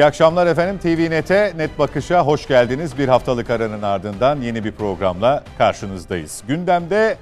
[0.00, 0.78] İyi akşamlar efendim.
[0.78, 2.98] TVNet'e Net Bakış'a hoş geldiniz.
[2.98, 6.42] Bir haftalık aranın ardından yeni bir programla karşınızdayız.
[6.48, 7.16] Gündemde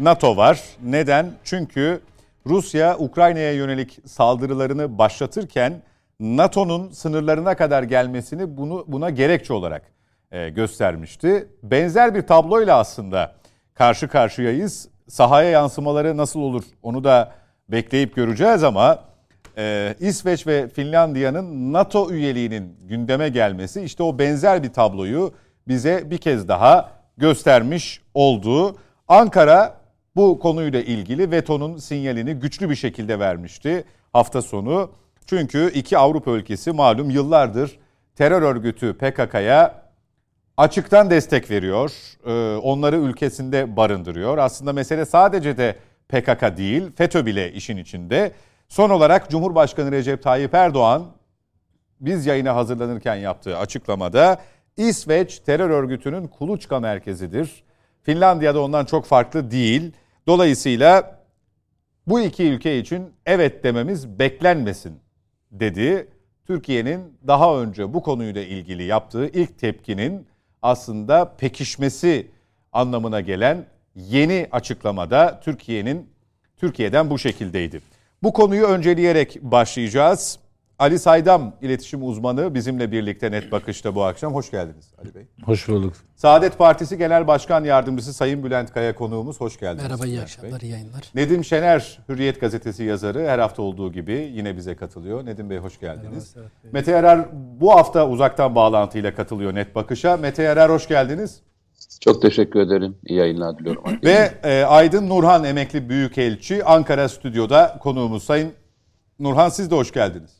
[0.00, 0.60] NATO var.
[0.82, 1.30] Neden?
[1.44, 2.00] Çünkü
[2.46, 5.82] Rusya Ukrayna'ya yönelik saldırılarını başlatırken
[6.20, 9.82] NATO'nun sınırlarına kadar gelmesini bunu buna gerekçe olarak
[10.32, 11.48] e, göstermişti.
[11.62, 13.34] Benzer bir tabloyla aslında
[13.74, 14.88] karşı karşıyayız.
[15.08, 17.32] Sahaya yansımaları nasıl olur onu da
[17.68, 19.07] bekleyip göreceğiz ama
[19.58, 25.32] e, İsveç ve Finlandiya'nın NATO üyeliğinin gündeme gelmesi işte o benzer bir tabloyu
[25.68, 28.76] bize bir kez daha göstermiş oldu.
[29.08, 29.80] Ankara
[30.16, 34.90] bu konuyla ilgili vetonun sinyalini güçlü bir şekilde vermişti hafta sonu.
[35.26, 37.78] Çünkü iki Avrupa ülkesi malum yıllardır
[38.16, 39.82] terör örgütü PKK'ya
[40.56, 41.92] açıktan destek veriyor.
[42.26, 44.38] Ee, onları ülkesinde barındırıyor.
[44.38, 45.76] Aslında mesele sadece de
[46.08, 48.32] PKK değil, FETÖ bile işin içinde.
[48.68, 51.06] Son olarak Cumhurbaşkanı Recep Tayyip Erdoğan
[52.00, 54.40] biz yayına hazırlanırken yaptığı açıklamada
[54.76, 57.64] İsveç terör örgütünün kuluçka merkezidir.
[58.02, 59.92] Finlandiya'da ondan çok farklı değil.
[60.26, 61.18] Dolayısıyla
[62.06, 65.00] bu iki ülke için evet dememiz beklenmesin
[65.50, 66.08] dedi.
[66.46, 70.26] Türkiye'nin daha önce bu konuyla ilgili yaptığı ilk tepkinin
[70.62, 72.30] aslında pekişmesi
[72.72, 76.10] anlamına gelen yeni açıklamada Türkiye'nin
[76.56, 77.80] Türkiye'den bu şekildeydi.
[78.22, 80.38] Bu konuyu önceleyerek başlayacağız.
[80.78, 84.34] Ali Saydam iletişim uzmanı bizimle birlikte net bakışta bu akşam.
[84.34, 85.22] Hoş geldiniz Ali Bey.
[85.44, 85.94] Hoş bulduk.
[86.16, 89.40] Saadet Partisi Genel Başkan Yardımcısı Sayın Bülent Kaya konuğumuz.
[89.40, 89.82] Hoş geldiniz.
[89.82, 91.02] Merhaba, iyi akşamlar, iyi yayınlar.
[91.14, 95.26] Nedim Şener, Hürriyet Gazetesi yazarı her hafta olduğu gibi yine bize katılıyor.
[95.26, 96.36] Nedim Bey hoş geldiniz.
[96.36, 96.50] Merhaba.
[96.72, 97.28] Mete Yarar
[97.60, 100.16] bu hafta uzaktan bağlantıyla katılıyor Net Bakış'a.
[100.16, 101.40] Mete Yarar hoş geldiniz.
[102.00, 102.96] Çok teşekkür ederim.
[103.06, 103.84] İyi yayınlar diliyorum.
[104.04, 108.22] Ve e, Aydın Nurhan emekli büyükelçi Ankara stüdyoda konuğumuz.
[108.22, 108.52] Sayın
[109.18, 110.30] Nurhan siz de hoş geldiniz.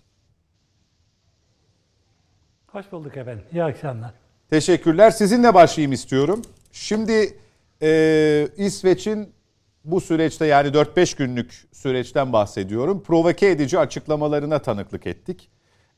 [2.67, 3.45] Hoş bulduk efendim.
[3.53, 4.11] İyi akşamlar.
[4.51, 5.11] Teşekkürler.
[5.11, 6.43] Sizinle başlayayım istiyorum.
[6.73, 7.39] Şimdi
[7.83, 9.33] e, İsveç'in
[9.85, 13.03] bu süreçte yani 4-5 günlük süreçten bahsediyorum.
[13.03, 15.51] Provoke edici açıklamalarına tanıklık ettik.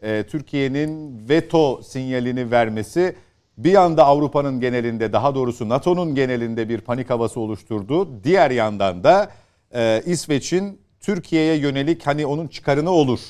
[0.03, 3.17] E, Türkiye'nin veto sinyalini vermesi
[3.65, 8.25] bir yanda Avrupa'nın genelinde daha doğrusu NATO'nun genelinde bir panik havası oluşturdu.
[8.25, 9.31] Diğer yandan da
[9.75, 13.21] e, İsveç'in Türkiye'ye yönelik hani onun çıkarını olur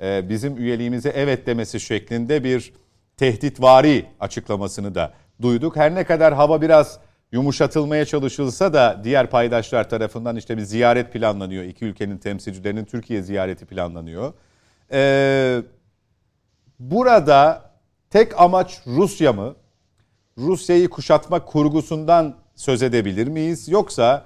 [0.00, 2.72] e, bizim üyeliğimize evet demesi şeklinde bir
[3.16, 5.12] tehditvari açıklamasını da
[5.42, 5.76] duyduk.
[5.76, 6.98] Her ne kadar hava biraz
[7.32, 11.64] yumuşatılmaya çalışılsa da diğer paydaşlar tarafından işte bir ziyaret planlanıyor.
[11.64, 14.32] İki ülkenin temsilcilerinin Türkiye ziyareti planlanıyor.
[14.92, 15.62] Ee,
[16.78, 17.70] burada
[18.10, 19.54] tek amaç Rusya mı?
[20.38, 23.68] Rusya'yı kuşatma kurgusundan söz edebilir miyiz?
[23.68, 24.24] Yoksa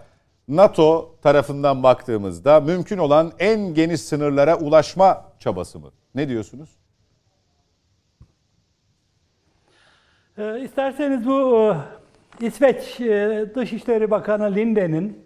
[0.49, 5.91] NATO tarafından baktığımızda mümkün olan en geniş sınırlara ulaşma çabası mı?
[6.15, 6.71] Ne diyorsunuz?
[10.39, 11.75] Ee, isterseniz bu
[12.41, 15.19] e, İsveç e, Dışişleri Bakanı Linde'nin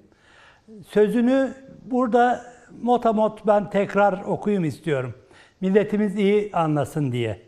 [0.89, 1.55] sözünü
[1.85, 2.45] burada
[2.83, 5.15] motamot ben tekrar okuyayım istiyorum.
[5.61, 7.46] Milletimiz iyi anlasın diye.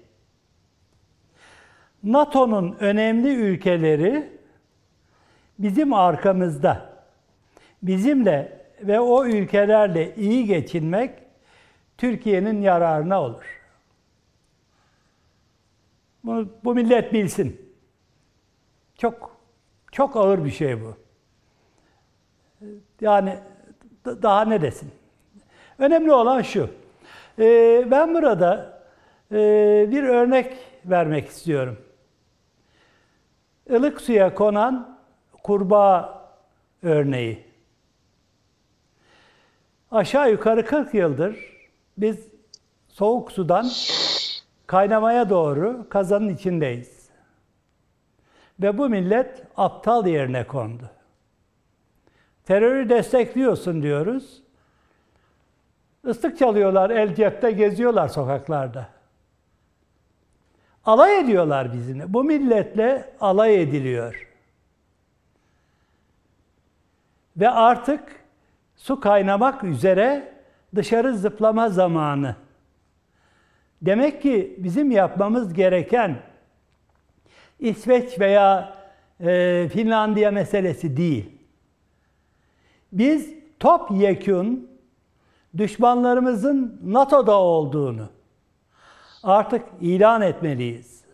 [2.05, 4.39] NATO'nun önemli ülkeleri
[5.59, 6.99] bizim arkamızda.
[7.83, 11.11] Bizimle ve o ülkelerle iyi geçinmek
[11.99, 13.61] Türkiye'nin yararına olur.
[16.25, 17.75] Bunu, bu millet bilsin.
[18.97, 19.37] Çok
[19.93, 20.97] çok ağır bir şey bu.
[23.01, 23.39] Yani
[24.05, 24.91] daha ne desin?
[25.79, 26.71] Önemli olan şu.
[27.39, 28.81] Ee, ben burada
[29.33, 29.37] e,
[29.91, 31.79] bir örnek vermek istiyorum.
[33.69, 34.99] Ilık suya konan
[35.43, 36.29] kurbağa
[36.83, 37.45] örneği.
[39.91, 41.37] Aşağı yukarı 40 yıldır
[41.99, 42.29] biz
[42.89, 43.71] soğuk sudan
[44.67, 47.09] kaynamaya doğru kazanın içindeyiz.
[48.63, 50.91] Ve bu millet aptal yerine kondu.
[52.45, 54.43] Terörü destekliyorsun diyoruz.
[56.07, 58.98] Islık çalıyorlar, el cepte geziyorlar sokaklarda.
[60.89, 62.13] Alay ediyorlar bizimle.
[62.13, 64.29] Bu milletle alay ediliyor.
[67.37, 68.01] Ve artık
[68.77, 70.33] su kaynamak üzere
[70.75, 72.37] dışarı zıplama zamanı.
[73.83, 76.17] Demek ki bizim yapmamız gereken
[77.61, 78.77] İsveç veya
[79.21, 81.31] e, Finlandiya meselesi değil.
[82.93, 84.71] Biz top yekün
[85.57, 88.18] düşmanlarımızın NATO'da olduğunu
[89.29, 91.05] artık ilan etmeliyiz.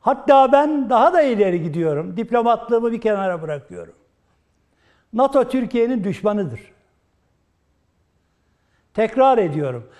[0.00, 2.16] Hatta ben daha da ileri gidiyorum.
[2.16, 3.94] Diplomatlığımı bir kenara bırakıyorum.
[5.12, 6.60] NATO Türkiye'nin düşmanıdır.
[8.94, 9.90] Tekrar ediyorum.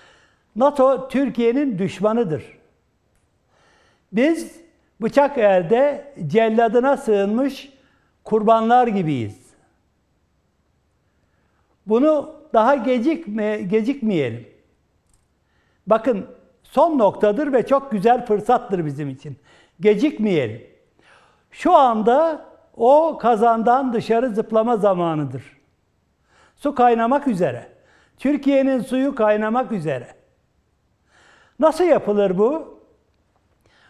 [0.55, 2.43] NATO Türkiye'nin düşmanıdır.
[4.11, 4.61] Biz
[5.01, 7.73] bıçak elde celladına sığınmış
[8.23, 9.43] kurbanlar gibiyiz.
[11.87, 14.47] Bunu daha gecikme, gecikmeyelim.
[15.87, 16.27] Bakın
[16.73, 19.37] son noktadır ve çok güzel fırsattır bizim için.
[19.79, 20.67] Gecikmeyelim.
[21.51, 22.45] Şu anda
[22.77, 25.43] o kazandan dışarı zıplama zamanıdır.
[26.55, 27.67] Su kaynamak üzere.
[28.17, 30.07] Türkiye'nin suyu kaynamak üzere.
[31.59, 32.79] Nasıl yapılır bu?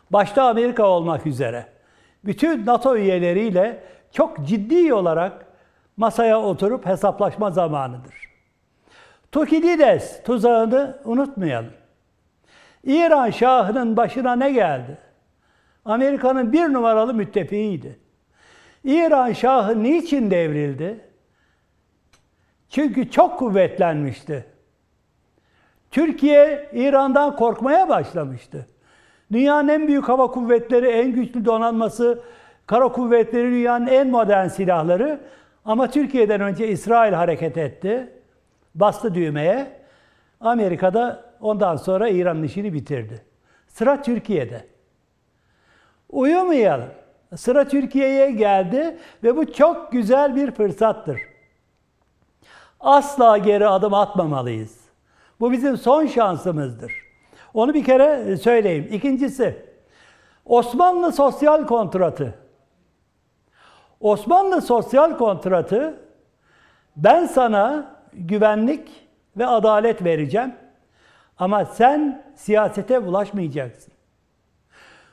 [0.09, 1.65] Başta Amerika olmak üzere.
[2.25, 5.45] Bütün NATO üyeleriyle çok ciddi olarak
[5.97, 8.15] masaya oturup hesaplaşma zamanıdır.
[9.31, 11.82] Tukidides tuzağını unutmayalım.
[12.83, 14.97] İran Şahı'nın başına ne geldi?
[15.85, 17.99] Amerika'nın bir numaralı müttefiğiydi.
[18.83, 20.99] İran Şahı niçin devrildi?
[22.69, 24.45] Çünkü çok kuvvetlenmişti.
[25.91, 28.67] Türkiye İran'dan korkmaya başlamıştı.
[29.31, 32.23] Dünyanın en büyük hava kuvvetleri, en güçlü donanması,
[32.67, 35.19] kara kuvvetleri dünyanın en modern silahları.
[35.65, 38.09] Ama Türkiye'den önce İsrail hareket etti.
[38.75, 39.67] Bastı düğmeye.
[40.39, 43.25] Amerika'da ondan sonra İran'ın işini bitirdi.
[43.67, 44.65] Sıra Türkiye'de.
[46.09, 46.89] Uyumayalım.
[47.35, 51.21] Sıra Türkiye'ye geldi ve bu çok güzel bir fırsattır.
[52.79, 54.79] Asla geri adım atmamalıyız.
[55.39, 56.93] Bu bizim son şansımızdır.
[57.53, 58.87] Onu bir kere söyleyeyim.
[58.91, 59.65] İkincisi,
[60.45, 62.35] Osmanlı sosyal kontratı.
[63.99, 65.99] Osmanlı sosyal kontratı
[66.95, 69.07] ben sana güvenlik
[69.37, 70.53] ve adalet vereceğim
[71.37, 73.93] ama sen siyasete bulaşmayacaksın.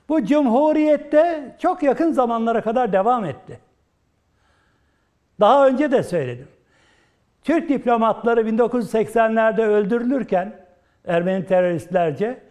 [0.08, 3.60] Bu cumhuriyette çok yakın zamanlara kadar devam etti.
[5.40, 6.48] Daha önce de söyledim.
[7.42, 10.66] Türk diplomatları 1980'lerde öldürülürken
[11.04, 12.42] Ermeni teröristlerce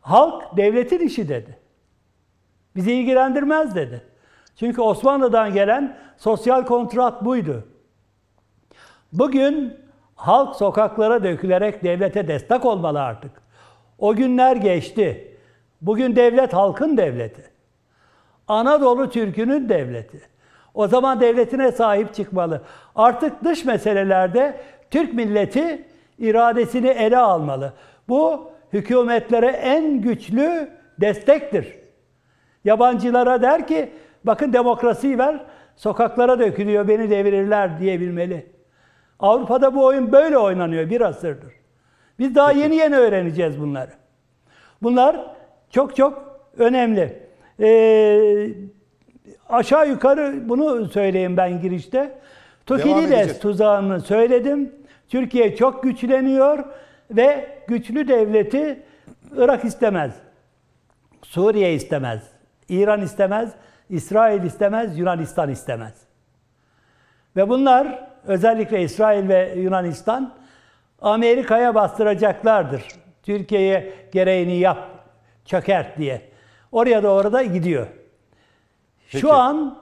[0.00, 1.58] halk devletin işi dedi.
[2.76, 4.02] Bizi ilgilendirmez dedi.
[4.56, 7.68] Çünkü Osmanlı'dan gelen sosyal kontrat buydu.
[9.12, 9.83] Bugün
[10.26, 13.30] halk sokaklara dökülerek devlete destek olmalı artık.
[13.98, 15.36] O günler geçti.
[15.80, 17.42] Bugün devlet halkın devleti.
[18.48, 20.20] Anadolu Türk'ünün devleti.
[20.74, 22.62] O zaman devletine sahip çıkmalı.
[22.94, 24.60] Artık dış meselelerde
[24.90, 25.88] Türk milleti
[26.18, 27.72] iradesini ele almalı.
[28.08, 30.68] Bu hükümetlere en güçlü
[31.00, 31.78] destektir.
[32.64, 33.90] Yabancılara der ki
[34.24, 35.40] bakın demokrasiyi ver
[35.76, 38.53] sokaklara dökülüyor beni devirirler diyebilmeli.
[39.20, 41.52] Avrupa'da bu oyun böyle oynanıyor bir asırdır.
[42.18, 43.90] Biz daha yeni yeni öğreneceğiz bunları.
[44.82, 45.16] Bunlar
[45.70, 47.24] çok çok önemli.
[47.60, 48.48] Ee,
[49.48, 52.18] aşağı yukarı bunu söyleyeyim ben girişte.
[52.66, 54.72] Tukidides tuzağını söyledim.
[55.08, 56.64] Türkiye çok güçleniyor
[57.10, 58.82] ve güçlü devleti
[59.36, 60.14] Irak istemez.
[61.22, 62.22] Suriye istemez.
[62.68, 63.52] İran istemez.
[63.90, 64.98] İsrail istemez.
[64.98, 65.94] Yunanistan istemez.
[67.36, 70.34] Ve bunlar özellikle İsrail ve Yunanistan
[71.02, 72.82] Amerika'ya bastıracaklardır.
[73.22, 74.78] Türkiye'ye gereğini yap,
[75.44, 76.22] çökert diye.
[76.72, 77.86] Oraya doğru da gidiyor.
[79.10, 79.20] Peki.
[79.20, 79.78] Şu an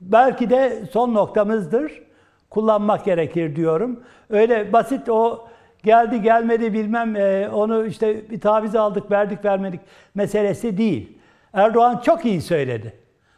[0.00, 2.02] belki de son noktamızdır.
[2.50, 4.00] Kullanmak gerekir diyorum.
[4.30, 5.48] Öyle basit o
[5.84, 9.80] geldi gelmedi bilmem e, onu işte bir taviz aldık verdik vermedik
[10.14, 11.18] meselesi değil.
[11.52, 12.92] Erdoğan çok iyi söyledi.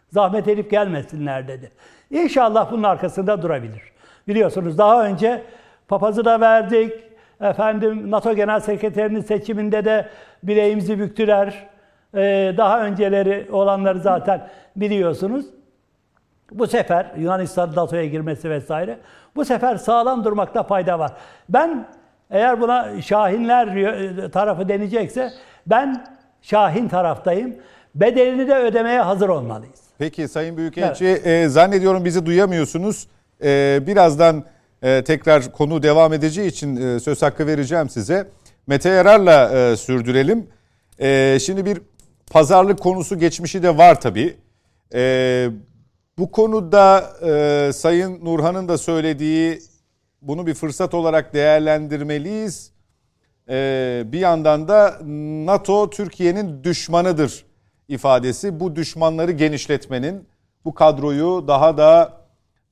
[0.09, 1.71] Zahmet edip gelmesinler dedi.
[2.11, 3.83] İnşallah bunun arkasında durabilir.
[4.29, 5.43] Biliyorsunuz daha önce
[5.89, 6.93] papazı da verdik.
[7.41, 10.09] Efendim NATO Genel Sekreterinin seçiminde de
[10.43, 11.67] bileğimizi büktüler.
[12.15, 15.47] Ee, daha önceleri olanları zaten biliyorsunuz.
[16.53, 18.99] Bu sefer Yunanistan NATO'ya girmesi vesaire.
[19.37, 21.13] Bu sefer sağlam durmakta fayda var.
[21.49, 21.87] Ben
[22.31, 23.69] eğer buna Şahinler
[24.31, 25.31] tarafı denecekse
[25.67, 26.07] ben
[26.43, 27.57] Şahin taraftayım.
[27.95, 29.81] Bedelini de ödemeye hazır olmalıyız.
[29.99, 31.27] Peki Sayın Büyükelçi evet.
[31.27, 33.09] e, zannediyorum bizi duyamıyorsunuz.
[33.43, 34.45] E, birazdan
[34.83, 38.29] e, tekrar konu devam edeceği için e, söz hakkı vereceğim size.
[38.67, 40.47] Mete Yarar'la e, sürdürelim.
[41.01, 41.81] E, şimdi bir
[42.31, 44.37] pazarlık konusu geçmişi de var tabii.
[44.95, 45.49] E,
[46.19, 49.59] bu konuda e, Sayın Nurhan'ın da söylediği
[50.23, 52.73] bunu bir fırsat olarak değerlendirmeliyiz.
[53.49, 54.99] E, bir yandan da
[55.47, 57.45] NATO Türkiye'nin düşmanıdır
[57.89, 60.29] ifadesi bu düşmanları genişletmenin,
[60.65, 62.18] bu kadroyu daha da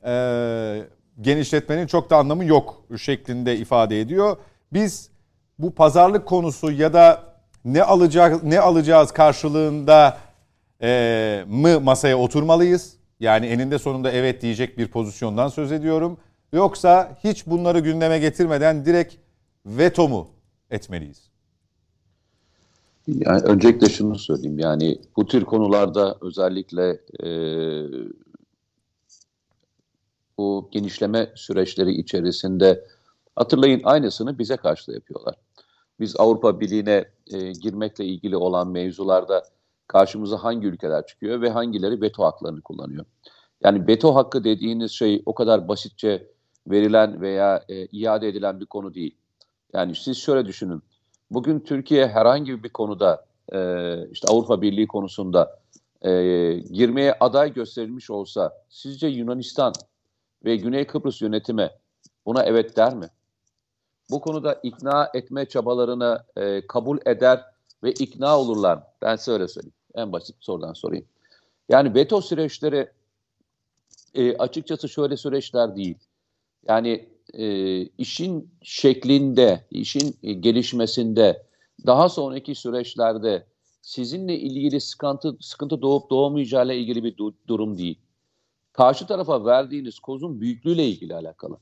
[0.04, 0.82] e,
[1.20, 4.36] genişletmenin çok da anlamı yok şeklinde ifade ediyor.
[4.72, 5.10] Biz
[5.58, 7.22] bu pazarlık konusu ya da
[7.64, 10.18] ne alacak ne alacağız karşılığında
[10.82, 12.96] e, mı masaya oturmalıyız?
[13.20, 16.18] Yani eninde sonunda evet diyecek bir pozisyondan söz ediyorum.
[16.52, 19.14] Yoksa hiç bunları gündeme getirmeden direkt
[19.66, 20.28] veto mu
[20.70, 21.30] etmeliyiz?
[23.06, 26.90] Yani öncelikle şunu söyleyeyim yani bu tür konularda özellikle
[27.22, 27.28] e,
[30.38, 32.84] bu genişleme süreçleri içerisinde
[33.36, 35.34] hatırlayın aynısını bize karşı da yapıyorlar.
[36.00, 39.42] Biz Avrupa Birliği'ne e, girmekle ilgili olan mevzularda
[39.86, 43.04] karşımıza hangi ülkeler çıkıyor ve hangileri veto haklarını kullanıyor.
[43.64, 46.26] Yani veto hakkı dediğiniz şey o kadar basitçe
[46.66, 49.16] verilen veya e, iade edilen bir konu değil.
[49.72, 50.82] Yani siz şöyle düşünün.
[51.30, 53.58] Bugün Türkiye herhangi bir konuda e,
[54.10, 55.60] işte Avrupa Birliği konusunda
[56.02, 56.10] e,
[56.72, 59.72] girmeye aday gösterilmiş olsa sizce Yunanistan
[60.46, 61.70] ve Güney Kıbrıs yönetimi
[62.26, 63.10] buna evet der mi?
[64.10, 67.44] Bu konuda ikna etme çabalarını e, kabul eder
[67.82, 68.82] ve ikna olurlar.
[69.02, 69.74] Ben size öyle söyleyeyim.
[69.94, 71.06] En basit sorudan sorayım.
[71.68, 72.90] Yani veto süreçleri
[74.14, 75.98] e, açıkçası şöyle süreçler değil.
[76.68, 81.46] Yani e, işin şeklinde, işin e, gelişmesinde,
[81.86, 83.46] daha sonraki süreçlerde
[83.82, 87.98] sizinle ilgili sıkıntı sıkıntı doğup doğamayacağıyla ilgili bir du- durum değil.
[88.76, 91.58] Karşı tarafa verdiğiniz kozun büyüklüğüyle ilgili alakalı.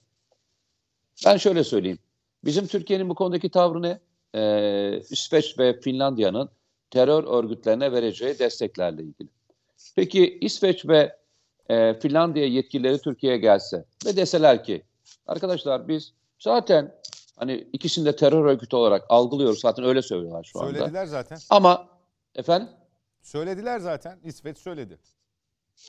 [1.26, 1.98] Ben şöyle söyleyeyim.
[2.44, 4.00] Bizim Türkiye'nin bu konudaki tavrı ne?
[4.34, 6.50] Ee, İsveç ve Finlandiya'nın
[6.90, 9.28] terör örgütlerine vereceği desteklerle ilgili.
[9.96, 11.16] Peki İsveç ve
[11.68, 14.82] e, Finlandiya yetkilileri Türkiye'ye gelse ve deseler ki
[15.26, 16.94] arkadaşlar biz zaten
[17.36, 19.60] hani ikisini de terör örgütü olarak algılıyoruz.
[19.60, 20.78] Zaten öyle söylüyorlar şu anda.
[20.78, 21.38] Söylediler zaten.
[21.50, 21.88] Ama
[22.34, 22.68] efendim
[23.22, 24.18] Söylediler zaten.
[24.24, 24.98] İsveç söyledi.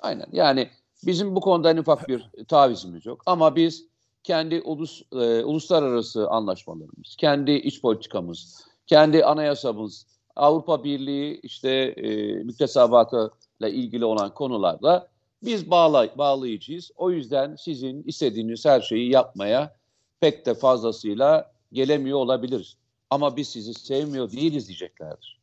[0.01, 0.69] aynen yani
[1.03, 3.23] bizim bu konuda en ufak bir tavizimiz yok.
[3.25, 3.85] Ama biz
[4.23, 13.69] kendi ulus, e, uluslararası anlaşmalarımız, kendi iç politikamız, kendi anayasamız, Avrupa Birliği işte e, müktesebatıyla
[13.69, 15.07] ilgili olan konularda
[15.43, 16.91] biz bağlay bağlayıcıyız.
[16.95, 19.75] O yüzden sizin istediğiniz her şeyi yapmaya
[20.19, 22.77] pek de fazlasıyla gelemiyor olabiliriz.
[23.09, 25.39] Ama biz sizi sevmiyor değiliz diyeceklerdir.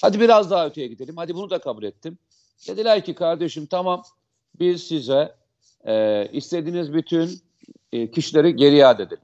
[0.00, 1.16] Hadi biraz daha öteye gidelim.
[1.16, 2.18] Hadi bunu da kabul ettim.
[2.68, 4.02] Dediler ki kardeşim tamam
[4.60, 5.34] biz size
[5.86, 7.40] e, istediğiniz bütün
[7.92, 9.22] e, kişileri geri iade edelim.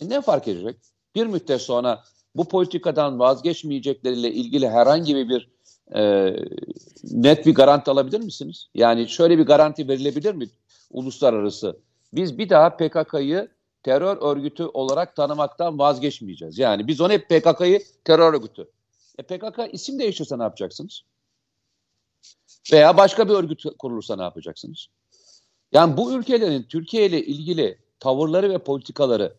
[0.00, 0.76] E, ne fark edecek?
[1.14, 2.02] Bir müddet sonra
[2.34, 5.48] bu politikadan vazgeçmeyecekleriyle ilgili herhangi bir
[5.94, 6.32] e,
[7.02, 8.68] net bir garanti alabilir misiniz?
[8.74, 10.48] Yani şöyle bir garanti verilebilir mi
[10.90, 11.78] uluslararası?
[12.12, 13.48] Biz bir daha PKK'yı
[13.82, 16.58] terör örgütü olarak tanımaktan vazgeçmeyeceğiz.
[16.58, 18.68] Yani biz onu hep PKK'yı terör örgütü.
[19.18, 21.02] E PKK isim değiştirse ne yapacaksınız?
[22.72, 24.86] Veya başka bir örgüt kurulursa ne yapacaksınız?
[25.72, 29.34] Yani bu ülkelerin Türkiye ile ilgili tavırları ve politikaları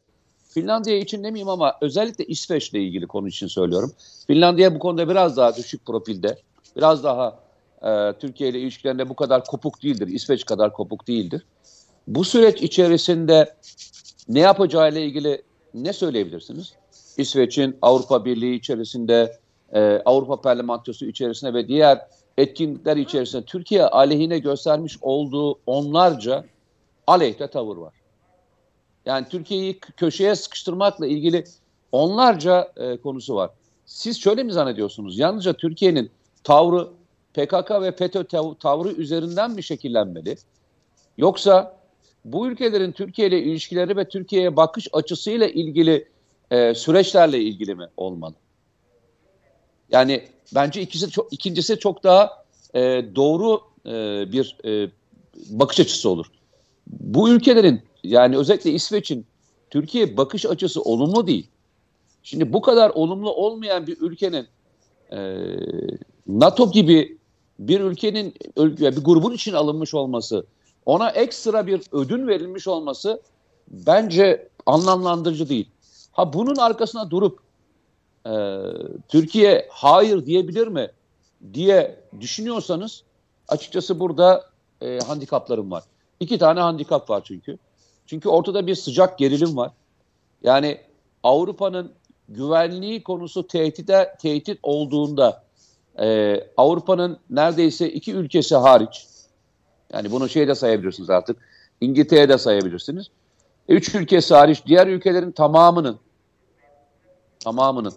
[0.50, 3.94] Finlandiya için demeyeyim ama özellikle İsveç'le ilgili konu için söylüyorum.
[4.28, 6.38] Finlandiya bu konuda biraz daha düşük profilde,
[6.76, 7.40] biraz daha
[7.82, 11.46] e, Türkiye ile ilişkilerinde bu kadar kopuk değildir, İsveç kadar kopuk değildir.
[12.08, 13.56] Bu süreç içerisinde
[14.30, 15.42] ne yapacağıyla ilgili
[15.74, 16.74] ne söyleyebilirsiniz?
[17.18, 19.40] İsveç'in Avrupa Birliği içerisinde,
[19.74, 26.46] e, Avrupa Parlamentosu içerisinde ve diğer etkinlikler içerisinde Türkiye aleyhine göstermiş olduğu onlarca
[27.08, 27.94] aleyhte tavır var.
[29.06, 31.44] Yani Türkiye'yi köşeye sıkıştırmakla ilgili
[31.92, 33.52] onlarca e, konusu var.
[33.86, 35.20] Siz şöyle mi zannediyorsunuz?
[35.20, 36.12] Yalnızca Türkiye'nin
[36.44, 36.88] tavrı
[37.34, 40.36] PKK ve FETÖ tav- tavrı üzerinden mi şekillenmeli?
[41.18, 41.78] Yoksa
[42.26, 46.08] bu ülkelerin Türkiye ile ilişkileri ve Türkiye'ye bakış açısıyla ilgili
[46.52, 48.36] e, süreçlerle ilgili mi olmalı?
[49.92, 50.24] Yani
[50.56, 53.92] bence ikisi çok, ikincisi çok daha e, doğru e,
[54.32, 54.92] bir e,
[55.50, 56.26] bakış açısı olur.
[56.88, 59.26] Bu ülkelerin yani özellikle İsveç'in
[59.70, 61.48] Türkiye bakış açısı olumlu değil.
[62.24, 64.48] Şimdi bu kadar olumlu olmayan bir ülkenin
[65.12, 65.38] e,
[66.28, 67.18] NATO gibi
[67.60, 70.46] bir ülkenin bir grubun için alınmış olması,
[70.86, 73.22] ona ekstra bir ödün verilmiş olması
[73.68, 75.70] bence anlamlandırıcı değil.
[76.12, 77.40] Ha bunun arkasına durup
[78.26, 78.32] e,
[79.08, 80.92] Türkiye hayır diyebilir mi
[81.54, 83.04] diye düşünüyorsanız
[83.48, 84.46] açıkçası burada
[84.82, 85.84] e, handikaplarım var.
[86.20, 87.58] İki tane handikap var çünkü.
[88.06, 89.72] Çünkü ortada bir sıcak gerilim var.
[90.44, 90.82] Yani
[91.24, 91.92] Avrupa'nın
[92.30, 95.44] güvenliği konusu tehdide, tehdit olduğunda
[96.00, 99.08] e, Avrupa'nın neredeyse iki ülkesi hariç
[99.94, 101.38] yani bunu şey de sayabilirsiniz artık
[101.82, 103.08] İngiltere'ye de sayabilirsiniz.
[103.70, 106.00] E, üç ülkesi hariç diğer ülkelerin tamamının
[107.40, 107.94] tamamının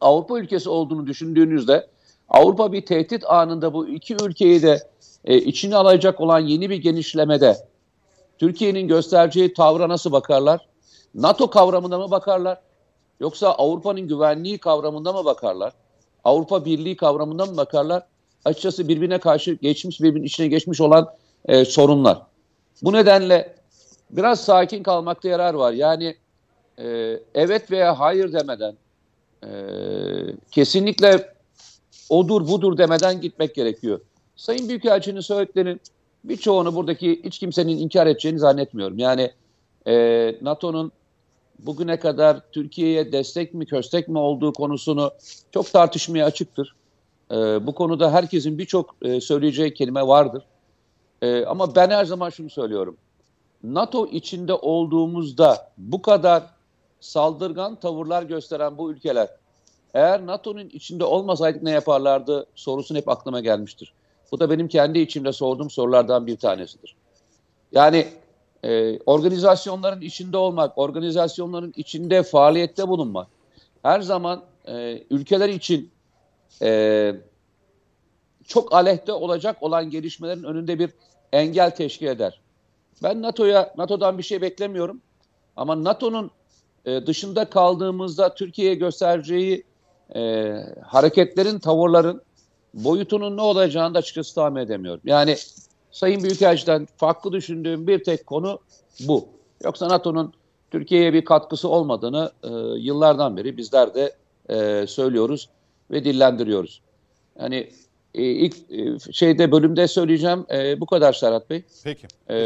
[0.00, 1.86] Avrupa ülkesi olduğunu düşündüğünüzde
[2.28, 4.78] Avrupa bir tehdit anında bu iki ülkeyi de
[5.24, 7.56] e, içine alacak olan yeni bir genişlemede
[8.38, 10.66] Türkiye'nin göstereceği tavra nasıl bakarlar?
[11.14, 12.60] NATO kavramına mı bakarlar?
[13.20, 15.72] Yoksa Avrupa'nın güvenliği kavramında mı bakarlar?
[16.24, 18.02] Avrupa Birliği kavramında mı bakarlar?
[18.44, 21.08] Açıkçası birbirine karşı geçmiş, birbirinin içine geçmiş olan
[21.44, 22.22] e, sorunlar.
[22.82, 23.54] Bu nedenle
[24.10, 25.72] biraz sakin kalmakta yarar var.
[25.72, 26.16] Yani
[26.78, 28.74] e, evet veya hayır demeden
[29.44, 29.50] e,
[30.50, 31.34] kesinlikle
[32.08, 34.00] odur budur demeden gitmek gerekiyor.
[34.36, 35.80] Sayın Büyükelçinin söylediklerinin
[36.24, 38.98] birçoğunu buradaki hiç kimsenin inkar edeceğini zannetmiyorum.
[38.98, 39.30] Yani
[39.86, 39.94] e,
[40.42, 40.92] NATO'nun
[41.58, 45.10] bugüne kadar Türkiye'ye destek mi köstek mi olduğu konusunu
[45.50, 46.74] çok tartışmaya açıktır.
[47.30, 50.42] E, bu konuda herkesin birçok e, söyleyeceği kelime vardır.
[51.22, 52.96] E, ama ben her zaman şunu söylüyorum.
[53.64, 56.42] NATO içinde olduğumuzda bu kadar
[57.00, 59.28] saldırgan tavırlar gösteren bu ülkeler
[59.94, 63.92] eğer NATO'nun içinde olmasaydık ne yaparlardı sorusun hep aklıma gelmiştir.
[64.32, 66.96] Bu da benim kendi içimde sorduğum sorulardan bir tanesidir.
[67.72, 68.08] Yani
[68.64, 73.28] e, organizasyonların içinde olmak, organizasyonların içinde faaliyette bulunmak
[73.82, 75.90] her zaman e, ülkeler için
[76.62, 77.14] e,
[78.46, 80.90] çok aleyhte olacak olan gelişmelerin önünde bir
[81.32, 82.40] engel teşkil eder.
[83.02, 85.00] Ben NATO'ya NATO'dan bir şey beklemiyorum.
[85.56, 86.30] Ama NATO'nun
[86.84, 89.64] e, dışında kaldığımızda Türkiye'ye göstereceği
[90.14, 90.52] e,
[90.86, 92.22] hareketlerin, tavırların
[92.74, 95.00] boyutunun ne olacağını da açıkçası tahmin edemiyorum.
[95.04, 95.36] Yani
[95.92, 98.58] Sayın Büyükelçiden farklı düşündüğüm bir tek konu
[99.00, 99.28] bu.
[99.64, 100.32] Yoksa NATO'nun
[100.70, 104.12] Türkiye'ye bir katkısı olmadığını e, yıllardan beri bizler de
[104.48, 105.48] e, söylüyoruz
[105.90, 106.80] ve dillendiriyoruz.
[107.40, 107.70] Yani
[108.14, 111.62] e, ilk e, şeyde bölümde söyleyeceğim e, bu kadar Serhat Bey.
[111.84, 112.06] Peki.
[112.28, 112.36] E,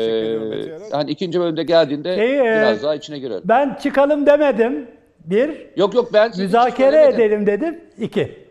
[0.93, 3.43] yani ikinci bölümde geldiğinde şey, e, biraz daha içine girelim.
[3.45, 4.89] Ben çıkalım demedim.
[5.25, 5.67] Bir.
[5.77, 7.81] Yok yok ben müzakere edelim dedim.
[7.99, 8.45] İki.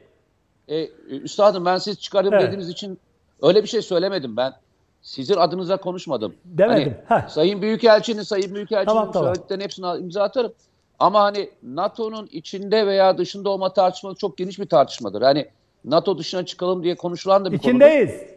[0.68, 2.44] E, üstadım ben siz çıkarım evet.
[2.44, 3.00] dediğiniz için
[3.42, 4.54] öyle bir şey söylemedim ben.
[5.02, 6.36] Sizin adınıza konuşmadım.
[6.46, 6.96] Demedim.
[7.06, 9.28] Hani, Sayın Büyükelçinin, Sayın Büyükelçinin tamam, tamam.
[9.28, 10.54] söylediklerinin hepsine imza atarım.
[11.00, 15.22] Ama hani NATO'nun içinde veya dışında olma tartışması çok geniş bir tartışmadır.
[15.22, 15.48] Hani
[15.86, 18.10] NATO dışına çıkalım diye konuşulan da bir İçindeyiz.
[18.10, 18.34] konudur.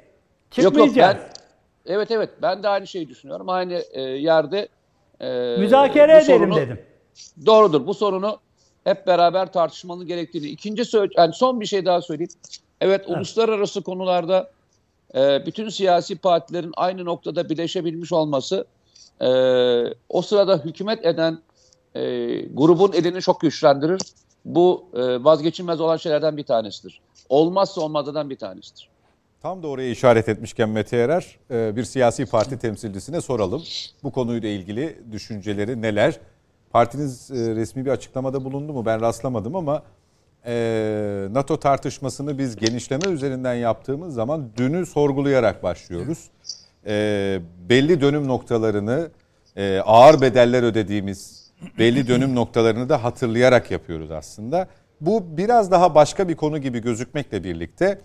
[0.50, 0.96] Çıkmayacağız.
[0.96, 1.26] Yok yok
[1.86, 3.48] ben, evet evet ben de aynı şeyi düşünüyorum.
[3.48, 4.68] Aynı e, yerde
[5.20, 6.80] e, müzakere edelim sorunu, dedim.
[7.46, 7.86] Doğrudur.
[7.86, 8.38] Bu sorunu
[8.84, 10.46] hep beraber tartışmalı gerektiğini.
[10.46, 10.82] İkinci
[11.16, 12.32] yani son bir şey daha söyleyeyim.
[12.80, 13.16] Evet, evet.
[13.16, 14.50] uluslararası konularda
[15.14, 18.66] e, bütün siyasi partilerin aynı noktada birleşebilmiş olması
[19.20, 19.28] e,
[20.08, 21.38] o sırada hükümet eden
[21.94, 22.00] e,
[22.40, 24.00] grubun elini çok güçlendirir.
[24.46, 27.00] Bu e, vazgeçilmez olan şeylerden bir tanesidir.
[27.28, 28.88] Olmazsa olmazdan bir tanesidir.
[29.42, 33.62] Tam da oraya işaret etmişken Mete Erer, e, bir siyasi parti temsilcisine soralım.
[34.02, 36.20] Bu konuyla ilgili düşünceleri neler?
[36.70, 38.86] Partiniz e, resmi bir açıklamada bulundu mu?
[38.86, 39.82] Ben rastlamadım ama
[40.46, 46.30] e, NATO tartışmasını biz genişleme üzerinden yaptığımız zaman dünü sorgulayarak başlıyoruz.
[47.68, 49.10] Belli dönüm noktalarını,
[49.84, 51.45] ağır bedeller ödediğimiz
[51.78, 54.68] belli dönüm noktalarını da hatırlayarak yapıyoruz aslında.
[55.00, 58.00] Bu biraz daha başka bir konu gibi gözükmekle birlikte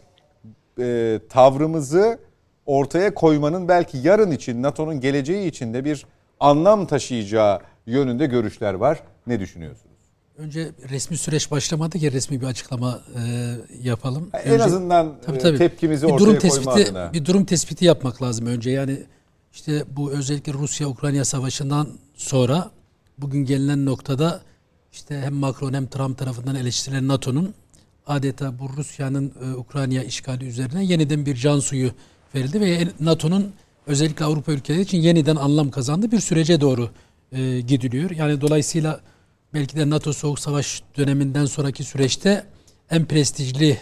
[0.79, 2.19] e, tavrımızı
[2.65, 6.05] ortaya koymanın belki yarın için NATO'nun geleceği için de bir
[6.39, 8.99] anlam taşıyacağı yönünde görüşler var.
[9.27, 9.91] Ne düşünüyorsunuz?
[10.37, 13.21] Önce resmi süreç başlamadı ki resmi bir açıklama e,
[13.83, 14.29] yapalım.
[14.33, 17.13] En önce, azından tabii, tabii, tepkimizi bir ortaya durum tespiti, adına.
[17.13, 18.71] Bir durum tespiti yapmak lazım önce.
[18.71, 18.97] Yani
[19.53, 22.71] işte bu özellikle Rusya-Ukrayna savaşından sonra
[23.21, 24.41] bugün gelinen noktada
[24.91, 27.53] işte hem Macron hem Trump tarafından eleştirilen NATO'nun
[28.07, 31.91] adeta bu Rusya'nın e, Ukrayna işgali üzerine yeniden bir can suyu
[32.35, 33.53] verildi ve NATO'nun
[33.87, 36.89] özellikle Avrupa ülkeleri için yeniden anlam kazandığı bir sürece doğru
[37.31, 38.11] e, gidiliyor.
[38.11, 39.01] Yani dolayısıyla
[39.53, 42.45] belki de NATO Soğuk Savaş döneminden sonraki süreçte
[42.89, 43.77] en prestijli e,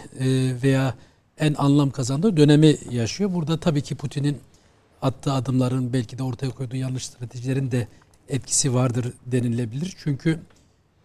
[0.62, 0.94] veya
[1.38, 3.34] en anlam kazandığı dönemi yaşıyor.
[3.34, 4.38] Burada tabii ki Putin'in
[5.02, 7.88] attığı adımların belki de ortaya koyduğu yanlış stratejilerin de
[8.30, 9.94] etkisi vardır denilebilir.
[10.04, 10.40] Çünkü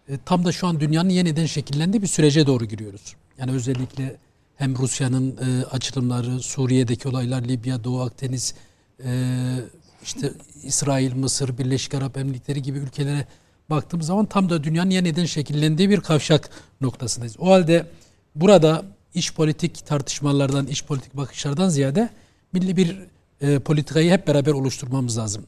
[0.10, 3.16] e, tam da şu an dünyanın yeniden şekillendiği bir sürece doğru giriyoruz.
[3.38, 4.16] Yani özellikle
[4.56, 8.54] hem Rusya'nın e, açılımları, Suriye'deki olaylar, Libya, Doğu Akdeniz,
[9.06, 9.10] e,
[10.04, 10.32] işte
[10.64, 13.28] İsrail, Mısır, Birleşik Arap Emirlikleri gibi ülkelere
[13.70, 16.50] baktığımız zaman tam da dünyanın yeniden şekillendiği bir kavşak
[16.82, 17.36] noktasındayız.
[17.40, 17.88] O halde
[18.36, 22.10] burada iş politik tartışmalardan, iş politik bakışlardan ziyade
[22.54, 22.98] milli bir
[23.60, 25.46] politikayı hep beraber oluşturmamız lazım.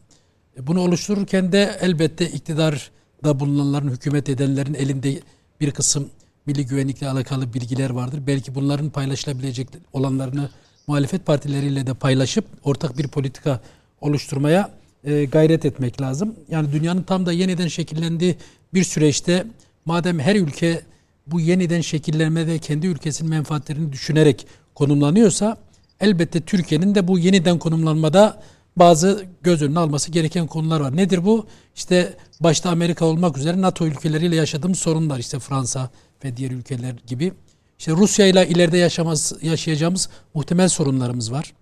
[0.58, 5.20] E, bunu oluştururken de elbette iktidarda bulunanların, hükümet edenlerin elinde
[5.62, 6.10] bir kısım
[6.46, 8.22] milli güvenlikle alakalı bilgiler vardır.
[8.28, 10.50] Belki bunların paylaşılabilecek olanlarını
[10.88, 13.62] muhalefet partileriyle de paylaşıp ortak bir politika
[14.02, 14.72] oluşturmaya
[15.04, 16.36] e, gayret etmek lazım.
[16.50, 18.36] Yani dünyanın tam da yeniden şekillendiği
[18.74, 19.46] bir süreçte
[19.86, 20.82] madem her ülke
[21.28, 25.58] bu yeniden şekillenmede kendi ülkesinin menfaatlerini düşünerek konumlanıyorsa
[26.00, 28.41] elbette Türkiye'nin de bu yeniden konumlanmada
[28.80, 30.96] bazı göz önüne alması gereken konular var.
[30.96, 31.46] Nedir bu?
[31.76, 35.20] İşte başta Amerika olmak üzere NATO ülkeleriyle yaşadığımız sorunlar.
[35.20, 35.90] İşte Fransa
[36.24, 37.34] ve diğer ülkeler gibi.
[37.80, 41.54] İşte Rusya ile ileride yaşamaz, yaşayacağımız muhtemel sorunlarımız var.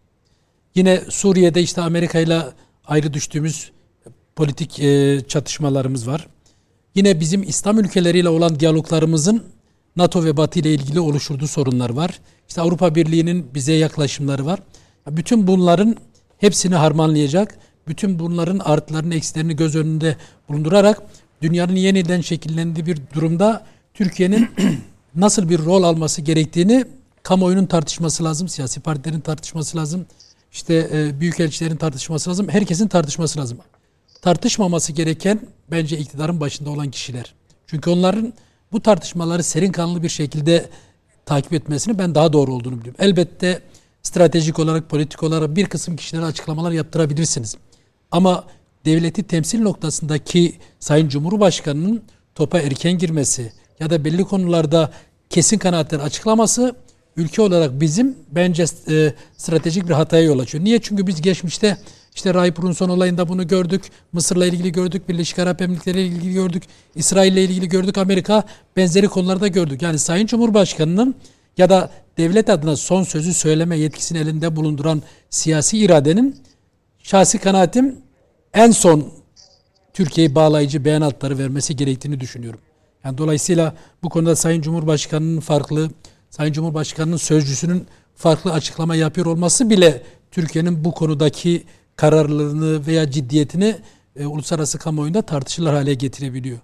[0.76, 2.42] Yine Suriye'de işte Amerika ile
[2.88, 3.72] ayrı düştüğümüz
[4.36, 6.28] politik e, çatışmalarımız var.
[6.96, 9.44] Yine bizim İslam ülkeleriyle olan diyaloglarımızın
[9.96, 12.20] NATO ve Batı ile ilgili oluşturduğu sorunlar var.
[12.48, 14.60] İşte Avrupa Birliği'nin bize yaklaşımları var.
[15.08, 15.96] Bütün bunların
[16.46, 20.18] hepsini harmanlayacak, bütün bunların artılarını, eksilerini göz önünde
[20.50, 21.02] bulundurarak
[21.42, 24.50] dünyanın yeniden şekillendiği bir durumda Türkiye'nin
[25.16, 26.86] nasıl bir rol alması gerektiğini
[27.24, 30.06] kamuoyunun tartışması lazım, siyasi partilerin tartışması lazım,
[30.52, 33.58] işte e, büyükelçilerin tartışması lazım, herkesin tartışması lazım.
[34.22, 35.40] Tartışmaması gereken
[35.72, 37.34] bence iktidarın başında olan kişiler.
[37.68, 38.34] Çünkü onların
[38.72, 40.70] bu tartışmaları serin kanlı bir şekilde
[41.26, 43.00] takip etmesini ben daha doğru olduğunu biliyorum.
[43.00, 43.62] Elbette
[44.06, 47.58] stratejik olarak, politik olarak bir kısım kişilere açıklamalar yaptırabilirsiniz.
[48.12, 48.44] Ama
[48.86, 52.04] devleti temsil noktasındaki Sayın Cumhurbaşkanı'nın
[52.36, 54.92] topa erken girmesi ya da belli konularda
[55.30, 56.76] kesin kanaatler açıklaması
[57.18, 60.64] ülke olarak bizim bence e, stratejik bir hataya yol açıyor.
[60.64, 60.80] Niye?
[60.82, 61.78] Çünkü biz geçmişte
[62.16, 63.84] işte Rahip Runson olayında bunu gördük.
[64.14, 65.10] Mısır'la ilgili gördük.
[65.10, 66.64] Birleşik Arap Emirlikleri ile ilgili gördük.
[66.96, 67.98] İsrail ile ilgili gördük.
[67.98, 68.44] Amerika
[68.76, 69.82] benzeri konularda gördük.
[69.82, 71.16] Yani Sayın Cumhurbaşkanı'nın
[71.58, 76.36] ya da devlet adına son sözü söyleme yetkisini elinde bulunduran siyasi iradenin
[77.00, 77.98] şahsi kanaatim
[78.54, 79.12] en son
[79.94, 82.60] Türkiye'yi bağlayıcı beyanatları vermesi gerektiğini düşünüyorum.
[83.04, 85.90] Yani dolayısıyla bu konuda Sayın Cumhurbaşkanı'nın farklı,
[86.30, 91.64] Sayın Cumhurbaşkanı'nın sözcüsünün farklı açıklama yapıyor olması bile Türkiye'nin bu konudaki
[91.96, 93.76] kararlılığını veya ciddiyetini
[94.16, 96.60] e, uluslararası kamuoyunda tartışılır hale getirebiliyor.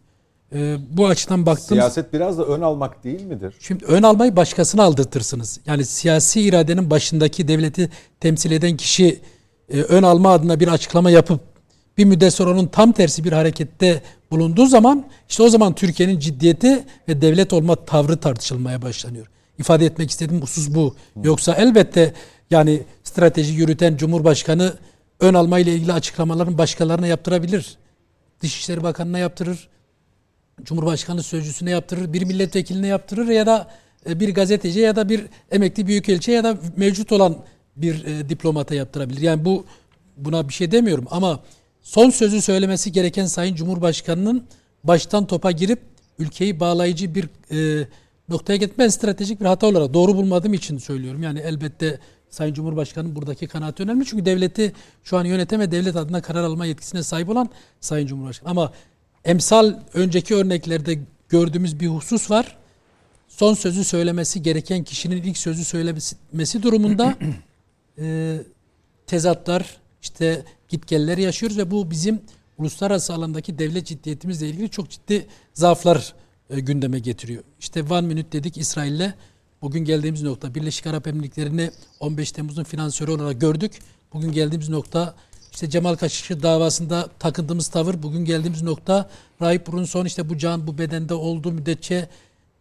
[0.55, 1.77] E, bu açıdan baktım.
[1.77, 3.55] Siyaset biraz da ön almak değil midir?
[3.59, 5.59] Şimdi ön almayı başkasına aldırtırsınız.
[5.65, 9.19] Yani siyasi iradenin başındaki devleti temsil eden kişi
[9.69, 11.41] e, ön alma adına bir açıklama yapıp
[11.97, 16.83] bir müddet sonra onun tam tersi bir harekette bulunduğu zaman işte o zaman Türkiye'nin ciddiyeti
[17.07, 19.27] ve devlet olma tavrı tartışılmaya başlanıyor.
[19.59, 20.95] İfade etmek istediğim husus bu.
[21.23, 22.13] Yoksa elbette
[22.51, 24.73] yani strateji yürüten Cumhurbaşkanı
[25.19, 27.77] ön alma ile ilgili açıklamaların başkalarına yaptırabilir.
[28.41, 29.69] Dışişleri Bakanı'na yaptırır.
[30.63, 32.13] Cumhurbaşkanı sözcüsüne yaptırır.
[32.13, 33.67] Bir milletvekiline yaptırır ya da
[34.09, 37.37] e, bir gazeteci ya da bir emekli büyükelçi ya da mevcut olan
[37.75, 39.21] bir e, diplomata yaptırabilir.
[39.21, 39.65] Yani bu
[40.17, 41.39] buna bir şey demiyorum ama
[41.81, 44.43] son sözü söylemesi gereken Sayın Cumhurbaşkanı'nın
[44.83, 45.79] baştan topa girip
[46.19, 47.87] ülkeyi bağlayıcı bir e,
[48.29, 51.23] noktaya getirmen stratejik bir hata olarak doğru bulmadığım için söylüyorum.
[51.23, 54.05] Yani elbette Sayın Cumhurbaşkanı'nın buradaki kanaati önemli.
[54.05, 58.49] Çünkü devleti şu an yöneten ve devlet adına karar alma yetkisine sahip olan Sayın Cumhurbaşkanı.
[58.49, 58.73] Ama
[59.25, 62.57] emsal önceki örneklerde gördüğümüz bir husus var.
[63.27, 67.17] Son sözü söylemesi gereken kişinin ilk sözü söylemesi durumunda
[67.97, 68.37] e,
[69.07, 72.21] tezatlar, işte gitgeller yaşıyoruz ve bu bizim
[72.57, 76.13] uluslararası alandaki devlet ciddiyetimizle ilgili çok ciddi zaaflar
[76.49, 77.43] e, gündeme getiriyor.
[77.59, 79.13] İşte one minute dedik İsrail'le
[79.61, 83.79] Bugün geldiğimiz nokta Birleşik Arap Emirlikleri'ni 15 Temmuz'un finansörü olarak gördük.
[84.13, 85.15] Bugün geldiğimiz nokta
[85.51, 89.09] işte Cemal Kaşıkçı davasında takındığımız tavır bugün geldiğimiz nokta
[89.41, 92.09] Rahip Brunson işte bu can bu bedende olduğu müddetçe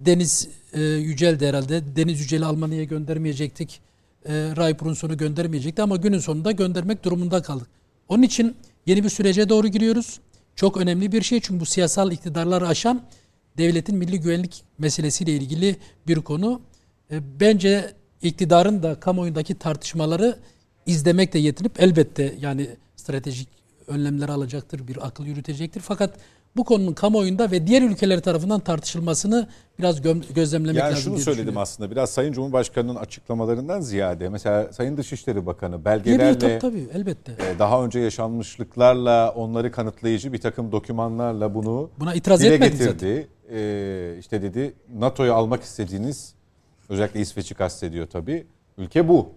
[0.00, 1.96] Deniz e, Yücel'di herhalde.
[1.96, 3.80] Deniz Yücel'i Almanya'ya göndermeyecektik.
[4.24, 7.68] E, Rahip Brunson'u göndermeyecekti ama günün sonunda göndermek durumunda kaldık.
[8.08, 10.20] Onun için yeni bir sürece doğru giriyoruz.
[10.56, 13.02] Çok önemli bir şey çünkü bu siyasal iktidarları aşan
[13.58, 15.76] devletin milli güvenlik meselesiyle ilgili
[16.06, 16.60] bir konu.
[17.10, 20.38] E, bence iktidarın da kamuoyundaki tartışmaları
[20.90, 23.48] izlemekle yetinip elbette yani stratejik
[23.86, 25.80] önlemler alacaktır, bir akıl yürütecektir.
[25.80, 26.14] Fakat
[26.56, 29.48] bu konunun kamuoyunda ve diğer ülkeler tarafından tartışılmasını
[29.78, 30.02] biraz
[30.34, 31.12] gözlemlemek yani lazım.
[31.12, 36.58] Yani şunu söyledim aslında biraz Sayın Cumhurbaşkanı'nın açıklamalarından ziyade mesela Sayın Dışişleri Bakanı belgelerle tabii,
[36.58, 37.32] tabii, elbette.
[37.32, 42.84] E, daha önce yaşanmışlıklarla onları kanıtlayıcı bir takım dokümanlarla bunu Buna itiraz dile getirdi.
[42.84, 43.26] Zaten.
[43.56, 46.34] E, işte dedi NATO'yu almak istediğiniz
[46.90, 48.46] Özellikle İsveç'i kastediyor tabii.
[48.78, 49.32] Ülke bu.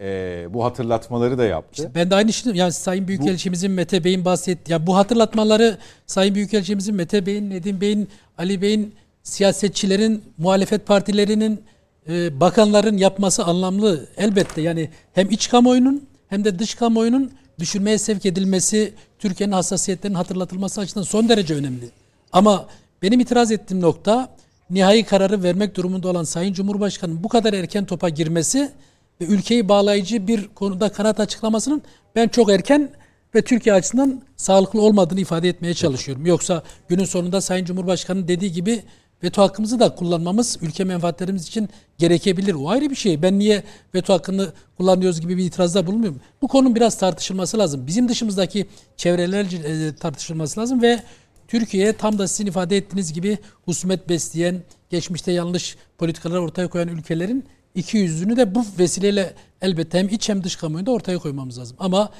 [0.00, 1.82] Ee, bu hatırlatmaları da yaptı.
[1.82, 4.72] İşte ben de aynı şey yani Sayın Büyükelçimizin bu, Mete Bey'in bahsetti.
[4.72, 8.08] Ya bu hatırlatmaları Sayın Büyükelçimizin Mete Bey'in, Nedim Bey'in,
[8.38, 11.62] Ali Bey'in, siyasetçilerin, muhalefet partilerinin,
[12.08, 14.08] e, bakanların yapması anlamlı.
[14.16, 20.80] Elbette yani hem iç kamuoyunun hem de dış kamuoyunun düşünmeye sevk edilmesi, Türkiye'nin hassasiyetlerinin hatırlatılması
[20.80, 21.90] açısından son derece önemli.
[22.32, 22.66] Ama
[23.02, 24.28] benim itiraz ettiğim nokta
[24.70, 28.72] nihai kararı vermek durumunda olan Sayın Cumhurbaşkanı'nın bu kadar erken topa girmesi
[29.20, 31.82] ve ülkeyi bağlayıcı bir konuda kanat açıklamasının
[32.16, 32.90] ben çok erken
[33.34, 36.26] ve Türkiye açısından sağlıklı olmadığını ifade etmeye çalışıyorum.
[36.26, 38.82] Yoksa günün sonunda Sayın Cumhurbaşkanı'nın dediği gibi
[39.22, 42.54] veto hakkımızı da kullanmamız ülke menfaatlerimiz için gerekebilir.
[42.54, 43.22] O ayrı bir şey.
[43.22, 43.62] Ben niye
[43.94, 46.20] veto hakkını kullanıyoruz gibi bir itirazda bulunmuyorum.
[46.42, 47.86] Bu konunun biraz tartışılması lazım.
[47.86, 51.02] Bizim dışımızdaki çevrelerce tartışılması lazım ve
[51.48, 57.44] Türkiye tam da sizin ifade ettiğiniz gibi husumet besleyen, geçmişte yanlış politikalar ortaya koyan ülkelerin
[57.78, 61.76] iki yüzünü de bu vesileyle elbette hem iç hem dış kamuoyunda ortaya koymamız lazım.
[61.80, 62.10] Ama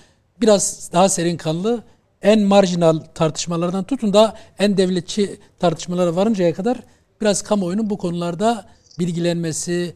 [0.40, 1.82] biraz daha serin kanlı,
[2.22, 6.78] en marjinal tartışmalardan tutun da en devletçi tartışmalara varıncaya kadar
[7.20, 8.66] biraz kamuoyunun bu konularda
[8.98, 9.94] bilgilenmesini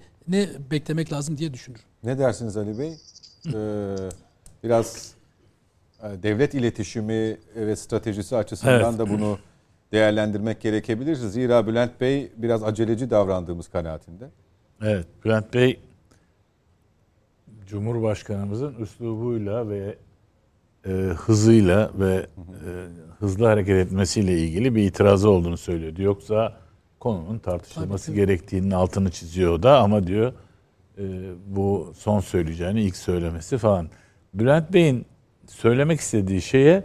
[0.70, 1.87] beklemek lazım diye düşünüyorum.
[2.05, 2.92] Ne dersiniz Ali Bey?
[3.46, 3.96] Ee,
[4.64, 5.14] biraz
[6.03, 8.98] e, devlet iletişimi ve stratejisi açısından Evet.
[8.98, 9.38] da bunu
[9.92, 11.16] değerlendirmek gerekebilir.
[11.16, 14.29] Zira Bülent Bey biraz aceleci davrandığımız kanaatinde.
[14.85, 15.81] Evet, Bülent Bey
[17.66, 19.97] Cumhurbaşkanımızın üslubuyla ve
[20.87, 22.27] e, hızıyla ve e,
[23.18, 26.03] hızlı hareket etmesiyle ilgili bir itirazı olduğunu söylüyordu.
[26.03, 26.57] Yoksa
[27.01, 30.33] konunun tartışılması Tabii, gerektiğinin altını çiziyor da ama diyor
[30.99, 31.03] e,
[31.47, 33.88] bu son söyleyeceğini ilk söylemesi falan.
[34.35, 35.07] Bülent Bey'in
[35.47, 36.85] söylemek istediği şeye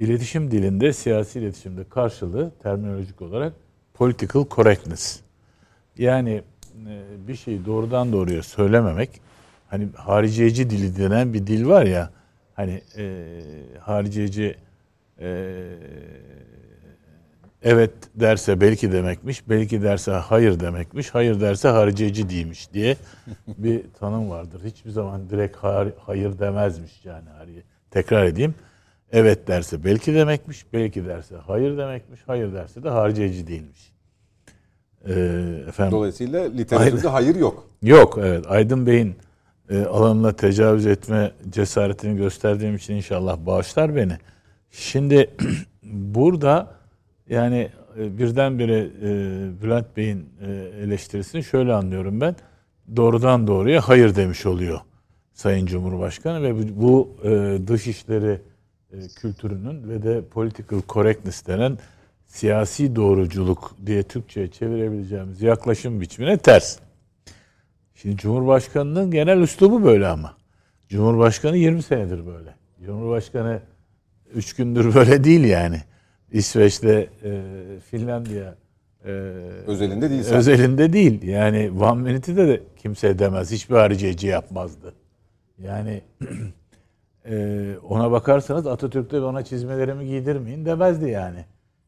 [0.00, 3.52] iletişim dilinde, siyasi iletişimde karşılığı terminolojik olarak
[3.94, 5.20] political correctness.
[5.98, 6.42] Yani
[7.28, 9.20] bir şeyi doğrudan doğruya söylememek
[9.68, 12.10] hani hariciyeci dili denen bir dil var ya
[12.54, 13.38] hani e,
[13.80, 14.56] hariciyeci
[15.20, 15.54] e,
[17.62, 22.96] evet derse belki demekmiş, belki derse hayır demekmiş, hayır derse hariciyeci değilmiş diye
[23.58, 24.60] bir tanım vardır.
[24.64, 25.56] Hiçbir zaman direkt
[26.06, 27.24] hayır demezmiş yani.
[27.90, 28.54] Tekrar edeyim.
[29.12, 33.91] Evet derse belki demekmiş, belki derse hayır demekmiş, hayır derse de hariciyeci değilmiş.
[35.08, 35.12] Ee,
[35.68, 37.68] efendim Dolayısıyla literatürde hayır yok.
[37.82, 39.14] Yok evet Aydın Bey'in
[39.70, 44.18] e, alanına tecavüz etme cesaretini gösterdiğim için inşallah bağışlar beni.
[44.70, 45.30] Şimdi
[45.82, 46.74] burada
[47.28, 49.10] yani e, birdenbire e,
[49.62, 50.50] Bülent Bey'in e,
[50.84, 52.36] eleştirisini şöyle anlıyorum ben.
[52.96, 54.80] Doğrudan doğruya hayır demiş oluyor
[55.32, 58.40] Sayın Cumhurbaşkanı ve bu, bu e, dışişleri
[58.92, 61.78] e, kültürünün ve de political correctness denen
[62.32, 66.78] siyasi doğruculuk diye Türkçe'ye çevirebileceğimiz yaklaşım biçimine ters.
[67.94, 70.36] Şimdi Cumhurbaşkanı'nın genel üslubu böyle ama.
[70.88, 72.54] Cumhurbaşkanı 20 senedir böyle.
[72.86, 73.60] Cumhurbaşkanı
[74.34, 75.80] 3 gündür böyle değil yani.
[76.30, 77.42] İsveç'te, e,
[77.90, 78.54] Finlandiya
[79.04, 79.10] e,
[79.66, 80.36] Özelinde değil sadece.
[80.36, 81.22] özelinde değil.
[81.22, 83.50] Yani One Minute'de de kimse demez.
[83.50, 84.94] Hiçbir hariciyeci yapmazdı.
[85.58, 86.02] Yani
[87.26, 91.44] e, ona bakarsanız Atatürk'te bana çizmelerimi giydirmeyin demezdi yani.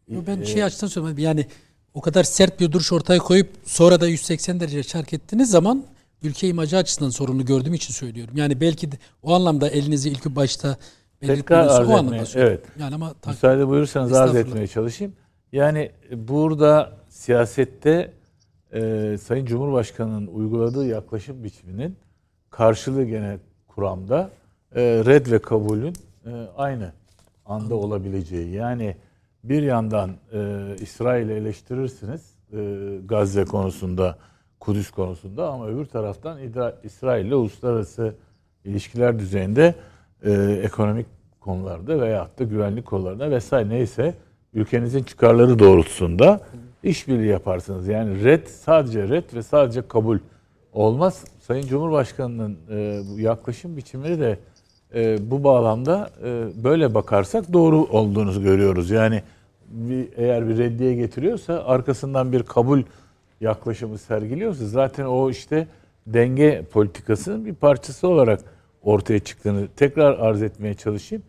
[0.09, 1.25] Yo, Ben E, şey açısından söylemedim.
[1.25, 1.47] Yani
[1.95, 5.85] o kadar sert bir duruş ortaya koyup sonra da 180 derece çark ettiğiniz zaman
[6.23, 8.37] ülke imajı açısından sorunu gördüğüm için söylüyorum.
[8.37, 10.77] Yani belki de o anlamda elinizi ilk başta
[11.21, 12.61] Tekrar arz o anlamda etmeye, evet.
[12.79, 15.13] Yani ama tak- Müsaade buyurursanız arz etmeye çalışayım.
[15.53, 18.13] Yani burada siyasette
[18.73, 21.97] e, Sayın Cumhurbaşkanı'nın uyguladığı yaklaşım biçiminin
[22.51, 23.39] karşılığı gene
[23.69, 24.31] kuramda
[24.75, 25.95] e, red ve kabulün
[26.27, 26.93] e, aynı
[27.47, 28.51] anda olabileceği.
[28.51, 28.97] Yani
[29.45, 32.59] bir yandan e, İsrail'i eleştirirsiniz e,
[33.05, 34.19] Gazze konusunda,
[34.61, 36.39] Kudüs konusunda ama öbür taraftan
[36.83, 38.15] İsrail ile uluslararası
[38.65, 39.75] ilişkiler düzeyinde
[40.23, 41.07] e, ekonomik
[41.41, 44.15] konularda veyahut da güvenlik konularında vesaire neyse
[44.55, 46.41] ülkenizin çıkarları doğrultusunda
[46.83, 47.89] işbirliği yaparsınız.
[47.89, 50.19] Yani red sadece red ve sadece kabul
[50.73, 51.25] olmaz.
[51.41, 54.39] Sayın Cumhurbaşkanı'nın e, yaklaşım biçimini de
[54.95, 58.91] e, bu bağlamda e, böyle bakarsak doğru olduğunu görüyoruz.
[58.91, 59.23] Yani
[59.75, 62.83] bir, eğer bir reddiye getiriyorsa arkasından bir kabul
[63.41, 65.67] yaklaşımı sergiliyorsa zaten o işte
[66.07, 68.41] denge politikasının bir parçası olarak
[68.83, 71.25] ortaya çıktığını tekrar arz etmeye çalışayım.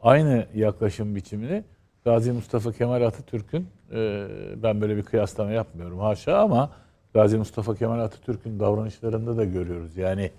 [0.00, 1.64] Aynı yaklaşım biçimini
[2.04, 4.26] Gazi Mustafa Kemal Atatürk'ün e,
[4.62, 6.70] ben böyle bir kıyaslama yapmıyorum haşa ama
[7.14, 9.96] Gazi Mustafa Kemal Atatürk'ün davranışlarında da görüyoruz.
[9.96, 10.30] Yani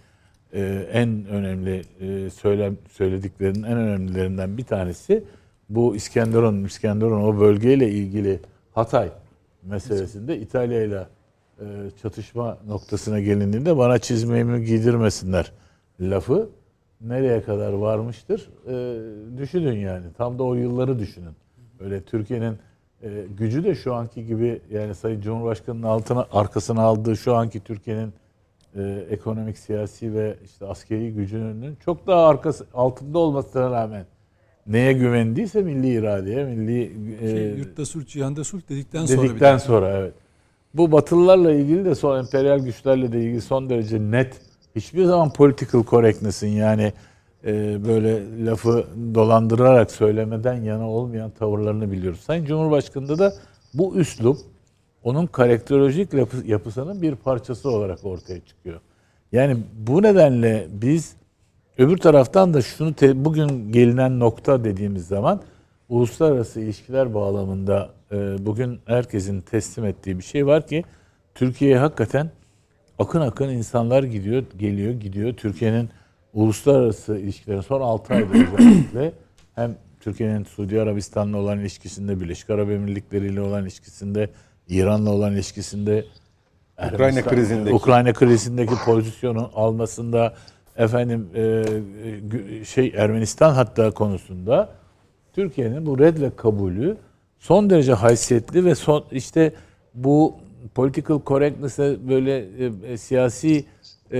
[0.53, 5.23] e, en önemli e, söylem söylediklerinin en önemlilerinden bir tanesi
[5.69, 8.39] bu İskenderun İskenderun o bölgeyle ilgili
[8.73, 9.11] Hatay
[9.63, 11.07] meselesinde İtalya ile
[11.59, 11.65] e,
[12.01, 15.51] çatışma noktasına gelindiğinde bana çizmemi giydirmesinler
[15.99, 16.49] lafı
[17.01, 21.33] nereye kadar varmıştır e, düşünün yani tam da o yılları düşünün.
[21.79, 22.57] Öyle Türkiye'nin
[23.03, 28.13] e, gücü de şu anki gibi yani Sayın Cumhurbaşkanı'nın altına arkasına aldığı şu anki Türkiye'nin
[28.75, 34.05] e, ekonomik, siyasi ve işte askeri gücünün çok daha arkası altında olmasına rağmen
[34.67, 39.55] neye güvendiyse milli iradeye, milli e, Şey, yurtta sulh, cihanda sulh dedikten sonra bir dedikten
[39.55, 40.13] de- sonra evet.
[40.73, 44.41] Bu batılılarla ilgili de son emperyal güçlerle de ilgili son derece net
[44.75, 46.93] hiçbir zaman political correctness'in yani
[47.45, 52.19] e, böyle lafı dolandırarak söylemeden yana olmayan tavırlarını biliyoruz.
[52.19, 53.33] Sayın Cumhurbaşkanı'nda da
[53.73, 54.37] bu üslup
[55.03, 58.79] onun karakterolojik yapı- yapısının bir parçası olarak ortaya çıkıyor.
[59.31, 61.15] Yani bu nedenle biz
[61.77, 65.41] öbür taraftan da şunu te- bugün gelinen nokta dediğimiz zaman
[65.89, 70.83] uluslararası ilişkiler bağlamında e, bugün herkesin teslim ettiği bir şey var ki
[71.35, 72.31] Türkiye'ye hakikaten
[72.99, 75.33] akın akın insanlar gidiyor, geliyor, gidiyor.
[75.33, 75.89] Türkiye'nin
[76.33, 79.11] uluslararası ilişkilerin son 6 ayda özellikle
[79.55, 84.29] hem Türkiye'nin Suudi Arabistan'la olan ilişkisinde, Birleşik Arap Emirlikleri ile olan ilişkisinde
[84.69, 86.05] İran'la olan ilişkisinde
[86.93, 87.75] Ukrayna krizindeki.
[87.75, 90.33] Ukrayna krizindeki pozisyonu almasında
[90.77, 91.39] efendim e,
[92.29, 94.69] gü- şey Ermenistan hatta konusunda
[95.33, 96.97] Türkiye'nin bu red ve kabulü
[97.39, 99.53] son derece haysiyetli ve son işte
[99.93, 100.35] bu
[100.75, 103.65] political correctness'e böyle e, e, siyasi
[104.11, 104.17] e,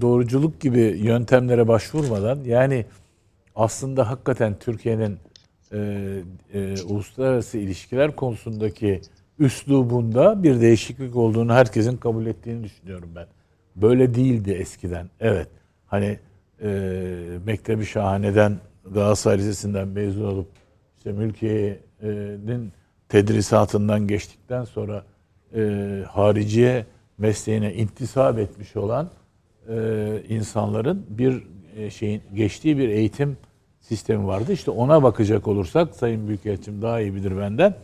[0.00, 2.84] doğruculuk gibi yöntemlere başvurmadan yani
[3.56, 5.18] aslında hakikaten Türkiye'nin
[5.72, 5.78] e,
[6.54, 9.00] e, uluslararası ilişkiler konusundaki
[9.38, 13.26] üslubunda bir değişiklik olduğunu herkesin kabul ettiğini düşünüyorum ben.
[13.76, 15.10] Böyle değildi eskiden.
[15.20, 15.48] Evet.
[15.92, 16.18] Hani
[16.62, 16.68] e,
[17.46, 18.58] Mektebi Şahane'den
[18.94, 20.46] Galatasaray Lisesi'nden mezun olup
[20.96, 22.72] işte mülkiyenin
[23.08, 25.04] tedrisatından geçtikten sonra
[25.56, 25.60] e,
[26.08, 26.86] hariciye
[27.18, 29.10] mesleğine intisap etmiş olan
[29.68, 29.76] e,
[30.28, 31.42] insanların bir
[31.76, 33.36] e, şeyin geçtiği bir eğitim
[33.80, 34.52] sistemi vardı.
[34.52, 37.74] İşte ona bakacak olursak Sayın Büyükelçim daha iyi bilir benden.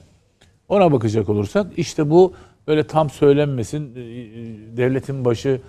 [0.69, 2.35] Ona bakacak olursak işte bu
[2.67, 3.97] böyle tam söylenmesin.
[3.97, 5.61] e, e, Devletin başı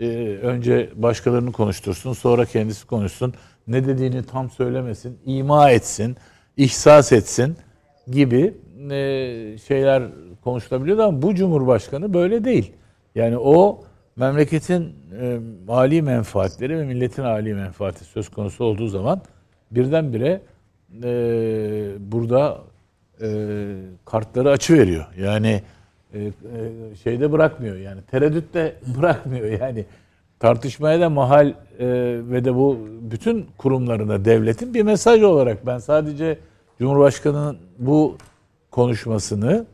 [0.00, 0.06] e,
[0.42, 3.34] önce başkalarını konuştursun, sonra kendisi konuşsun.
[3.68, 6.16] Ne dediğini tam söylemesin, ima etsin,
[6.56, 7.56] ihsas etsin
[8.10, 8.54] gibi
[8.90, 10.02] e, şeyler
[10.44, 12.72] konuşulabiliyordu ama bu Cumhurbaşkanı böyle değil.
[13.14, 13.84] Yani o
[14.16, 19.20] memleketin e, âli menfaatleri ve milletin âli menfaati söz konusu olduğu zaman
[19.70, 20.40] birdenbire
[21.02, 21.10] e,
[21.98, 22.58] burada
[23.22, 23.28] e,
[24.04, 25.06] kartları açı veriyor.
[25.18, 25.62] Yani
[27.02, 29.84] şeyde bırakmıyor yani tereddütte bırakmıyor yani
[30.40, 31.54] tartışmaya da mahal e,
[32.30, 36.38] ve de bu bütün kurumlarına devletin bir mesaj olarak ben sadece
[36.78, 38.16] Cumhurbaşkanı'nın bu
[38.70, 39.66] konuşmasını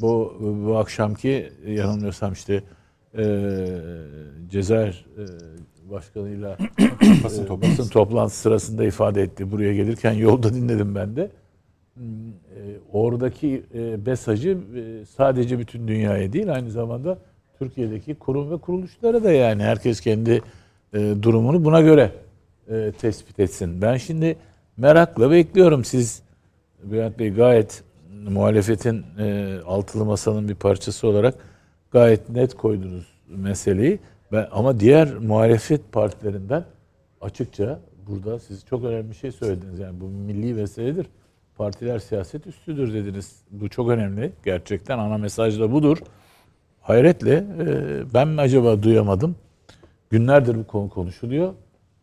[0.00, 0.36] bu
[0.66, 2.62] bu akşamki yanılmıyorsam işte
[3.18, 3.24] e,
[4.50, 5.24] Cezayir e,
[5.90, 9.50] başkanıyla e, basın toplantısı sırasında ifade etti.
[9.52, 11.30] Buraya gelirken yolda dinledim ben de.
[12.92, 17.18] Oradaki e, mesajı e, sadece bütün dünyaya değil aynı zamanda
[17.58, 20.42] Türkiye'deki kurum ve kuruluşlara da yani herkes kendi
[20.94, 22.10] e, durumunu buna göre
[22.98, 23.82] tespit etsin.
[23.82, 24.36] Ben şimdi
[24.76, 26.22] merakla bekliyorum siz
[26.82, 27.82] Bülent Bey gayet
[28.28, 29.04] muhalefetin
[29.66, 31.34] altılı masanın bir parçası olarak
[31.90, 33.98] gayet net koydunuz meseleyi.
[34.32, 36.64] Ben, ama diğer muhalefet partilerinden
[37.20, 39.78] açıkça burada siz çok önemli bir şey söylediniz.
[39.78, 41.06] Yani bu milli meseledir.
[41.56, 43.42] Partiler siyaset üstüdür dediniz.
[43.50, 44.32] Bu çok önemli.
[44.44, 45.98] Gerçekten ana mesaj da budur.
[46.80, 49.36] Hayretle e, ben mi acaba duyamadım?
[50.10, 51.54] Günlerdir bu konu konuşuluyor.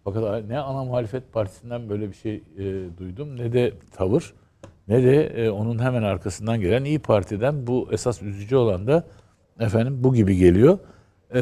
[0.04, 2.64] Fakat ne ana muhalefet partisinden böyle bir şey e,
[2.98, 4.34] duydum ne de tavır
[4.88, 9.04] ne de e, onun hemen arkasından gelen İyi Parti'den bu esas üzücü olan da
[9.60, 10.78] efendim bu gibi geliyor.
[11.36, 11.42] E,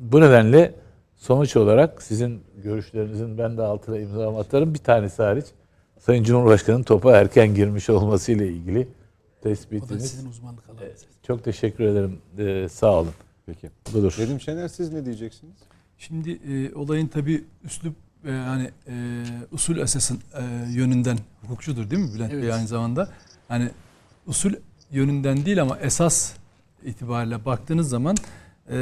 [0.00, 0.74] bu nedenle
[1.16, 4.74] sonuç olarak sizin görüşlerinizin ben de altına imza atarım.
[4.74, 5.46] Bir tanesi hariç
[6.06, 10.10] Sayın Cumhurbaşkanı'nın topa erken girmiş olmasıyla ilgili O da tespitiniz.
[10.10, 11.04] sizin uzmanlık alanınız.
[11.26, 12.18] Çok teşekkür ederim.
[12.38, 13.12] E, sağ olun.
[13.46, 13.70] Peki.
[13.94, 14.14] Budur.
[14.18, 15.54] Nedim Şener siz ne diyeceksiniz?
[15.98, 18.94] Şimdi e, olayın tabii üslup e, yani e,
[19.52, 22.42] usul esasın e, yönünden hukukçudur değil mi Bülent Evet.
[22.42, 23.08] Bey aynı zamanda?
[23.48, 23.70] Hani
[24.26, 24.52] usul
[24.90, 26.32] yönünden değil ama esas
[26.84, 28.16] itibariyle baktığınız zaman
[28.70, 28.76] e,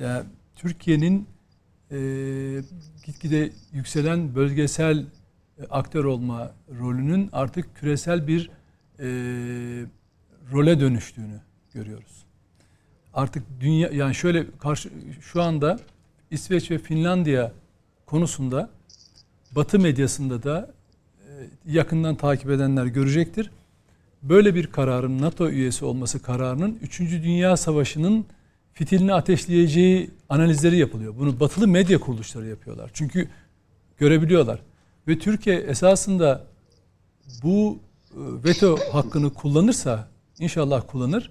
[0.00, 0.24] ya
[0.56, 1.26] Türkiye'nin
[1.90, 1.96] e,
[3.04, 5.06] gitgide yükselen bölgesel
[5.70, 8.50] aktör olma rolünün artık küresel bir
[8.98, 9.06] e,
[10.52, 11.40] role dönüştüğünü
[11.74, 12.24] görüyoruz.
[13.14, 14.90] Artık dünya yani şöyle karşı
[15.20, 15.78] şu anda
[16.30, 17.52] İsveç ve Finlandiya
[18.06, 18.70] konusunda
[19.56, 20.70] Batı medyasında da
[21.20, 21.30] e,
[21.66, 23.50] yakından takip edenler görecektir.
[24.22, 27.00] Böyle bir kararın NATO üyesi olması kararının 3.
[27.00, 28.26] Dünya Savaşı'nın
[28.72, 31.14] fitilini ateşleyeceği analizleri yapılıyor.
[31.18, 32.90] Bunu batılı medya kuruluşları yapıyorlar.
[32.94, 33.28] Çünkü
[33.98, 34.60] görebiliyorlar.
[35.08, 36.46] Ve Türkiye esasında
[37.42, 37.78] bu
[38.10, 41.30] e, veto hakkını kullanırsa, inşallah kullanır,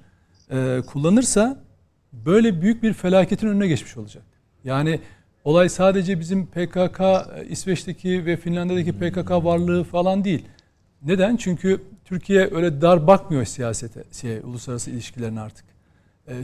[0.52, 1.64] e, kullanırsa
[2.14, 4.24] böyle büyük bir felaketin önüne geçmiş olacak.
[4.64, 5.00] Yani
[5.44, 10.46] olay sadece bizim PKK, e, İsveç'teki ve Finlandiya'daki PKK varlığı falan değil.
[11.02, 11.38] Neden?
[11.38, 15.66] Çünkü Türkiye öyle dar bakmıyor siyasete, şey, uluslararası ilişkilerine artık.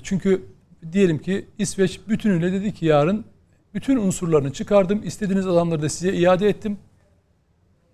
[0.03, 0.45] Çünkü
[0.91, 3.25] diyelim ki İsveç bütünüyle dedi ki yarın
[3.73, 6.77] bütün unsurlarını çıkardım, istediğiniz adamları da size iade ettim.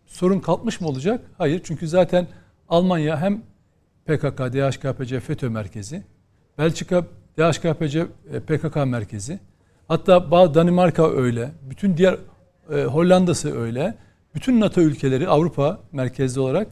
[0.05, 1.21] Sorun kalkmış mı olacak?
[1.37, 1.61] Hayır.
[1.63, 2.27] Çünkü zaten
[2.69, 3.41] Almanya hem
[4.05, 6.03] PKK, DHKPC, FETÖ merkezi,
[6.57, 7.05] Belçika,
[7.37, 9.39] DHKPC, e, PKK merkezi.
[9.87, 11.51] Hatta bazı Danimarka öyle.
[11.69, 12.17] Bütün diğer
[12.73, 13.95] e, Hollanda'sı öyle.
[14.35, 16.67] Bütün NATO ülkeleri Avrupa merkezli olarak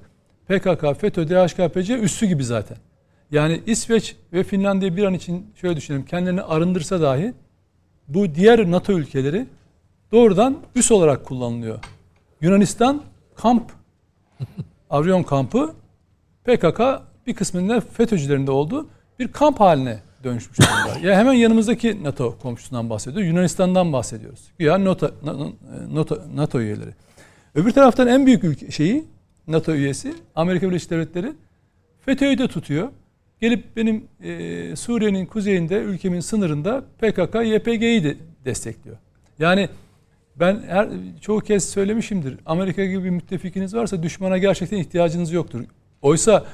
[0.47, 2.77] PKK, FETÖ, DHKPC üssü gibi zaten.
[3.31, 7.33] Yani İsveç ve Finlandiya bir an için şöyle düşünelim kendilerini arındırsa dahi
[8.07, 9.45] bu diğer NATO ülkeleri
[10.11, 11.79] doğrudan üs olarak kullanılıyor.
[12.41, 13.03] Yunanistan
[13.35, 13.71] kamp,
[14.89, 15.73] Avyon kampı
[16.43, 16.81] PKK
[17.27, 18.87] bir kısmında FETÖ'cülerinde oldu.
[19.19, 21.07] Bir kamp haline dönüşmüş durumda.
[21.07, 23.25] ya hemen yanımızdaki NATO komşusundan bahsediyor.
[23.25, 24.51] Yunanistan'dan bahsediyoruz.
[24.59, 25.11] Güya NATO,
[25.91, 26.89] NATO, NATO üyeleri.
[27.55, 29.05] Öbür taraftan en büyük ülke şeyi
[29.47, 31.33] NATO üyesi Amerika Birleşik Devletleri
[32.05, 32.89] FETÖ'yü de tutuyor.
[33.41, 38.97] Gelip benim e, Suriye'nin kuzeyinde ülkemin sınırında PKK, YPG'yi de destekliyor.
[39.39, 39.69] Yani
[40.35, 40.89] ben her
[41.21, 42.37] çoğu kez söylemişimdir.
[42.45, 45.63] Amerika gibi bir müttefikiniz varsa düşmana gerçekten ihtiyacınız yoktur.
[46.01, 46.45] Oysa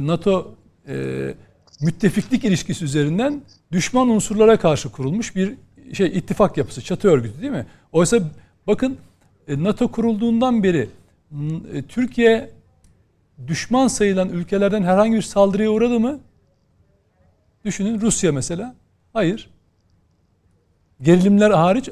[0.00, 0.54] NATO
[0.88, 0.94] e,
[1.80, 3.42] müttefiklik ilişkisi üzerinden
[3.72, 5.54] düşman unsurlara karşı kurulmuş bir
[5.92, 7.66] şey ittifak yapısı, çatı örgütü değil mi?
[7.92, 8.18] Oysa
[8.66, 8.98] bakın
[9.48, 10.88] e, NATO kurulduğundan beri
[11.74, 12.50] e, Türkiye
[13.46, 16.20] düşman sayılan ülkelerden herhangi bir saldırıya uğradı mı?
[17.64, 18.74] Düşünün Rusya mesela.
[19.12, 19.51] Hayır.
[21.02, 21.88] Gerilimler hariç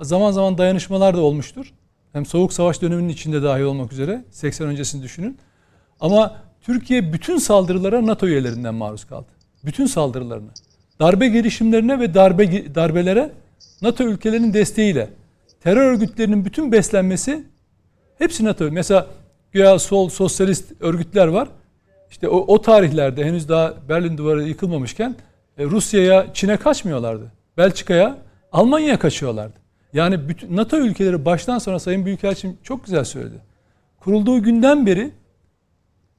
[0.00, 1.72] zaman zaman dayanışmalar da olmuştur.
[2.12, 5.38] Hem soğuk savaş döneminin içinde dahil olmak üzere 80 öncesini düşünün.
[6.00, 9.26] Ama Türkiye bütün saldırılara NATO üyelerinden maruz kaldı.
[9.64, 10.50] Bütün saldırılarına.
[11.00, 13.32] Darbe girişimlerine ve darbe darbelere
[13.82, 15.10] NATO ülkelerinin desteğiyle
[15.60, 17.44] terör örgütlerinin bütün beslenmesi
[18.18, 18.70] hepsi NATO.
[18.70, 19.06] Mesela
[19.52, 21.48] güya sol sosyalist örgütler var.
[22.10, 25.16] İşte o, o tarihlerde henüz daha Berlin duvarı yıkılmamışken
[25.58, 27.32] e, Rusya'ya, Çin'e kaçmıyorlardı.
[27.56, 28.25] Belçika'ya,
[28.56, 29.54] Almanya'ya kaçıyorlardı.
[29.92, 33.34] Yani bütün NATO ülkeleri baştan sona Sayın Büyükelçim çok güzel söyledi.
[34.00, 35.10] Kurulduğu günden beri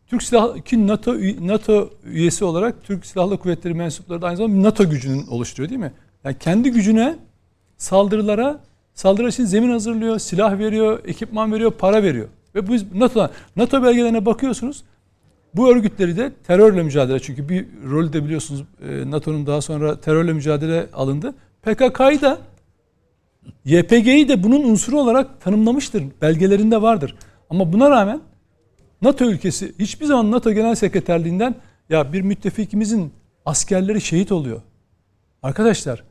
[0.08, 4.90] Türk Silahlı ki NATO NATO üyesi olarak Türk Silahlı Kuvvetleri mensupları da aynı zamanda NATO
[4.90, 5.92] gücünün oluşturuyor değil mi?
[6.24, 7.16] Yani kendi gücüne
[7.78, 8.60] saldırılara
[8.94, 12.28] saldırı için zemin hazırlıyor, silah veriyor, ekipman veriyor, para veriyor.
[12.56, 14.84] Ve bu NATO NATO belgelerine bakıyorsunuz.
[15.56, 20.34] Bu örgütleri de terörle mücadele çünkü bir rol de biliyorsunuz e, NATO'nun daha sonra terörle
[20.34, 21.34] mücadele alındı.
[21.62, 22.38] PKK'yı da
[23.66, 26.04] YPG'yi de bunun unsuru olarak tanımlamıştır.
[26.22, 27.16] Belgelerinde vardır.
[27.50, 28.22] Ama buna rağmen
[29.02, 31.56] NATO ülkesi hiçbir zaman NATO Genel Sekreterliğinden
[31.90, 33.14] ya bir müttefikimizin
[33.46, 34.62] askerleri şehit oluyor.
[35.44, 36.04] Arkadaşlar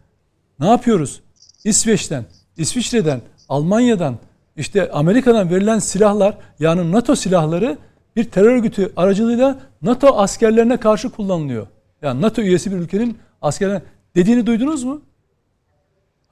[0.61, 1.21] ne yapıyoruz?
[1.65, 2.25] İsveç'ten,
[2.57, 4.19] İsviçre'den, Almanya'dan,
[4.57, 7.79] işte Amerika'dan verilen silahlar yani NATO silahları
[8.17, 11.67] bir terör örgütü aracılığıyla NATO askerlerine karşı kullanılıyor.
[12.03, 13.83] Yani NATO üyesi bir ülkenin askerlerine
[14.15, 15.03] dediğini duydunuz mu?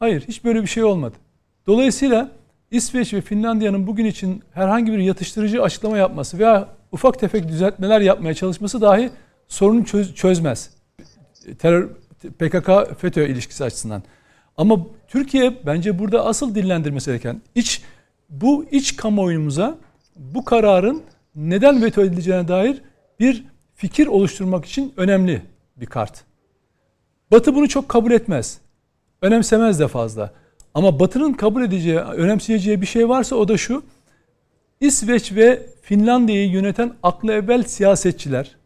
[0.04, 1.16] Hayır, hiç böyle bir şey olmadı.
[1.66, 2.30] Dolayısıyla
[2.70, 8.34] İsveç ve Finlandiya'nın bugün için herhangi bir yatıştırıcı açıklama yapması veya ufak tefek düzeltmeler yapmaya
[8.34, 9.10] çalışması dahi
[9.48, 10.70] sorunu çöz, çözmez.
[11.58, 11.88] Terör
[12.38, 14.02] PKK FETÖ ilişkisi açısından.
[14.56, 17.82] Ama Türkiye bence burada asıl dillendirmesi gereken iç
[18.30, 19.78] bu iç kamuoyumuza
[20.16, 21.02] bu kararın
[21.34, 22.82] neden veto edileceğine dair
[23.20, 23.44] bir
[23.74, 25.42] fikir oluşturmak için önemli
[25.76, 26.24] bir kart.
[27.30, 28.63] Batı bunu çok kabul etmez.
[29.24, 30.32] Önemsemez de fazla.
[30.74, 33.82] Ama Batı'nın kabul edeceği, önemseyeceği bir şey varsa o da şu.
[34.80, 38.56] İsveç ve Finlandiya'yı yöneten aklı evvel siyasetçiler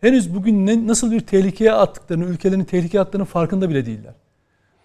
[0.00, 4.14] henüz bugün ne, nasıl bir tehlikeye attıklarını, ülkelerini tehlikeye attığını farkında bile değiller.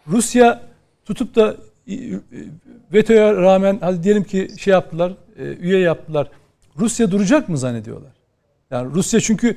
[0.07, 0.61] Rusya
[1.05, 1.55] tutup da
[2.93, 6.29] vetoya rağmen hadi diyelim ki şey yaptılar, e, üye yaptılar.
[6.77, 8.11] Rusya duracak mı zannediyorlar?
[8.71, 9.55] Yani Rusya çünkü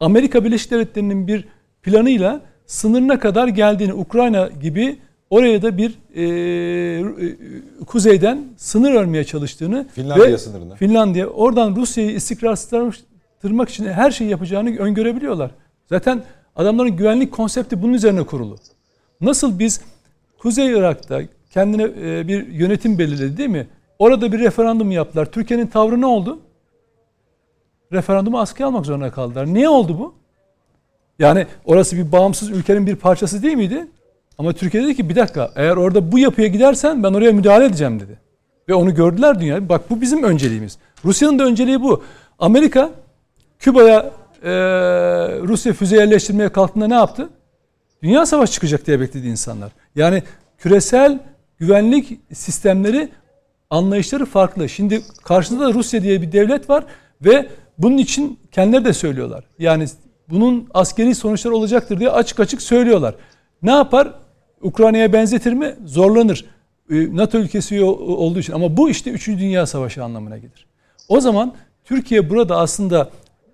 [0.00, 1.48] Amerika Birleşik Devletleri'nin bir
[1.82, 4.98] planıyla sınırına kadar geldiğini Ukrayna gibi
[5.30, 10.74] oraya da bir e, e, kuzeyden sınır örmeye çalıştığını Finlandiya ve sınırına.
[10.74, 15.50] Finlandiya oradan Rusya'yı istikrarsızlaştırmak için her şeyi yapacağını öngörebiliyorlar.
[15.88, 16.22] Zaten
[16.56, 18.56] adamların güvenlik konsepti bunun üzerine kurulu.
[19.20, 19.80] Nasıl biz
[20.38, 23.66] Kuzey Irak'ta kendine e, bir yönetim belirledi değil mi?
[23.98, 25.26] Orada bir referandum yaptılar.
[25.32, 26.38] Türkiye'nin tavrı ne oldu?
[27.92, 29.46] Referandumu askıya almak zorunda kaldılar.
[29.46, 30.21] Niye oldu bu?
[31.18, 33.86] Yani orası bir bağımsız ülkenin bir parçası değil miydi?
[34.38, 38.00] Ama Türkiye dedi ki bir dakika eğer orada bu yapıya gidersen ben oraya müdahale edeceğim
[38.00, 38.18] dedi.
[38.68, 39.68] Ve onu gördüler dünya.
[39.68, 40.78] Bak bu bizim önceliğimiz.
[41.04, 42.02] Rusya'nın da önceliği bu.
[42.38, 42.90] Amerika
[43.58, 44.10] Küba'ya
[44.42, 44.50] e,
[45.42, 47.28] Rusya füze yerleştirmeye kalktığında ne yaptı?
[48.02, 49.72] Dünya savaş çıkacak diye bekledi insanlar.
[49.94, 50.22] Yani
[50.58, 51.18] küresel
[51.58, 53.08] güvenlik sistemleri
[53.70, 54.68] anlayışları farklı.
[54.68, 56.84] Şimdi karşında da Rusya diye bir devlet var
[57.22, 57.48] ve
[57.78, 59.44] bunun için kendileri de söylüyorlar.
[59.58, 59.86] Yani
[60.32, 63.14] bunun askeri sonuçları olacaktır diye açık açık söylüyorlar.
[63.62, 64.14] Ne yapar?
[64.62, 65.74] Ukrayna'ya benzetir mi?
[65.84, 66.44] Zorlanır.
[66.90, 68.52] Ee, NATO ülkesi olduğu için.
[68.52, 69.28] Ama bu işte 3.
[69.28, 70.66] Dünya Savaşı anlamına gelir.
[71.08, 71.54] O zaman
[71.84, 73.10] Türkiye burada aslında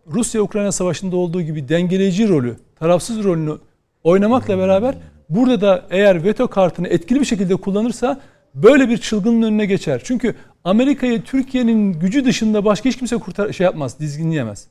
[0.07, 3.59] Rusya-Ukrayna Savaşı'nda olduğu gibi dengeleyici rolü, tarafsız rolünü
[4.05, 4.95] oynamakla beraber
[5.29, 8.21] burada da eğer veto kartını etkili bir şekilde kullanırsa
[8.55, 10.01] böyle bir çılgının önüne geçer.
[10.05, 14.67] Çünkü Amerika'yı Türkiye'nin gücü dışında başka hiç kimse kurtar şey yapmaz, dizginleyemez.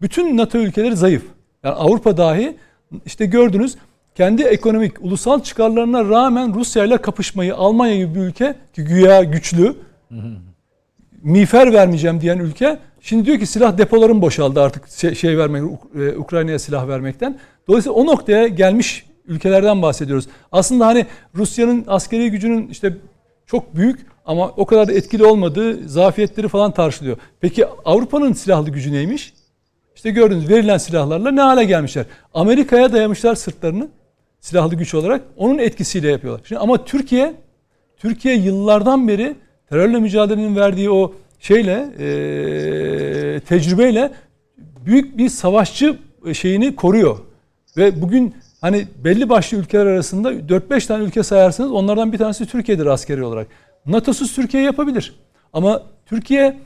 [0.00, 1.22] Bütün NATO ülkeleri zayıf.
[1.64, 2.56] Yani Avrupa dahi
[3.06, 3.76] işte gördünüz
[4.14, 9.74] kendi ekonomik, ulusal çıkarlarına rağmen Rusya ile kapışmayı Almanya gibi bir ülke ki güya güçlü
[11.22, 15.62] miğfer vermeyeceğim diyen ülke şimdi diyor ki silah depolarım boşaldı artık şey, şey vermek
[15.94, 17.38] e, Ukrayna'ya silah vermekten.
[17.68, 20.28] Dolayısıyla o noktaya gelmiş ülkelerden bahsediyoruz.
[20.52, 22.96] Aslında hani Rusya'nın askeri gücünün işte
[23.46, 27.16] çok büyük ama o kadar da etkili olmadığı zafiyetleri falan tartışılıyor.
[27.40, 29.34] Peki Avrupa'nın silahlı gücü neymiş?
[30.02, 32.04] İşte gördüğünüz verilen silahlarla ne hale gelmişler.
[32.34, 33.88] Amerika'ya dayamışlar sırtlarını
[34.40, 35.22] silahlı güç olarak.
[35.36, 36.42] Onun etkisiyle yapıyorlar.
[36.48, 37.34] Şimdi ama Türkiye
[37.96, 39.36] Türkiye yıllardan beri
[39.68, 44.12] terörle mücadelenin verdiği o şeyle e, tecrübeyle
[44.86, 45.98] büyük bir savaşçı
[46.32, 47.18] şeyini koruyor.
[47.76, 52.86] Ve bugün hani belli başlı ülkeler arasında 4-5 tane ülke sayarsanız onlardan bir tanesi Türkiye'dir
[52.86, 53.46] askeri olarak.
[53.86, 55.14] NATO'suz Türkiye yapabilir.
[55.52, 56.58] Ama Türkiye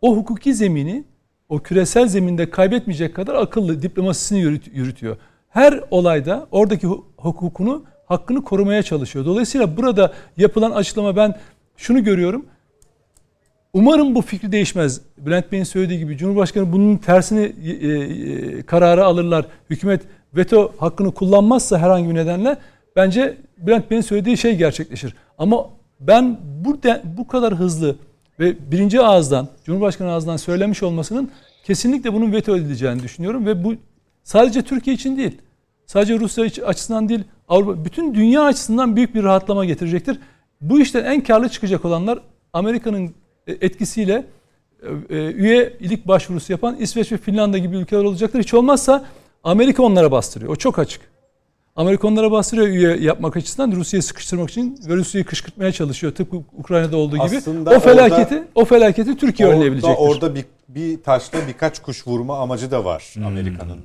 [0.00, 1.04] o hukuki zemini
[1.48, 4.40] o küresel zeminde kaybetmeyecek kadar akıllı diplomasisini
[4.72, 5.16] yürütüyor.
[5.48, 6.86] Her olayda oradaki
[7.16, 9.24] hukukunu, hakkını korumaya çalışıyor.
[9.24, 11.38] Dolayısıyla burada yapılan açıklama ben
[11.76, 12.46] şunu görüyorum.
[13.72, 15.00] Umarım bu fikri değişmez.
[15.18, 19.46] Bülent Bey'in söylediği gibi Cumhurbaşkanı bunun tersini e, e, kararı alırlar.
[19.70, 20.02] Hükümet
[20.36, 22.56] veto hakkını kullanmazsa herhangi bir nedenle
[22.96, 25.14] bence Bülent Bey'in söylediği şey gerçekleşir.
[25.38, 25.66] Ama
[26.00, 27.96] ben bu, de, bu kadar hızlı
[28.40, 31.30] ve birinci ağızdan, Cumhurbaşkanı ağzından söylemiş olmasının
[31.64, 33.74] kesinlikle bunun veto edileceğini düşünüyorum ve bu
[34.24, 35.38] sadece Türkiye için değil,
[35.86, 40.18] sadece Rusya açısından değil, Avrupa, bütün dünya açısından büyük bir rahatlama getirecektir.
[40.60, 42.18] Bu işten en karlı çıkacak olanlar
[42.52, 43.14] Amerika'nın
[43.46, 44.26] etkisiyle
[44.82, 48.40] e, e, üyelik başvurusu yapan İsveç ve Finlandiya gibi ülkeler olacaktır.
[48.40, 49.04] Hiç olmazsa
[49.44, 50.52] Amerika onlara bastırıyor.
[50.52, 51.13] O çok açık.
[51.76, 56.14] Amerika onlara bastırıyor üye yapmak açısından Rusya'yı sıkıştırmak için ve Rusya'yı kışkırtmaya çalışıyor.
[56.14, 57.36] Tıpkı Ukrayna'da olduğu gibi.
[57.36, 59.98] Aslında o felaketi orada, o felaketi Türkiye orada, önleyebilecektir.
[59.98, 63.26] Orada bir, bir taşla birkaç kuş vurma amacı da var hmm.
[63.26, 63.80] Amerika'nın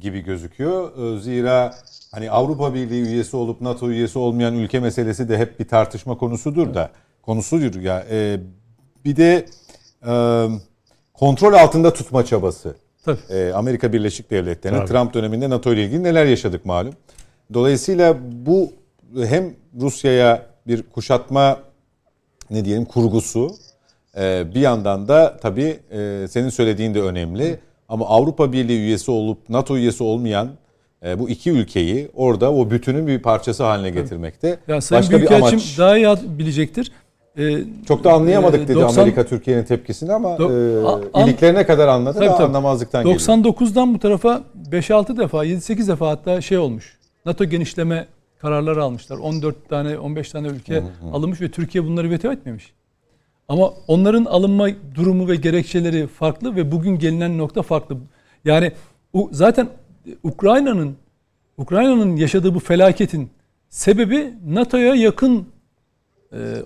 [0.00, 0.90] gibi gözüküyor.
[1.16, 1.74] Ee, zira
[2.12, 6.74] hani Avrupa Birliği üyesi olup NATO üyesi olmayan ülke meselesi de hep bir tartışma konusudur
[6.74, 6.90] da
[7.22, 8.06] konusudur ya.
[8.10, 8.40] E,
[9.04, 9.46] bir de
[10.06, 10.12] e,
[11.14, 12.76] kontrol altında tutma çabası.
[13.04, 13.18] Tabii.
[13.30, 16.94] E, Amerika Birleşik Devletleri'nin Trump döneminde NATO ile ilgili neler yaşadık malum.
[17.54, 18.72] Dolayısıyla bu
[19.24, 21.58] hem Rusya'ya bir kuşatma
[22.50, 23.50] ne diyelim kurgusu
[24.16, 27.58] e, bir yandan da tabii e, senin söylediğin de önemli.
[27.88, 30.48] Ama Avrupa Birliği üyesi olup NATO üyesi olmayan
[31.04, 34.58] e, bu iki ülkeyi orada o bütünün bir parçası haline getirmekte.
[34.68, 35.78] Ya Sayın Başka bir amaç.
[35.78, 36.92] daha iyi bilecektir.
[37.38, 40.52] Ee, Çok da anlayamadık dedi 90, Amerika Türkiye'nin tepkisini ama do,
[41.18, 42.46] e, iliklerine kadar anladı tabii, da tabii.
[42.46, 43.94] anlamazlıktan 99'dan geliyor.
[43.94, 46.99] bu tarafa 5-6 defa 7-8 defa hatta şey olmuş.
[47.26, 48.06] NATO genişleme
[48.38, 49.18] kararları almışlar.
[49.18, 51.12] 14 tane 15 tane ülke hı hı.
[51.12, 52.72] alınmış ve Türkiye bunları veto etmemiş.
[53.48, 57.96] Ama onların alınma durumu ve gerekçeleri farklı ve bugün gelinen nokta farklı.
[58.44, 58.72] Yani
[59.30, 59.68] zaten
[60.22, 60.96] Ukrayna'nın
[61.58, 63.30] Ukrayna'nın yaşadığı bu felaketin
[63.68, 65.46] sebebi NATO'ya yakın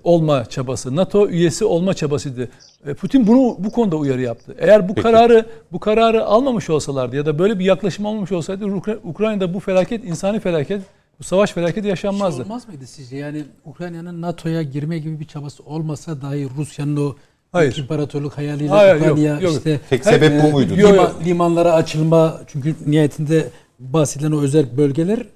[0.04, 2.48] olma çabası, NATO üyesi olma çabasıydı.
[2.86, 4.54] E, Putin bunu bu konuda uyarı yaptı.
[4.58, 5.02] Eğer bu Peki.
[5.02, 8.66] kararı bu kararı almamış olsalardı ya da böyle bir yaklaşım olmamış olsaydı
[9.04, 10.82] Ukrayna'da bu felaket, insani felaket,
[11.18, 12.36] bu savaş felaketi yaşanmazdı.
[12.36, 13.16] Şey olmaz mıydı sizce?
[13.16, 17.14] Yani Ukrayna'nın NATO'ya girme gibi bir çabası olmasa dahi Rusya'nın o
[17.52, 17.76] Hayır.
[17.76, 19.52] imparatorluk hayaliyle Hayır, Ukrayna yok, yok.
[19.52, 20.76] işte Tek sebep e, bu muydu?
[20.76, 23.48] Liman, limanlara açılma çünkü niyetinde
[23.78, 25.26] bahsedilen o özel bölgeler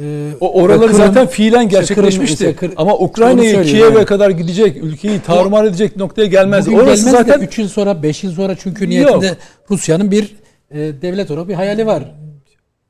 [0.00, 2.44] ee, o oraları Kırım, zaten fiilen gerçekleşmişti.
[2.44, 4.04] Kırım, Kırım, Ama Ukrayna'yı Kiev'e yani.
[4.04, 6.66] kadar gidecek, ülkeyi tarumar edecek noktaya gelmez.
[6.66, 9.36] Bugün Orası gelmez zaten 3 yıl sonra, 5 yıl sonra çünkü niyetinde.
[9.70, 10.36] Rusya'nın bir
[10.70, 12.14] e, devlet olarak bir hayali var.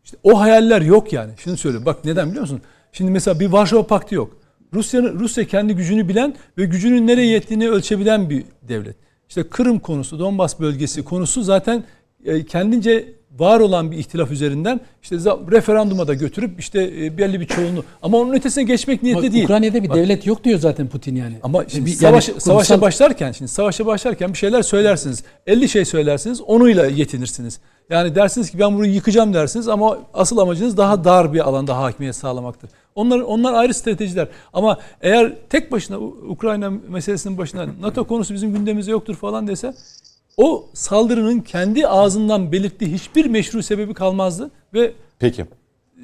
[0.05, 1.33] İşte o hayaller yok yani.
[1.45, 1.87] Şimdi söyleyeyim.
[1.87, 2.61] Bak neden biliyor musun?
[2.93, 4.37] Şimdi mesela bir Varşova Paktı yok.
[4.75, 8.97] Rusya'nın Rusya kendi gücünü bilen ve gücünün nereye yettiğini ölçebilen bir devlet.
[9.29, 11.85] İşte Kırım konusu, Donbas bölgesi konusu zaten
[12.25, 15.17] e, kendince var olan bir ihtilaf üzerinden işte
[15.51, 19.45] referanduma da götürüp işte e, belli bir çoğunluğu ama onun ötesine geçmek niyetli değil.
[19.45, 21.35] Ukrayna'da bir Bak, devlet yok diyor zaten Putin yani.
[21.43, 25.25] Ama şimdi bir, savaş, yani savaşa başlarken şimdi savaşa başlarken bir şeyler söylersiniz.
[25.47, 27.61] 50 şey söylersiniz onuyla yetinirsiniz.
[27.91, 32.17] Yani dersiniz ki ben burayı yıkacağım dersiniz ama asıl amacınız daha dar bir alanda hakimiyet
[32.17, 32.71] sağlamaktır.
[32.95, 34.29] Onlar onlar ayrı stratejiler.
[34.53, 39.75] Ama eğer tek başına Ukrayna meselesinin başına NATO konusu bizim gündemimizde yoktur falan dese
[40.37, 45.47] o saldırının kendi ağzından belirttiği hiçbir meşru sebebi kalmazdı ve Peki.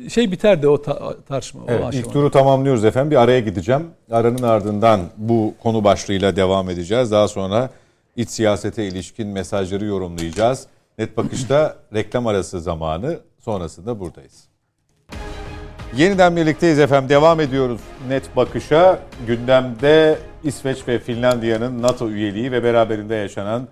[0.08, 1.60] Şey biterdi o ta- tartışma.
[1.68, 3.10] Evet, o ilk turu tamamlıyoruz efendim.
[3.10, 3.86] Bir araya gideceğim.
[4.10, 7.10] Aranın ardından bu konu başlığıyla devam edeceğiz.
[7.10, 7.70] Daha sonra
[8.16, 10.66] iç siyasete ilişkin mesajları yorumlayacağız.
[10.98, 14.44] Net Bakış'ta reklam arası zamanı sonrasında buradayız.
[15.96, 17.08] Yeniden birlikteyiz efendim.
[17.08, 18.98] Devam ediyoruz Net Bakış'a.
[19.26, 23.68] Gündemde İsveç ve Finlandiya'nın NATO üyeliği ve beraberinde yaşanan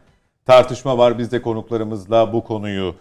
[0.47, 1.19] tartışma var.
[1.19, 2.95] Biz de konuklarımızla bu konuyu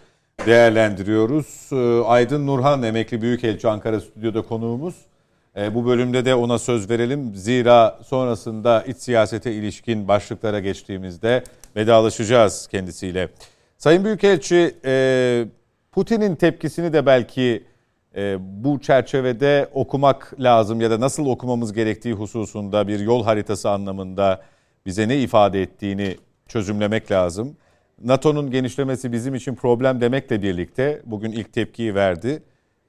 [0.46, 1.68] değerlendiriyoruz.
[1.72, 4.94] Ee, Aydın Nurhan emekli büyükelçi Ankara stüdyoda konuğumuz.
[5.56, 7.34] Ee, bu bölümde de ona söz verelim.
[7.34, 11.44] Zira sonrasında iç siyasete ilişkin başlıklara geçtiğimizde
[11.76, 13.28] vedalaşacağız kendisiyle.
[13.78, 15.44] Sayın Büyükelçi, e,
[15.92, 17.64] Putin'in tepkisini de belki
[18.16, 24.42] e, bu çerçevede okumak lazım ya da nasıl okumamız gerektiği hususunda bir yol haritası anlamında
[24.86, 26.16] bize ne ifade ettiğini
[26.50, 27.56] çözümlemek lazım.
[28.04, 32.42] NATO'nun genişlemesi bizim için problem demekle birlikte bugün ilk tepkiyi verdi.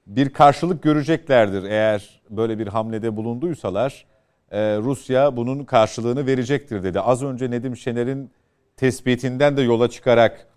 [0.08, 4.06] Bir karşılık göreceklerdir eğer böyle bir hamlede bulunduysalar.
[4.52, 7.00] E, Rusya bunun karşılığını verecektir dedi.
[7.00, 8.32] Az önce Nedim Şener'in
[8.78, 10.48] tespitinden de yola çıkarak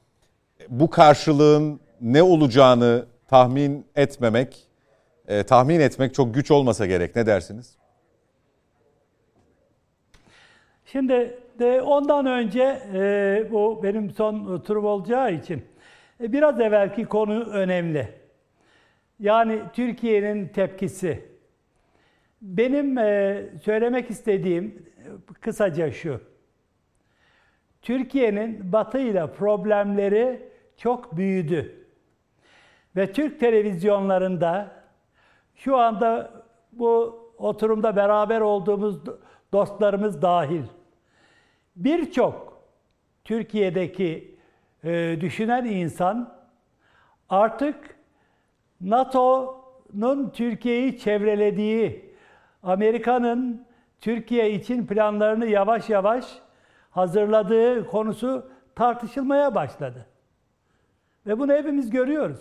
[0.68, 4.68] bu karşılığın ne olacağını tahmin etmemek,
[5.28, 7.16] e, tahmin etmek çok güç olmasa gerek.
[7.16, 7.76] Ne dersiniz?
[10.86, 15.64] Şimdi de ondan önce e, bu benim son turum olacağı için
[16.20, 18.09] e, biraz evvelki konu önemli.
[19.20, 21.24] Yani Türkiye'nin tepkisi.
[22.42, 24.64] Benim e, söylemek istediğim
[24.98, 26.20] e, kısaca şu.
[27.82, 31.86] Türkiye'nin Batı ile problemleri çok büyüdü.
[32.96, 34.70] Ve Türk televizyonlarında
[35.55, 36.32] şu anda
[36.72, 39.00] bu oturumda beraber olduğumuz
[39.52, 40.62] dostlarımız dahil
[41.77, 42.62] birçok
[43.25, 44.39] Türkiye'deki
[44.85, 46.35] e, düşünen insan
[47.29, 47.97] artık
[48.81, 52.14] NATO'nun Türkiye'yi çevrelediği,
[52.62, 53.66] Amerika'nın
[54.01, 56.39] Türkiye için planlarını yavaş yavaş
[56.91, 60.07] hazırladığı konusu tartışılmaya başladı.
[61.27, 62.41] Ve bunu hepimiz görüyoruz.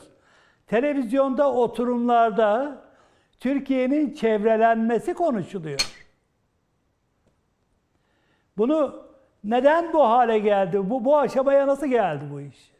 [0.68, 2.84] Televizyonda oturumlarda
[3.40, 6.08] Türkiye'nin çevrelenmesi konuşuluyor.
[8.58, 9.04] Bunu
[9.44, 10.90] neden bu hale geldi?
[10.90, 12.74] Bu, bu aşamaya nasıl geldi bu iş?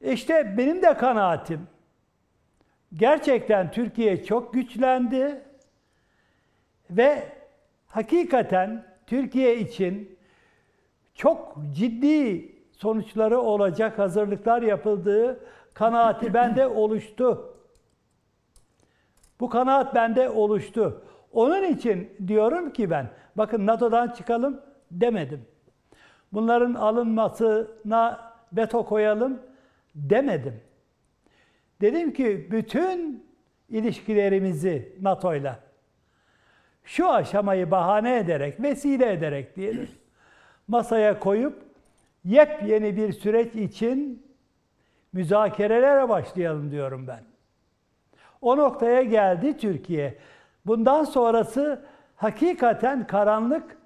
[0.00, 1.66] İşte benim de kanaatim.
[2.94, 5.42] Gerçekten Türkiye çok güçlendi
[6.90, 7.28] ve
[7.86, 10.18] hakikaten Türkiye için
[11.14, 15.40] çok ciddi sonuçları olacak hazırlıklar yapıldığı
[15.74, 17.56] kanaati bende oluştu.
[19.40, 21.04] Bu kanaat bende oluştu.
[21.32, 24.60] Onun için diyorum ki ben, bakın NATO'dan çıkalım
[24.90, 25.44] demedim.
[26.32, 29.42] Bunların alınmasına veto koyalım
[29.94, 30.60] demedim.
[31.80, 33.26] Dedim ki bütün
[33.68, 35.60] ilişkilerimizi NATO'yla
[36.84, 39.88] şu aşamayı bahane ederek, vesile ederek diyelim,
[40.68, 41.62] masaya koyup
[42.24, 44.26] yepyeni bir süreç için
[45.12, 47.24] müzakerelere başlayalım diyorum ben.
[48.40, 50.18] O noktaya geldi Türkiye.
[50.66, 51.84] Bundan sonrası
[52.16, 53.76] hakikaten karanlık.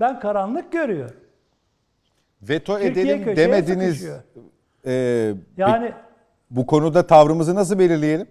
[0.00, 1.16] Ben karanlık görüyorum.
[2.42, 3.86] Veto Türkiye edelim demediniz.
[3.88, 4.18] sıkışıyor.
[4.86, 5.92] Ee, Yani
[6.50, 8.26] bu konuda tavrımızı nasıl belirleyelim?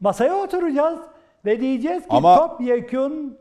[0.00, 0.98] masaya oturacağız
[1.44, 3.38] ve diyeceğiz ki Ama- topyekun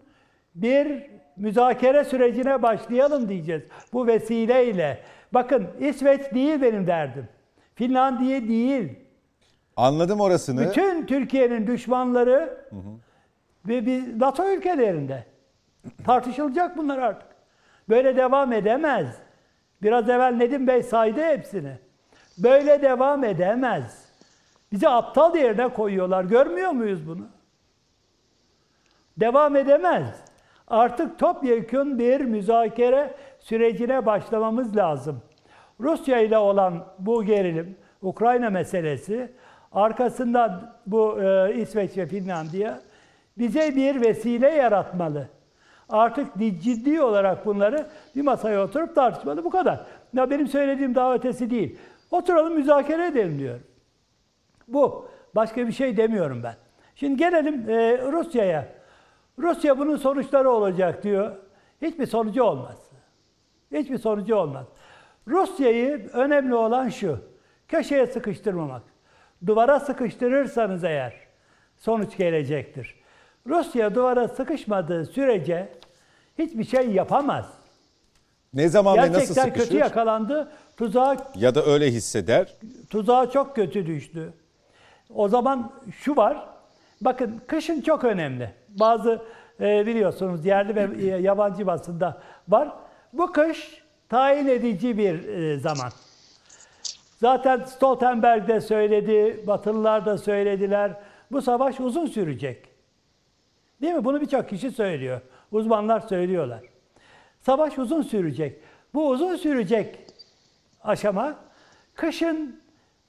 [0.56, 1.04] bir
[1.38, 3.64] müzakere sürecine başlayalım diyeceğiz.
[3.94, 5.00] Bu vesileyle.
[5.34, 7.28] Bakın İsveç değil benim derdim.
[7.76, 8.90] Finlandiya değil.
[9.76, 10.70] Anladım orasını.
[10.70, 12.58] Bütün Türkiye'nin düşmanları
[13.68, 15.26] ve bir NATO ülkelerinde
[16.06, 17.30] tartışılacak bunlar artık.
[17.90, 19.18] Böyle devam edemez.
[19.82, 21.78] Biraz evvel Nedim Bey saydı hepsini.
[22.38, 24.10] Böyle devam edemez.
[24.72, 26.24] Bizi aptal yerine koyuyorlar.
[26.24, 27.28] Görmüyor muyuz bunu?
[29.18, 30.24] Devam edemez.
[30.68, 35.22] Artık topyekun bir müzakere sürecine başlamamız lazım.
[35.80, 39.32] Rusya ile olan bu gerilim, Ukrayna meselesi,
[39.72, 42.82] arkasından bu e, İsveç ve Finlandiya
[43.38, 45.28] bize bir vesile yaratmalı.
[45.94, 49.44] Artık ciddi olarak bunları bir masaya oturup tartışmalı.
[49.44, 49.86] Bu kadar.
[50.14, 51.80] Ya benim söylediğim daha ötesi değil.
[52.12, 53.64] Oturalım müzakere edelim diyorum.
[54.68, 55.08] Bu.
[55.36, 56.56] Başka bir şey demiyorum ben.
[56.96, 58.68] Şimdi gelelim e, Rusya'ya.
[59.40, 61.36] Rusya bunun sonuçları olacak diyor.
[61.82, 62.92] Hiçbir sonucu olmaz.
[63.72, 64.66] Hiçbir sonucu olmaz.
[65.28, 67.18] Rusya'yı önemli olan şu.
[67.68, 68.84] Köşeye sıkıştırmamak.
[69.46, 71.14] Duvara sıkıştırırsanız eğer
[71.78, 73.04] sonuç gelecektir.
[73.48, 75.83] Rusya duvara sıkışmadığı sürece
[76.40, 77.46] hiçbir şey yapamaz.
[78.54, 79.64] Ne zaman ve nasıl Gerçekten sıkışır?
[79.66, 80.52] kötü yakalandı.
[80.78, 82.54] Tuzağa Ya da öyle hisseder.
[82.90, 84.34] tuzağa çok kötü düştü.
[85.16, 86.46] O zaman şu var.
[87.02, 88.54] Bakın kışın çok önemli.
[88.70, 89.22] Bazı
[89.60, 92.70] e, biliyorsunuz yerli ve e, yabancı basında var.
[93.14, 95.90] Bu kış tayin edici bir e, zaman.
[97.22, 100.92] Zaten Stoltenberg de söyledi, Batılılar da söylediler.
[101.32, 102.66] Bu savaş uzun sürecek.
[103.82, 104.06] Değil mi?
[104.06, 105.22] Bunu birçok kişi söylüyor.
[105.54, 106.62] Uzmanlar söylüyorlar.
[107.40, 108.62] Savaş uzun sürecek.
[108.94, 110.00] Bu uzun sürecek
[110.84, 111.36] aşama
[111.96, 112.62] kışın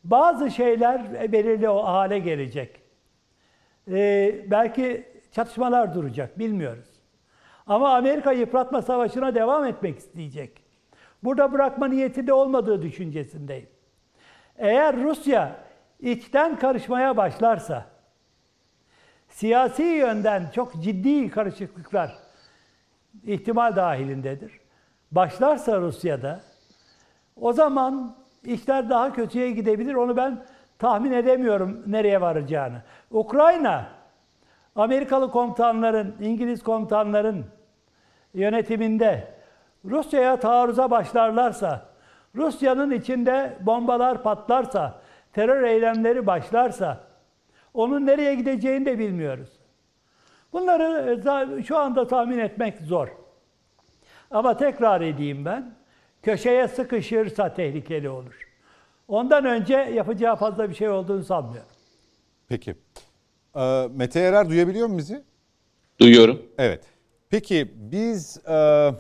[0.05, 2.81] bazı şeyler belirli o hale gelecek.
[3.89, 6.89] Ee, belki çatışmalar duracak, bilmiyoruz.
[7.67, 10.63] Ama Amerika yıpratma savaşına devam etmek isteyecek.
[11.23, 13.69] Burada bırakma niyeti de olmadığı düşüncesindeyim.
[14.59, 15.57] Eğer Rusya
[16.01, 17.87] içten karışmaya başlarsa,
[19.29, 22.24] siyasi yönden çok ciddi karışıklıklar
[23.23, 24.61] ihtimal dahilindedir.
[25.13, 26.41] Başlarsa Rusya'da,
[27.41, 29.95] o zaman işler daha kötüye gidebilir.
[29.95, 30.45] Onu ben
[30.79, 32.83] tahmin edemiyorum nereye varacağını.
[33.11, 33.87] Ukrayna,
[34.77, 37.47] Amerikalı komutanların, İngiliz komutanların
[38.35, 39.35] yönetiminde
[39.85, 41.87] Rusya'ya taarruza başlarlarsa,
[42.37, 45.01] Rusya'nın içinde bombalar patlarsa,
[45.33, 47.01] terör eylemleri başlarsa,
[47.75, 49.64] onun nereye gideceğini de bilmiyoruz.
[50.55, 51.21] Bunları
[51.59, 53.09] e, şu anda tahmin etmek zor.
[54.31, 55.75] Ama tekrar edeyim ben,
[56.23, 58.49] köşeye sıkışırsa tehlikeli olur.
[59.09, 61.71] Ondan önce yapacağı fazla bir şey olduğunu sanmıyorum.
[62.49, 62.75] Peki.
[63.57, 65.23] Ee, Mete Erer duyabiliyor mu bizi?
[66.01, 66.43] Duyuyorum.
[66.59, 66.85] Evet.
[67.31, 68.91] Peki biz e,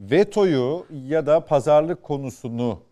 [0.00, 2.82] vetoyu ya da pazarlık konusunu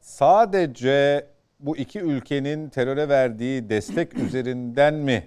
[0.00, 1.26] sadece
[1.60, 5.26] bu iki ülkenin teröre verdiği destek üzerinden mi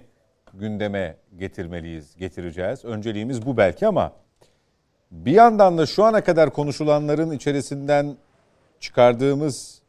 [0.58, 2.84] gündeme getirmeliyiz, getireceğiz?
[2.84, 4.12] Önceliğimiz bu belki ama
[5.10, 8.16] bir yandan da şu ana kadar konuşulanların içerisinden
[8.80, 9.82] çıkardığımız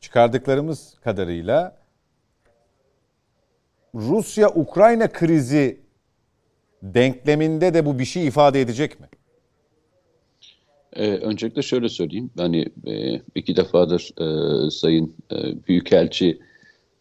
[0.00, 1.76] çıkardıklarımız kadarıyla
[3.94, 5.80] Rusya-Ukrayna krizi
[6.82, 9.06] denkleminde de bu bir şey ifade edecek mi?
[10.92, 12.30] Ee, öncelikle şöyle söyleyeyim.
[12.36, 16.40] Hani e, iki defadır e, Sayın e, Büyükelçi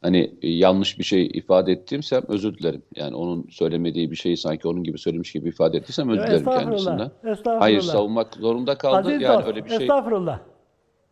[0.01, 2.81] hani e, yanlış bir şey ifade ettiysem özür dilerim.
[2.95, 7.11] Yani onun söylemediği bir şeyi sanki onun gibi söylemiş gibi ifade ettiysem özür dilerim kendisinden.
[7.23, 7.61] Estağfurullah.
[7.61, 8.97] Hayır savunmak zorunda kaldı.
[8.97, 9.77] Aziz yani dost, öyle bir şey.
[9.77, 10.39] Estağfurullah.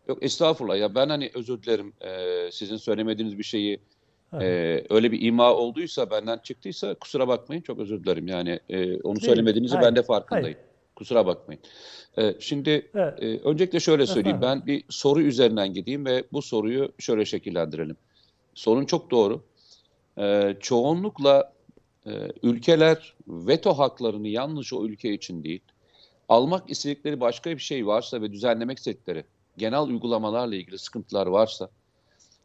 [0.08, 3.80] Yok estağfurullah ya ben hani özür dilerim ee, sizin söylemediğiniz bir şeyi
[4.34, 9.16] e, öyle bir ima olduysa benden çıktıysa kusura bakmayın çok özür dilerim yani e, onu
[9.16, 10.46] Değil, söylemediğinizi hayır, ben de farkındayım.
[10.46, 10.58] hayır.
[10.96, 11.62] Kusura bakmayın.
[12.18, 13.24] E, şimdi Evet.
[13.24, 17.96] e, öncelikle şöyle söyleyeyim ben bir soru üzerinden gideyim ve bu soruyu şöyle şekillendirelim.
[18.60, 19.44] Sorun çok doğru.
[20.18, 21.54] E, çoğunlukla
[22.06, 22.12] e,
[22.44, 25.62] ülkeler veto haklarını yalnız o ülke için değil
[26.30, 29.24] almak istedikleri başka bir şey varsa ve düzenlemek istedikleri
[29.58, 31.70] genel uygulamalarla ilgili sıkıntılar varsa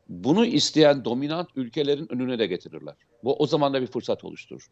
[0.08, 2.94] bunu isteyen dominant ülkelerin önüne de getirirler.
[3.24, 4.70] Bu o zaman da bir fırsat oluşturur.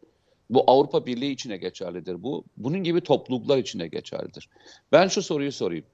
[0.49, 2.23] Bu Avrupa Birliği içine geçerlidir.
[2.23, 4.49] Bu bunun gibi topluluklar içine geçerlidir.
[4.91, 5.85] Ben şu soruyu sorayım.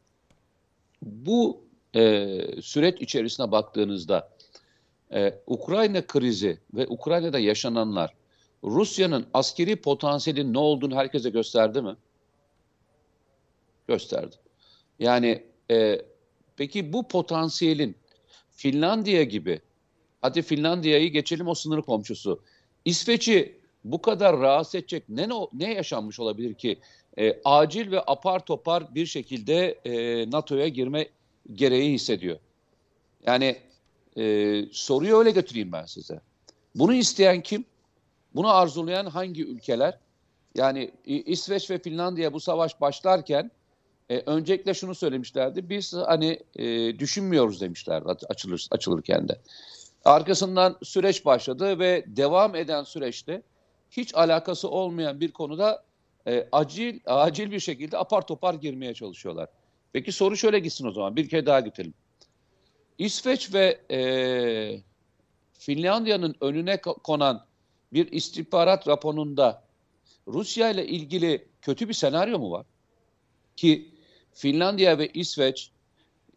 [1.02, 1.62] Bu
[1.96, 4.30] e, süreç içerisine baktığınızda
[5.14, 8.14] e, Ukrayna krizi ve Ukrayna'da yaşananlar
[8.64, 11.96] Rusya'nın askeri potansiyelinin ne olduğunu herkese gösterdi mi?
[13.88, 14.36] Gösterdi.
[15.00, 16.02] Yani e,
[16.58, 17.96] peki bu potansiyelin
[18.52, 19.62] Finlandiya gibi,
[20.22, 22.42] hadi Finlandiya'yı geçelim o sınır komşusu.
[22.86, 26.80] İsveç'i bu kadar rahatsız edecek ne, ne yaşanmış olabilir ki?
[27.18, 31.08] E, acil ve apar topar bir şekilde e, NATO'ya girme
[31.54, 32.38] gereği hissediyor.
[33.26, 33.58] Yani
[34.20, 36.22] e, soruyu öyle götüreyim ben size.
[36.76, 37.66] Bunu isteyen kim?
[38.36, 40.00] Bunu arzulayan hangi ülkeler?
[40.56, 43.52] Yani İsveç ve Finlandiya bu savaş başlarken
[44.10, 45.70] e, öncelikle şunu söylemişlerdi.
[45.70, 49.40] Biz hani e, düşünmüyoruz demişlerdi açılır, açılırken de.
[50.06, 53.42] Arkasından süreç başladı ve devam eden süreçte
[53.92, 55.84] hiç alakası olmayan bir konuda
[56.28, 59.50] e, acil acil bir şekilde apar topar girmeye çalışıyorlar.
[59.94, 61.16] Peki soru şöyle gitsin o zaman.
[61.16, 61.94] Bir kere daha gidelim.
[63.00, 64.00] İsveç ve e,
[65.54, 67.46] Finlandiya'nın önüne konan
[67.94, 69.64] bir istihbarat raporunda
[70.28, 72.66] Rusya ile ilgili kötü bir senaryo mu var?
[73.56, 73.92] Ki
[74.34, 75.72] Finlandiya ve İsveç,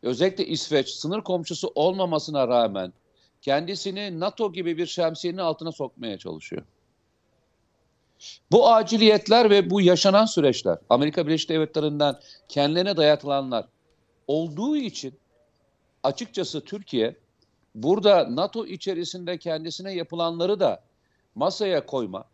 [0.02, 2.92] özellikle İsveç sınır komşusu olmamasına rağmen
[3.40, 6.62] kendisini NATO gibi bir şemsiyenin altına sokmaya çalışıyor.
[8.50, 12.14] Bu aciliyetler ve bu yaşanan süreçler, Amerika Birleşik Devletleri'nden
[12.48, 13.66] kendilerine dayatılanlar
[14.26, 15.21] olduğu için
[16.02, 17.16] açıkçası Türkiye
[17.74, 20.82] burada NATO içerisinde kendisine yapılanları da
[21.34, 22.24] masaya koyma,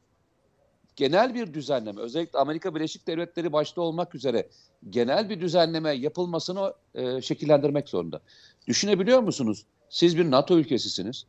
[0.97, 4.49] genel bir düzenleme, özellikle Amerika Birleşik Devletleri başta olmak üzere
[4.91, 8.21] genel bir düzenleme yapılmasını e, şekillendirmek zorunda.
[8.67, 9.65] Düşünebiliyor musunuz?
[9.89, 11.27] Siz bir NATO ülkesisiniz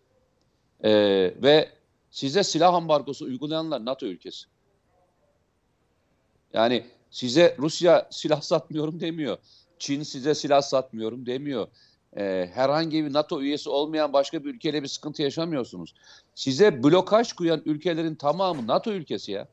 [0.84, 0.92] e,
[1.44, 1.70] ve
[2.12, 4.46] size silah ambargosu uygulayanlar NATO ülkesi.
[6.54, 9.38] Yani size Rusya silah satmıyorum demiyor.
[9.80, 11.68] Çin size silah satmıyorum demiyor.
[12.18, 15.94] Ee, herhangi bir NATO üyesi olmayan başka bir ülkeyle bir sıkıntı yaşamıyorsunuz.
[16.36, 19.48] Size blokaj koyan ülkelerin tamamı NATO ülkesi ya.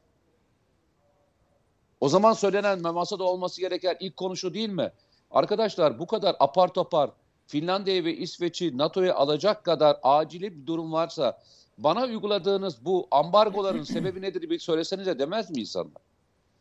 [2.00, 4.92] O zaman söylenen masada olması gereken ilk konu şu değil mi?
[5.30, 7.10] Arkadaşlar bu kadar apar topar
[7.46, 11.42] Finlandiya ve İsveç'i NATO'ya alacak kadar acili bir durum varsa
[11.78, 16.02] bana uyguladığınız bu ambargoların sebebi nedir bir söylesenize demez mi insanlar?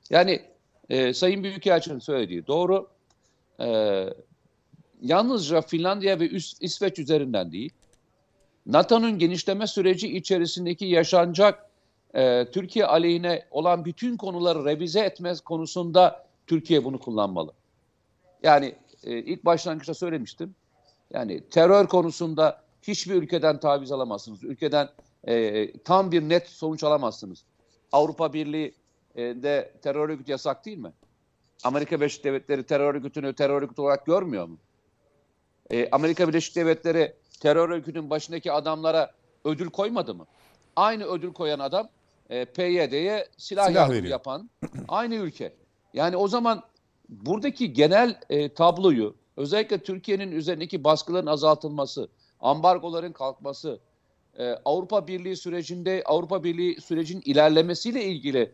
[0.10, 0.42] Yani
[0.90, 2.88] e, Sayın Büyükelçinin söylediği doğru.
[3.60, 3.66] E,
[5.02, 7.74] yalnızca Finlandiya ve İs- İsveç üzerinden değil,
[8.66, 11.70] NATO'nun genişleme süreci içerisindeki yaşanacak
[12.16, 17.52] e, Türkiye aleyhine olan bütün konuları revize etmez konusunda Türkiye bunu kullanmalı.
[18.44, 20.56] Yani e, ilk başlangıçta söylemiştim.
[21.14, 24.44] Yani terör konusunda hiçbir ülkeden taviz alamazsınız.
[24.44, 24.90] Ülkeden
[25.28, 27.44] e, tam bir net sonuç alamazsınız.
[27.92, 28.74] Avrupa Birliği
[29.16, 30.92] e, de terör örgütü yasak değil mi?
[31.64, 34.58] Amerika Birleşik Devletleri terör örgütünü terör örgütü olarak görmüyor mu?
[35.72, 39.12] E, Amerika Birleşik Devletleri terör örgütünün başındaki adamlara
[39.46, 40.26] ödül koymadı mı?
[40.76, 41.90] Aynı ödül koyan adam
[42.30, 44.12] e, PYD'ye silah, Silah yardımı veriyor.
[44.12, 44.50] yapan
[44.88, 45.54] aynı ülke.
[45.94, 46.64] Yani o zaman
[47.10, 52.10] buradaki genel e, tabloyu özellikle Türkiye'nin üzerindeki baskıların azaltılması,
[52.40, 53.80] ambargoların kalkması,
[54.40, 58.52] e, Avrupa Birliği sürecinde Avrupa Birliği sürecin ilerlemesiyle ilgili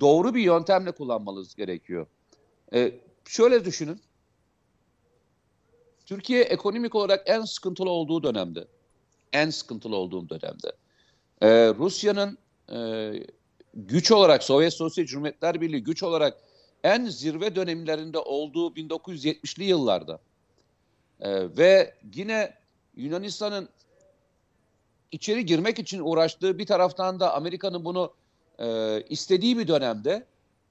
[0.00, 2.06] doğru bir yöntemle kullanmanız gerekiyor.
[2.74, 2.92] E,
[3.28, 4.00] şöyle düşünün.
[6.06, 8.66] Türkiye ekonomik olarak en sıkıntılı olduğu dönemde,
[9.32, 10.72] en sıkıntılı olduğum dönemde,
[11.40, 12.38] e, Rusya'nın
[12.72, 13.12] e,
[13.74, 16.38] güç olarak Sovyet Sosyal Cumhuriyetler Birliği güç olarak
[16.84, 20.20] en zirve dönemlerinde olduğu 1970'li yıllarda
[21.20, 22.54] e, ve yine
[22.96, 23.68] Yunanistan'ın
[25.12, 28.12] içeri girmek için uğraştığı bir taraftan da Amerika'nın bunu
[28.58, 30.26] e, istediği bir dönemde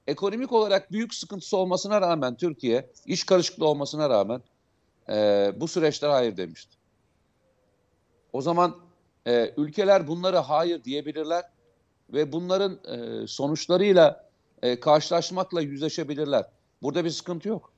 [0.07, 4.41] ekonomik olarak büyük sıkıntısı olmasına rağmen Türkiye iş karışıklığı olmasına rağmen
[5.09, 6.77] e, bu süreçlere hayır demişti.
[8.33, 8.77] O zaman
[9.27, 11.43] e, ülkeler bunları hayır diyebilirler
[12.13, 14.29] ve bunların e, sonuçlarıyla
[14.61, 16.45] e, karşılaşmakla yüzleşebilirler.
[16.81, 17.71] Burada bir sıkıntı yok.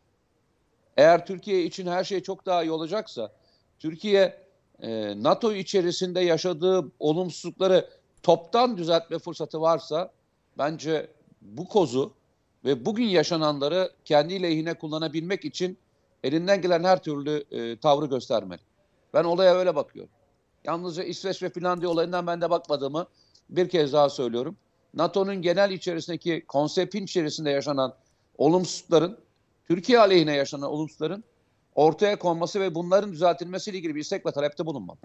[0.98, 3.32] Eğer Türkiye için her şey çok daha iyi olacaksa,
[3.80, 4.44] Türkiye
[4.82, 7.90] e, NATO içerisinde yaşadığı olumsuzlukları
[8.24, 10.12] toptan düzeltme fırsatı varsa,
[10.58, 11.08] bence
[11.42, 12.14] bu kozu
[12.66, 15.78] ve bugün yaşananları kendi lehine kullanabilmek için
[16.24, 18.62] elinden gelen her türlü e, tavrı göstermeli.
[19.14, 20.12] Ben olaya öyle bakıyorum.
[20.64, 23.08] Yalnızca İsveç ve Finlandiya olayından ben de bakmadığımı
[23.50, 24.58] bir kez daha söylüyorum.
[24.94, 27.94] NATO'nun genel içerisindeki konseptin içerisinde yaşanan
[28.38, 29.18] olumsuzlukların,
[29.68, 31.24] Türkiye aleyhine yaşanan olumsuzlukların
[31.76, 34.98] ortaya konması ve bunların düzeltilmesiyle ilgili bir istek ve talepte bulunmam.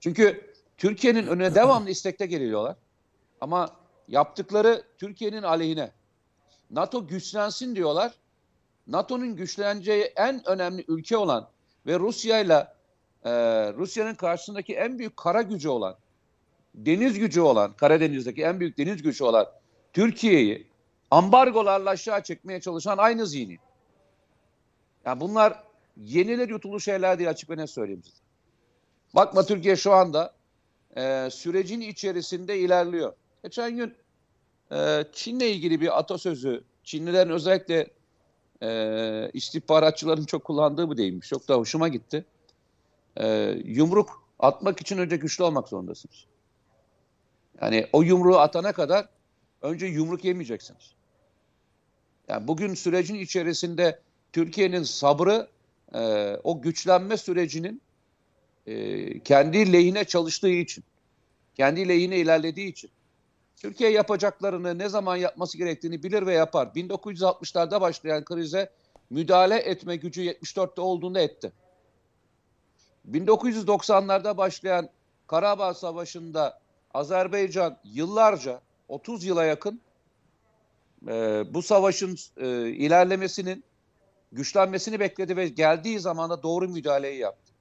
[0.00, 2.76] Çünkü Türkiye'nin önüne devamlı istekte geliyorlar.
[3.40, 3.76] Ama
[4.08, 5.90] yaptıkları Türkiye'nin aleyhine.
[6.70, 8.12] NATO güçlensin diyorlar.
[8.86, 11.48] NATO'nun güçleneceği en önemli ülke olan
[11.86, 12.74] ve Rusya'yla
[13.24, 13.30] e,
[13.72, 15.96] Rusya'nın karşısındaki en büyük kara gücü olan,
[16.74, 19.46] deniz gücü olan, Karadeniz'deki en büyük deniz gücü olan
[19.92, 20.66] Türkiye'yi
[21.10, 23.58] ambargolarla aşağı çekmeye çalışan aynı zihni.
[25.04, 25.62] Yani bunlar
[25.96, 28.22] yenilir yutulur şeyler değil açık ve net söyleyeyim size.
[29.14, 30.34] Bakma Türkiye şu anda
[30.96, 33.12] e, sürecin içerisinde ilerliyor.
[33.44, 33.94] Geçen gün
[34.72, 37.90] e, Çin'le ilgili bir atasözü, Çinlilerin özellikle
[38.62, 41.28] e, istihbaratçıların çok kullandığı bu değilmiş.
[41.28, 42.24] Çok da hoşuma gitti.
[43.16, 46.24] E, yumruk atmak için önce güçlü olmak zorundasınız.
[47.60, 49.08] Yani o yumruğu atana kadar
[49.62, 50.92] önce yumruk yemeyeceksiniz.
[52.28, 54.00] Yani bugün sürecin içerisinde
[54.32, 55.48] Türkiye'nin sabrı
[55.94, 56.00] e,
[56.44, 57.82] o güçlenme sürecinin
[58.66, 60.84] e, kendi lehine çalıştığı için,
[61.54, 62.90] kendi lehine ilerlediği için
[63.62, 66.66] Türkiye yapacaklarını ne zaman yapması gerektiğini bilir ve yapar.
[66.66, 68.70] 1960'larda başlayan krize
[69.10, 71.52] müdahale etme gücü 74'te olduğunda etti.
[73.10, 74.88] 1990'larda başlayan
[75.26, 76.60] Karabağ Savaşı'nda
[76.94, 79.80] Azerbaycan yıllarca 30 yıla yakın
[81.08, 83.64] e, bu savaşın e, ilerlemesinin
[84.32, 87.52] güçlenmesini bekledi ve geldiği zaman da doğru müdahaleyi yaptı.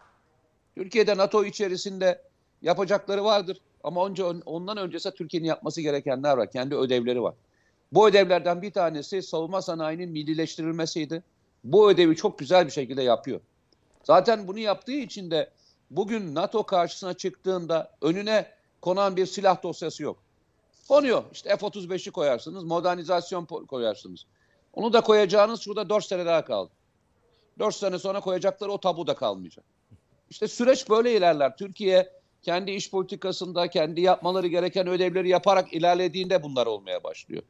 [0.75, 2.21] Türkiye'de NATO içerisinde
[2.61, 6.51] yapacakları vardır ama önce ondan öncesi Türkiye'nin yapması gerekenler var.
[6.51, 7.33] Kendi ödevleri var.
[7.91, 11.23] Bu ödevlerden bir tanesi savunma sanayinin millileştirilmesiydi.
[11.63, 13.39] Bu ödevi çok güzel bir şekilde yapıyor.
[14.03, 15.49] Zaten bunu yaptığı için de
[15.91, 18.51] bugün NATO karşısına çıktığında önüne
[18.81, 20.17] konan bir silah dosyası yok.
[20.87, 21.23] Konuyor.
[21.33, 24.25] İşte F-35'i koyarsınız, modernizasyon koyarsınız.
[24.73, 26.71] Onu da koyacağınız şurada 4 sene daha kaldı.
[27.59, 29.65] 4 sene sonra koyacakları o tabuda kalmayacak.
[30.29, 31.57] İşte süreç böyle ilerler.
[31.57, 37.43] Türkiye kendi iş politikasında kendi yapmaları gereken ödevleri yaparak ilerlediğinde bunlar olmaya başlıyor.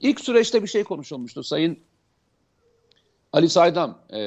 [0.00, 1.42] İlk süreçte bir şey konuşulmuştu.
[1.42, 1.78] Sayın
[3.32, 4.20] Ali Saydam e,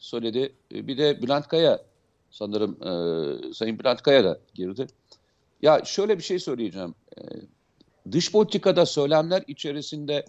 [0.00, 0.52] söyledi.
[0.72, 1.82] Bir de Bülent Kaya
[2.30, 4.86] sanırım e, Sayın Bülent Kaya da girdi.
[5.62, 6.94] Ya şöyle bir şey söyleyeceğim.
[7.18, 7.22] E,
[8.12, 10.24] dış politikada söylemler içerisinde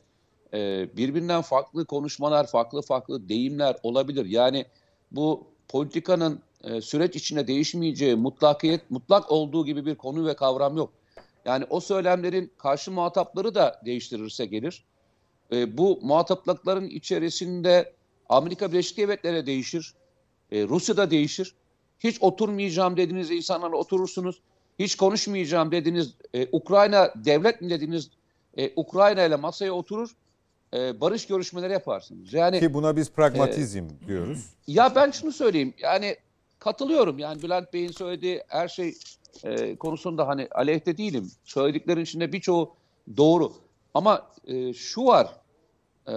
[0.54, 4.26] e, birbirinden farklı konuşmalar, farklı farklı deyimler olabilir.
[4.26, 4.66] Yani
[5.12, 10.94] bu politikanın e, süreç içinde değişmeyeceği, mutlakiyet, mutlak olduğu gibi bir konu ve kavram yok.
[11.46, 14.84] Yani o söylemlerin karşı muhatapları da değiştirirse gelir.
[15.52, 17.94] E, bu muhataplıkların içerisinde
[18.30, 19.94] Amerika Birleşik Devletleri değişir.
[20.52, 21.56] E, Rusya'da değişir.
[22.00, 24.42] Hiç oturmayacağım dediğiniz insanlarla oturursunuz.
[24.80, 28.10] Hiç konuşmayacağım dediğiniz e, Ukrayna devlet mi dediğiniz
[28.58, 30.10] e, Ukrayna ile masaya oturur.
[30.74, 32.34] E, barış görüşmeleri yaparsınız.
[32.34, 34.46] Yani Ki buna biz pragmatizm diyoruz.
[34.68, 35.74] ya ben şunu söyleyeyim.
[35.78, 36.16] Yani
[36.60, 37.20] katılıyorum.
[37.20, 38.94] Yani Bülent Bey'in söylediği her şey
[39.44, 41.32] e, konusunda hani aleyhte değilim.
[41.44, 42.76] Söylediklerin içinde birçoğu
[43.18, 43.54] doğru.
[43.94, 45.28] Ama e, şu var.
[46.08, 46.14] E,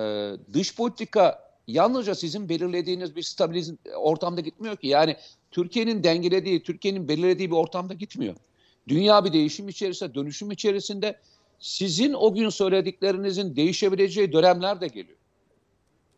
[0.53, 4.87] dış politika yalnızca sizin belirlediğiniz bir stabilizm ortamda gitmiyor ki.
[4.87, 5.17] Yani
[5.51, 8.35] Türkiye'nin dengelediği, Türkiye'nin belirlediği bir ortamda gitmiyor.
[8.89, 11.19] Dünya bir değişim içerisinde, dönüşüm içerisinde
[11.59, 15.19] sizin o gün söylediklerinizin değişebileceği dönemler de geliyor.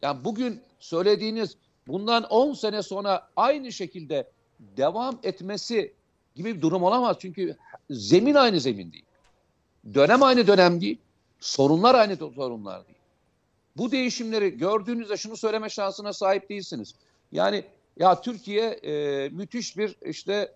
[0.03, 4.31] Yani bugün söylediğiniz bundan 10 sene sonra aynı şekilde
[4.77, 5.93] devam etmesi
[6.35, 7.17] gibi bir durum olamaz.
[7.21, 7.57] Çünkü
[7.91, 9.05] zemin aynı zemin değil.
[9.95, 10.99] Dönem aynı dönem değil.
[11.41, 12.99] Sorunlar aynı sorunlar değil.
[13.77, 16.95] Bu değişimleri gördüğünüzde şunu söyleme şansına sahip değilsiniz.
[17.33, 17.65] Yani
[17.97, 20.53] ya Türkiye e, müthiş bir işte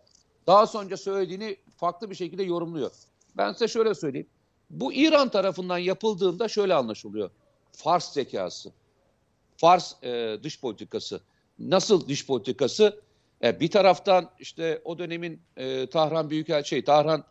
[0.46, 2.90] daha sonra söylediğini farklı bir şekilde yorumluyor.
[3.36, 4.26] Ben size şöyle söyleyeyim.
[4.70, 7.30] Bu İran tarafından yapıldığında şöyle anlaşılıyor.
[7.72, 8.72] Fars zekası.
[9.56, 11.20] Fars e, dış politikası.
[11.58, 13.00] Nasıl dış politikası?
[13.44, 17.24] E, bir taraftan işte o dönemin e, Tahran Büyükelçisi, şey, Tahran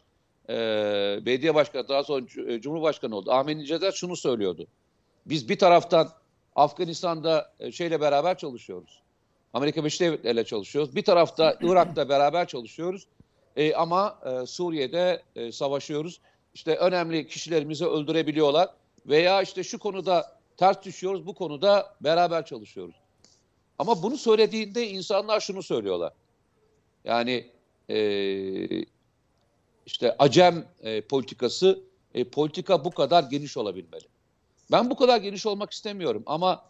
[0.50, 0.56] e,
[1.26, 3.32] belediye başkanı, daha sonra e, Cumhurbaşkanı oldu.
[3.32, 4.68] Ahmet Necadet şunu söylüyordu.
[5.26, 6.10] Biz bir taraftan
[6.56, 9.02] Afganistan'da e, şeyle beraber çalışıyoruz.
[9.54, 10.96] Amerika Birleşik Devletleri ile çalışıyoruz.
[10.96, 13.08] Bir tarafta Irak'ta beraber çalışıyoruz.
[13.56, 16.20] E, ama e, Suriye'de e, savaşıyoruz.
[16.54, 18.70] İşte önemli kişilerimizi öldürebiliyorlar.
[19.06, 22.96] Veya işte şu konuda ters düşüyoruz, bu konuda beraber çalışıyoruz.
[23.80, 26.14] Ama bunu söylediğinde insanlar şunu söylüyorlar.
[27.04, 27.48] Yani
[27.90, 27.98] e,
[29.86, 31.84] işte acem e, politikası,
[32.14, 34.06] e, politika bu kadar geniş olabilmeli.
[34.72, 36.66] Ben bu kadar geniş olmak istemiyorum ama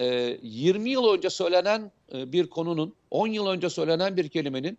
[0.00, 4.78] e, 20 yıl önce söylenen e, bir konunun, 10 yıl önce söylenen bir kelimenin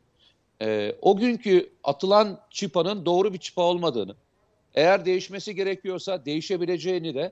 [0.61, 4.15] e, o günkü atılan çıpanın doğru bir çıpa olmadığını,
[4.75, 7.31] eğer değişmesi gerekiyorsa değişebileceğini de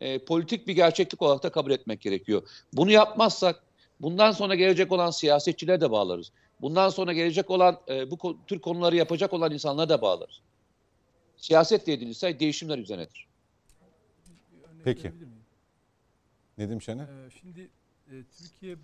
[0.00, 2.42] e, politik bir gerçeklik olarak da kabul etmek gerekiyor.
[2.72, 3.62] Bunu yapmazsak
[4.00, 6.32] bundan sonra gelecek olan siyasetçilere de bağlarız.
[6.60, 10.40] Bundan sonra gelecek olan e, bu tür konuları yapacak olan insanlara da bağlarız.
[11.36, 13.26] Siyaset dediğiniz şey değişimler üzerinedir.
[14.84, 15.12] Peki.
[16.58, 17.04] Nedim Şener?
[17.04, 17.68] Ee, şimdi
[18.06, 18.76] e, Türkiye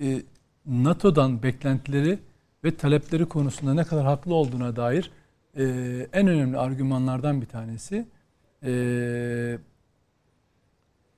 [0.00, 0.22] e,
[0.66, 2.18] NATO'dan beklentileri
[2.64, 5.10] ve talepleri konusunda ne kadar haklı olduğuna dair
[5.56, 5.64] e,
[6.12, 8.06] en önemli argümanlardan bir tanesi
[8.64, 9.58] e,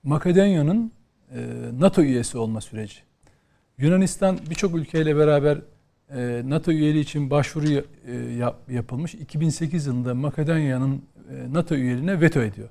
[0.03, 0.93] Makedonya'nın
[1.34, 1.39] e,
[1.78, 2.97] NATO üyesi olma süreci.
[3.78, 5.59] Yunanistan birçok ülkeyle beraber
[6.14, 9.14] e, NATO üyeliği için başvuru e, yap, yapılmış.
[9.14, 12.68] 2008 yılında Makedonya'nın e, NATO üyeliğine veto ediyor.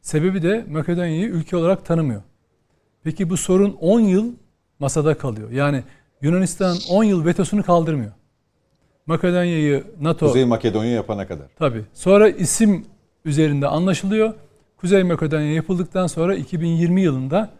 [0.00, 2.22] Sebebi de Makedonya'yı ülke olarak tanımıyor.
[3.04, 4.32] Peki bu sorun 10 yıl
[4.78, 5.50] masada kalıyor.
[5.50, 5.82] Yani
[6.22, 8.12] Yunanistan 10 yıl vetosunu kaldırmıyor.
[9.06, 10.26] Makedonya'yı NATO...
[10.26, 11.46] Kuzey Makedonya yapana kadar.
[11.58, 11.84] Tabii.
[11.94, 12.84] Sonra isim
[13.24, 14.34] üzerinde anlaşılıyor.
[14.76, 17.50] Kuzey Makedonya yapıldıktan sonra 2020 yılında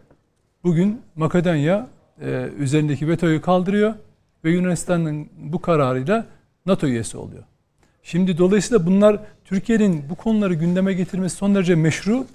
[0.63, 1.87] bugün Makedonya
[2.21, 3.93] e, üzerindeki vetoyu kaldırıyor
[4.43, 6.25] ve Yunanistan'ın bu kararıyla
[6.65, 7.43] NATO üyesi oluyor.
[8.03, 12.25] Şimdi dolayısıyla bunlar Türkiye'nin bu konuları gündeme getirmesi son derece meşru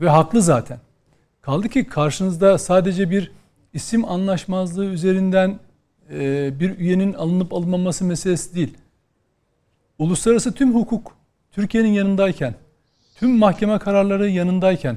[0.00, 0.78] ve haklı zaten.
[1.42, 3.32] Kaldı ki karşınızda sadece bir
[3.72, 5.58] isim anlaşmazlığı üzerinden
[6.60, 8.74] bir üyenin alınıp alınmaması meselesi değil.
[9.98, 11.16] Uluslararası tüm hukuk
[11.52, 12.54] Türkiye'nin yanındayken,
[13.14, 14.96] tüm mahkeme kararları yanındayken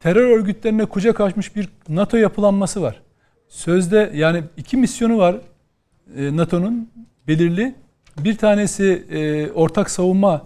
[0.00, 3.00] terör örgütlerine kucak açmış bir NATO yapılanması var.
[3.48, 5.36] Sözde yani iki misyonu var
[6.16, 6.90] e, NATO'nun
[7.28, 7.74] belirli.
[8.18, 10.42] Bir tanesi e, ortak savunma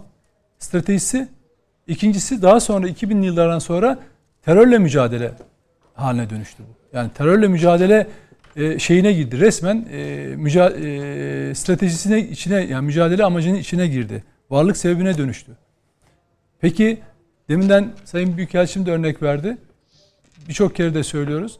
[0.59, 1.27] stratejisi,
[1.87, 3.99] ikincisi daha sonra 2000'li yıllardan sonra
[4.41, 5.31] terörle mücadele
[5.93, 6.97] haline dönüştü bu.
[6.97, 8.07] Yani terörle mücadele
[8.55, 9.39] e, şeyine girdi.
[9.39, 14.23] Resmen e, müca, e, stratejisine içine yani mücadele amacının içine girdi.
[14.49, 15.51] Varlık sebebine dönüştü.
[16.61, 16.99] Peki
[17.49, 19.57] deminden Sayın Büyükelçim de örnek verdi.
[20.47, 21.59] Birçok kere de söylüyoruz.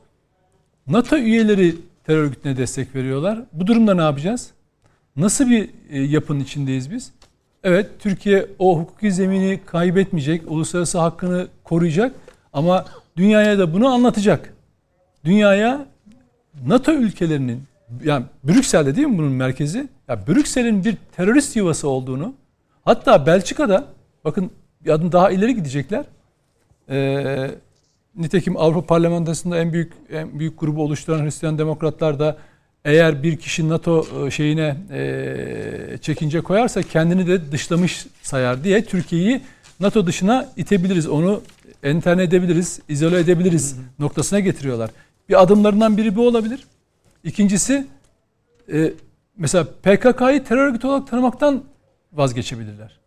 [0.88, 3.40] NATO üyeleri terör örgütüne destek veriyorlar.
[3.54, 4.52] Bu durumda ne yapacağız?
[5.16, 7.12] Nasıl bir e, yapının içindeyiz biz?
[7.64, 12.16] Evet Türkiye o hukuki zemini kaybetmeyecek, uluslararası hakkını koruyacak
[12.54, 12.86] ama
[13.18, 14.54] dünyaya da bunu anlatacak.
[15.26, 15.86] Dünyaya
[16.68, 17.64] NATO ülkelerinin
[18.03, 19.88] yani Brüksel'de değil mi bunun merkezi?
[20.07, 22.34] Ya Brüksel'in bir terörist yuvası olduğunu
[22.86, 23.86] hatta Belçika'da
[24.26, 24.51] bakın
[24.86, 26.05] bir adım daha ileri gidecekler.
[26.89, 27.51] Ee,
[28.16, 32.38] nitekim Avrupa Parlamentosu'nda en büyük en büyük grubu oluşturan Hristiyan Demokratlar da
[32.86, 39.41] eğer bir kişi NATO e, şeyine e, çekince koyarsa kendini de dışlamış sayar diye Türkiye'yi
[39.80, 41.07] NATO dışına itebiliriz.
[41.07, 41.41] Onu
[41.84, 43.84] enterne edebiliriz, izole edebiliriz hı hı.
[43.99, 44.89] noktasına getiriyorlar.
[45.30, 46.64] Bir adımlarından biri bu olabilir.
[47.24, 47.88] İkincisi
[48.74, 48.94] e,
[49.38, 51.64] mesela PKK'yı terör örgütü olarak tanımaktan
[52.14, 53.00] vazgeçebilirler.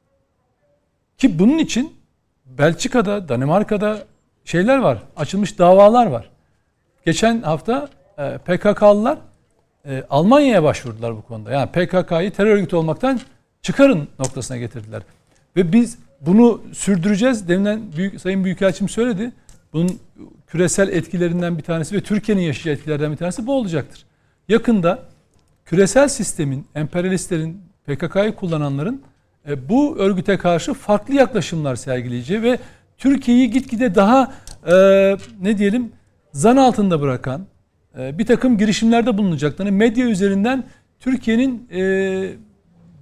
[1.19, 1.97] Ki bunun için
[2.47, 3.99] Belçika'da, Danimarka'da
[4.45, 5.03] şeyler var.
[5.17, 6.31] Açılmış davalar var.
[7.07, 9.19] Geçen hafta e, PKK'lılar
[9.87, 11.53] e, Almanya'ya başvurdular bu konuda.
[11.53, 13.21] Yani PKK'yı terör örgütü olmaktan
[13.63, 15.03] çıkarın noktasına getirdiler.
[15.57, 17.49] Ve biz bunu sürdüreceğiz.
[17.49, 19.33] Deminden büyük, Sayın Büyükelçim söyledi.
[19.73, 20.01] Bunun
[20.53, 24.05] küresel etkilerinden bir tanesi ve Türkiye'nin yaşayacağı etkilerden bir tanesi bu olacaktır.
[24.49, 25.03] Yakında
[25.65, 29.03] küresel sistemin, emperyalistlerin, PKK'yı kullananların
[29.49, 32.59] e, bu örgüte karşı farklı yaklaşımlar sergileyeceği ve
[32.99, 34.33] Türkiye'yi gitgide daha
[34.67, 34.75] e,
[35.41, 35.93] ne diyelim
[36.33, 37.47] zan altında bırakan
[37.99, 40.65] e, bir takım girişimlerde bulunacaklarını medya üzerinden
[41.01, 41.83] Türkiye'nin e,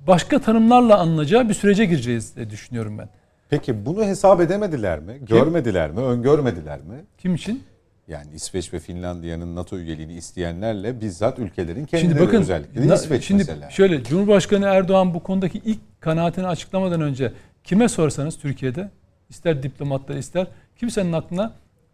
[0.07, 3.09] başka tanımlarla anılacağı bir sürece gireceğiz diye düşünüyorum ben.
[3.51, 5.19] Peki bunu hesap edemediler mi?
[5.29, 6.01] Görmediler mi?
[6.01, 7.05] Öngörmediler mi?
[7.19, 7.63] Kim için?
[8.09, 13.25] Yani İsveç ve Finlandiya'nın NATO üyeliğini isteyenlerle bizzat ülkelerin kendileri Şimdi bakın özellikle de İsveç
[13.25, 13.71] şimdi mesela.
[13.71, 17.33] şöyle Cumhurbaşkanı Erdoğan bu konudaki ilk kanaatini açıklamadan önce
[17.65, 18.91] kime sorsanız Türkiye'de
[19.29, 20.47] ister diplomatlar ister
[20.77, 21.53] kimsenin aklına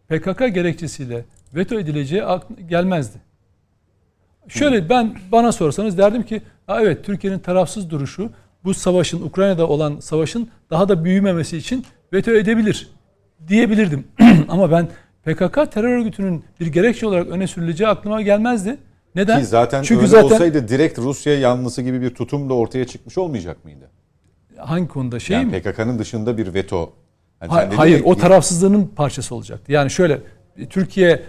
[0.09, 2.23] PKK gerekçesiyle veto edileceği
[2.69, 3.19] gelmezdi.
[4.49, 8.31] Şöyle ben bana sorsanız derdim ki "Ha evet Türkiye'nin tarafsız duruşu
[8.67, 12.89] bu savaşın Ukrayna'da olan savaşın daha da büyümemesi için veto edebilir
[13.49, 14.05] diyebilirdim.
[14.49, 14.89] Ama ben
[15.25, 18.77] PKK terör örgütünün bir gerekçe olarak öne sürüleceği aklıma gelmezdi.
[19.15, 19.39] Neden?
[19.41, 23.19] Ki zaten Çünkü öyle zaten olsaydı direkt Rusya yanlısı gibi bir tutum da ortaya çıkmış
[23.19, 23.91] olmayacak mıydı?
[24.59, 25.63] hangi konuda şey yani mi?
[25.63, 26.93] PKK'nın dışında bir veto.
[27.43, 29.73] Yani hayır, ya- o tarafsızlığının parçası olacaktı.
[29.73, 30.21] Yani şöyle
[30.71, 31.23] Türkiye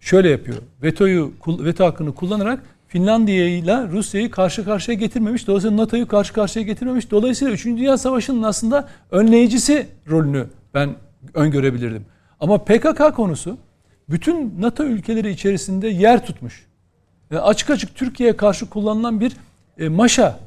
[0.00, 0.58] şöyle yapıyor.
[0.82, 5.46] Vetoyu veto hakkını kullanarak Finlandiya ile Rusya'yı karşı karşıya getirmemiş.
[5.46, 7.10] Dolayısıyla NATO'yu karşı karşıya getirmemiş.
[7.10, 7.64] Dolayısıyla 3.
[7.64, 10.94] Dünya Savaşı'nın aslında önleyicisi rolünü ben
[11.34, 12.06] öngörebilirdim.
[12.40, 13.58] Ama PKK konusu
[14.08, 16.66] bütün NATO ülkeleri içerisinde yer tutmuş.
[17.30, 19.32] Yani açık açık Türkiye'ye karşı kullanılan bir
[19.78, 20.38] e, maşa.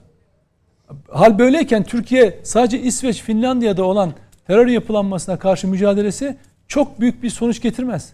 [1.07, 4.13] Hal böyleyken Türkiye sadece İsveç, Finlandiya'da olan
[4.47, 6.37] terör yapılanmasına karşı mücadelesi
[6.67, 8.13] çok büyük bir sonuç getirmez.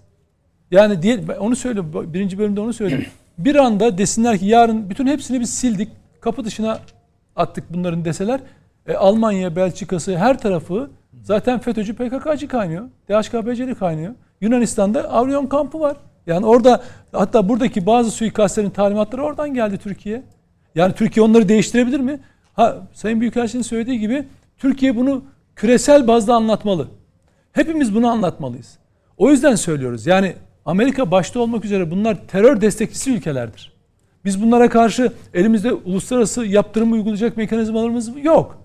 [0.72, 3.06] Yani diye, onu söyle birinci bölümde onu söyledim.
[3.38, 5.90] Bir anda desinler ki yarın bütün hepsini biz sildik,
[6.22, 6.80] kapı dışına
[7.36, 8.40] attık bunların deseler.
[8.88, 10.90] E, Almanya, Belçika'sı her tarafı
[11.24, 12.90] zaten FETÖ'cü PKK'cı kaynıyor.
[13.10, 14.14] DHKPC'li kaynıyor.
[14.42, 15.98] Yunanistan'da Avrion kampı var.
[16.28, 20.24] Yani orada hatta buradaki bazı suikastlerin talimatları oradan geldi Türkiye.
[20.76, 22.20] Yani Türkiye onları değiştirebilir mi?
[22.54, 24.28] Ha Sayın Büyükelçinin söylediği gibi
[24.58, 25.24] Türkiye bunu
[25.56, 26.88] küresel bazda anlatmalı.
[27.52, 28.78] Hepimiz bunu anlatmalıyız.
[29.18, 30.06] O yüzden söylüyoruz.
[30.06, 33.72] Yani Amerika başta olmak üzere bunlar terör destekçisi ülkelerdir.
[34.26, 38.62] Biz bunlara karşı elimizde uluslararası yaptırım uygulayacak mekanizmalarımız yok.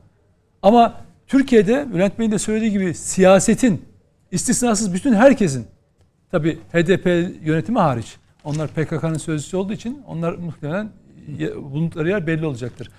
[0.62, 0.94] Ama
[1.26, 3.84] Türkiye'de Bülent Bey'in de söylediği gibi siyasetin
[4.30, 5.66] istisnasız bütün herkesin
[6.30, 7.07] tabi HDP
[7.44, 10.88] yönetimi hariç onlar PKK'nın sözcüsü olduğu için onlar muhtemelen
[11.57, 12.90] bulundukları yer belli olacaktır.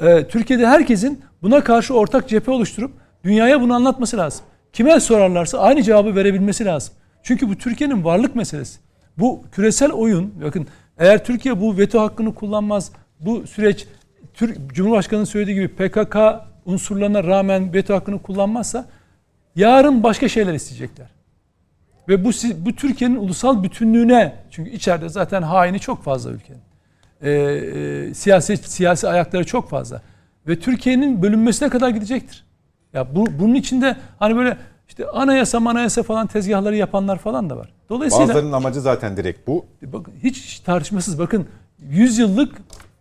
[0.00, 2.92] Ee, Türkiye'de herkesin buna karşı ortak cephe oluşturup
[3.24, 4.44] dünyaya bunu anlatması lazım.
[4.72, 6.94] Kime sorarlarsa aynı cevabı verebilmesi lazım.
[7.26, 8.78] Çünkü bu Türkiye'nin varlık meselesi.
[9.18, 10.66] Bu küresel oyun, bakın
[10.98, 13.86] eğer Türkiye bu veto hakkını kullanmaz, bu süreç
[14.34, 16.16] Türk Cumhurbaşkanı'nın söylediği gibi PKK
[16.64, 18.88] unsurlarına rağmen veto hakkını kullanmazsa
[19.56, 21.06] yarın başka şeyler isteyecekler.
[22.08, 26.60] Ve bu bu Türkiye'nin ulusal bütünlüğüne çünkü içeride zaten haini çok fazla ülkenin.
[27.22, 30.02] Ee, e, siyasi siyasi ayakları çok fazla
[30.48, 32.44] ve Türkiye'nin bölünmesine kadar gidecektir.
[32.92, 34.56] Ya bu bunun içinde hani böyle
[34.98, 37.68] işte anayasa anayasa falan tezgahları yapanlar falan da var.
[37.88, 39.64] Dolayısıyla Bazılarının amacı zaten direkt bu.
[39.82, 41.46] bakın hiç tartışmasız bakın
[41.90, 42.56] 100 yıllık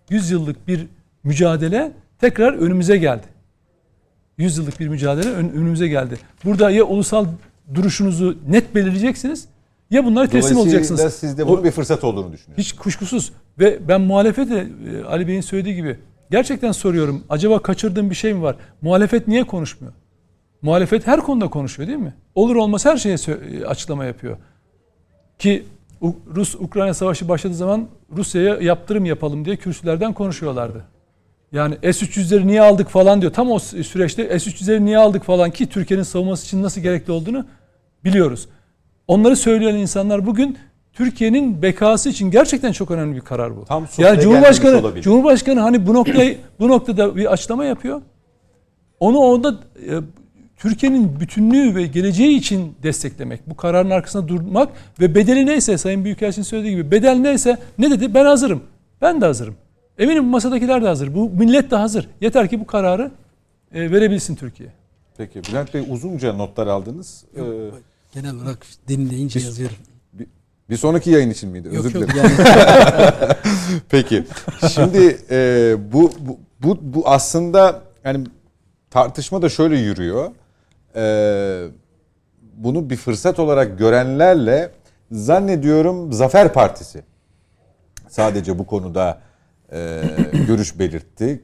[0.09, 0.87] 100 yıllık bir
[1.23, 1.91] mücadele
[2.21, 3.23] tekrar önümüze geldi.
[4.37, 6.17] 100 yıllık bir mücadele ön- önümüze geldi.
[6.45, 7.25] Burada ya ulusal
[7.73, 9.45] duruşunuzu net belirleyeceksiniz
[9.91, 11.13] ya bunlara teslim Dolayısıyla olacaksınız.
[11.13, 12.57] siz de bunun O- bir fırsat olduğunu düşünüyorsunuz.
[12.57, 15.97] hiç kuşkusuz ve ben muhalefete e, Ali Bey'in söylediği gibi
[16.31, 17.23] gerçekten soruyorum.
[17.29, 18.55] Acaba kaçırdığım bir şey mi var?
[18.81, 19.93] Muhalefet niye konuşmuyor?
[20.65, 22.13] Muhalefet her konuda konuşuyor değil mi?
[22.35, 23.17] Olur olmaz her şeye
[23.67, 24.37] açıklama yapıyor.
[25.39, 25.63] Ki
[26.01, 27.87] U- Rus Ukrayna savaşı başladığı zaman
[28.17, 30.83] Rusya'ya yaptırım yapalım diye kürsülerden konuşuyorlardı.
[31.51, 33.33] Yani S-300'leri niye aldık falan diyor.
[33.33, 37.45] Tam o sü- süreçte S-300'leri niye aldık falan ki Türkiye'nin savunması için nasıl gerekli olduğunu
[38.03, 38.47] biliyoruz.
[39.07, 40.57] Onları söyleyen insanlar bugün
[40.93, 43.65] Türkiye'nin bekası için gerçekten çok önemli bir karar bu.
[43.65, 44.71] Tam yani Cumhurbaşkanı.
[45.01, 48.01] Cumhurbaşkanı hani bu noktayı bu noktada bir açıklama yapıyor.
[48.99, 49.55] Onu orada
[49.89, 49.91] e,
[50.69, 54.69] Türkiye'nin bütünlüğü ve geleceği için desteklemek, bu kararın arkasında durmak
[54.99, 58.13] ve bedeli neyse Sayın Büyükelçinin söylediği gibi bedel neyse ne dedi?
[58.13, 58.63] Ben hazırım.
[59.01, 59.55] Ben de hazırım.
[59.97, 61.15] Eminim bu masadakiler de hazır.
[61.15, 62.09] Bu millet de hazır.
[62.21, 63.11] Yeter ki bu kararı
[63.73, 64.69] e, verebilsin Türkiye.
[65.17, 67.23] Peki Bülent Bey uzunca notlar aldınız.
[67.37, 67.41] Ee,
[68.13, 69.77] Genel olarak dinleyince Biz- yazıyorum.
[70.69, 71.67] Bir sonraki yayın için miydi?
[71.67, 72.31] Yok Özür yok dilerim.
[72.39, 73.11] yani
[73.89, 74.23] Peki.
[74.69, 78.27] Şimdi e, bu, bu bu bu aslında yani
[78.89, 80.31] tartışma da şöyle yürüyor.
[80.95, 81.67] E,
[82.53, 84.71] bunu bir fırsat olarak görenlerle
[85.11, 87.03] zannediyorum Zafer Partisi
[88.09, 89.21] sadece bu konuda
[89.71, 90.01] e,
[90.47, 91.43] görüş belirtti.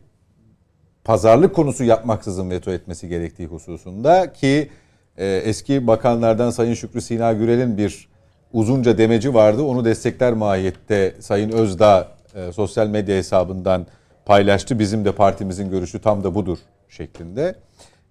[1.03, 4.69] Pazarlık konusu yapmaksızın veto etmesi gerektiği hususunda ki
[5.17, 8.09] e, eski bakanlardan Sayın Şükrü Sina Gürel'in bir
[8.53, 9.63] uzunca demeci vardı.
[9.63, 13.87] Onu destekler mahiyette Sayın Özdağ e, sosyal medya hesabından
[14.25, 14.79] paylaştı.
[14.79, 16.57] Bizim de partimizin görüşü tam da budur
[16.89, 17.55] şeklinde.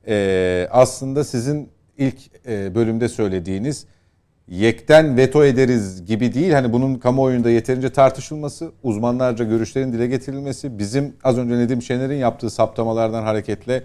[0.09, 1.69] E, aslında sizin
[1.99, 2.17] ilk
[2.47, 3.87] e, bölümde söylediğiniz
[4.49, 6.53] yekten veto ederiz gibi değil.
[6.53, 12.51] Hani bunun kamuoyunda yeterince tartışılması, uzmanlarca görüşlerin dile getirilmesi, bizim az önce Nedim Şener'in yaptığı
[12.51, 13.83] saptamalardan hareketle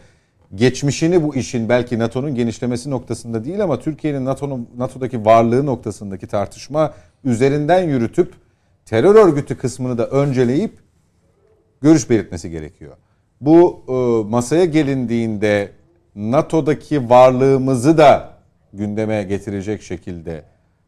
[0.55, 6.93] geçmişini bu işin belki NATO'nun genişlemesi noktasında değil ama Türkiye'nin NATO'nun NATO'daki varlığı noktasındaki tartışma
[7.23, 8.33] üzerinden yürütüp
[8.85, 10.71] terör örgütü kısmını da önceleyip
[11.81, 12.93] görüş belirtmesi gerekiyor.
[13.41, 15.71] Bu e, masaya gelindiğinde
[16.15, 18.29] NATO'daki varlığımızı da
[18.73, 20.43] gündeme getirecek şekilde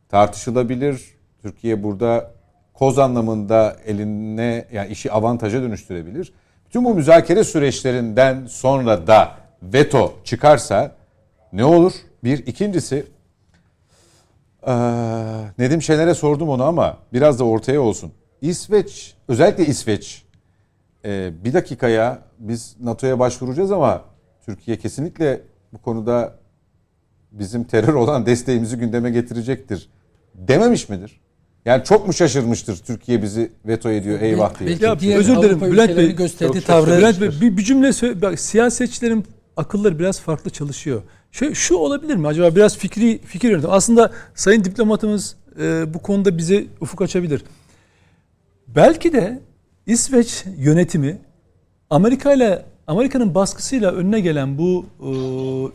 [0.10, 1.02] tartışılabilir.
[1.42, 2.32] Türkiye burada
[2.74, 6.34] koz anlamında eline yani işi avantaja dönüştürebilir.
[6.70, 9.32] Tüm bu müzakere süreçlerinden sonra da
[9.64, 10.92] veto çıkarsa
[11.54, 11.94] ne olur?
[12.24, 12.48] Bir.
[12.48, 13.06] ikincisi
[14.68, 14.74] eee,
[15.58, 18.12] Nedim Şener'e sordum onu ama biraz da ortaya olsun.
[18.42, 20.24] İsveç, özellikle İsveç
[21.06, 24.02] eee, bir dakikaya biz NATO'ya başvuracağız ama
[24.48, 25.42] Türkiye kesinlikle
[25.74, 26.40] bu konuda
[27.32, 29.90] bizim terör olan desteğimizi gündeme getirecektir
[30.36, 31.22] dememiş midir?
[31.66, 34.78] Yani çok mu şaşırmıştır Türkiye bizi veto ediyor eyvah diye.
[34.82, 38.22] Ya, diğer özür dilerim, Avrupa Bülent Bey, gösterdiği tavrı Bülent Bey bir, bir cümle söyle.
[38.22, 39.26] Bak, siyasetçilerin
[39.58, 41.02] akılları biraz farklı çalışıyor.
[41.32, 43.72] Şu, şu olabilir mi acaba biraz fikri fikir yönetim.
[43.72, 47.44] Aslında sayın diplomatımız e, bu konuda bize ufuk açabilir.
[48.68, 49.40] Belki de
[49.86, 51.18] İsveç yönetimi
[51.90, 55.10] Amerika ile Amerika'nın baskısıyla önüne gelen bu e,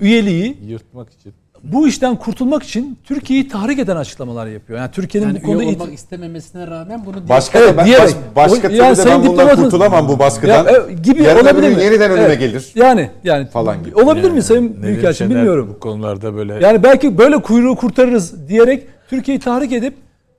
[0.04, 1.32] üyeliği Yırtmak için.
[1.62, 4.78] bu işten kurtulmak için Türkiye'yi tahrik eden açıklamalar yapıyor.
[4.78, 7.86] Yani Türkiye'nin yani bu konuda üye it- olmak istememesine rağmen bunu Başka Evet, da ben,
[7.86, 8.02] diyerek.
[8.36, 10.64] baş- başka O- türlü yani de sayın ben bundan kurtulamam bu baskıdan.
[10.64, 11.82] Ya, e, gibi Yarın olabilir mi?
[11.82, 12.38] yeniden önüme Evet.
[12.40, 12.72] gelir.
[12.74, 13.96] Yani yani Falan gibi.
[13.96, 15.70] Olabilir Yani mi Sayın Büyükelçin bilmiyorum.
[15.74, 19.94] Bu konularda böyle Yani belki böyle kuyruğu kurtarırız diyerek Türkiye'yi tahrik edip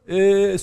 [0.08, 0.56] e,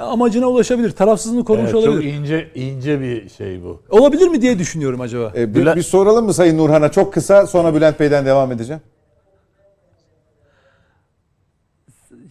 [0.00, 0.90] amacına ulaşabilir.
[0.90, 2.12] Tarafsızlığını korumuş Evet, çok olabilir.
[2.14, 3.82] ince ince bir şey bu.
[3.90, 5.32] Olabilir mi diye düşünüyorum acaba.
[5.36, 8.82] E, bir, Bülent- bir soralım mı Sayın Nurhan'a çok kısa sonra Bülent Bey'den devam edeceğim.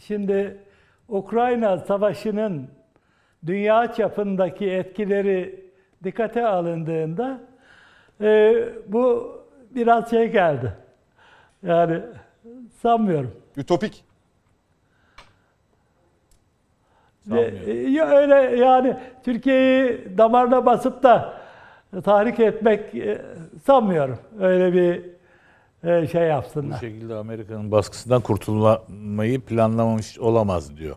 [0.08, 0.58] Şimdi
[1.10, 2.68] Ukrayna Savaşı'nın
[3.46, 5.66] dünya çapındaki etkileri
[6.04, 7.42] dikkate alındığında
[8.22, 8.54] e,
[8.88, 9.32] bu
[9.76, 10.74] biraz şey geldi.
[11.64, 12.02] Yani
[12.82, 13.32] sanmıyorum.
[13.58, 14.04] Ütopik.
[17.28, 21.34] Ve, e, ya öyle yani Türkiye'yi damarına basıp da
[22.04, 23.22] tahrik etmek e,
[23.66, 24.18] sanmıyorum.
[24.40, 25.02] Öyle bir
[25.90, 26.80] e, şey Bu yapsınlar.
[26.80, 30.96] şekilde Amerika'nın baskısından kurtulmayı planlamamış olamaz diyor.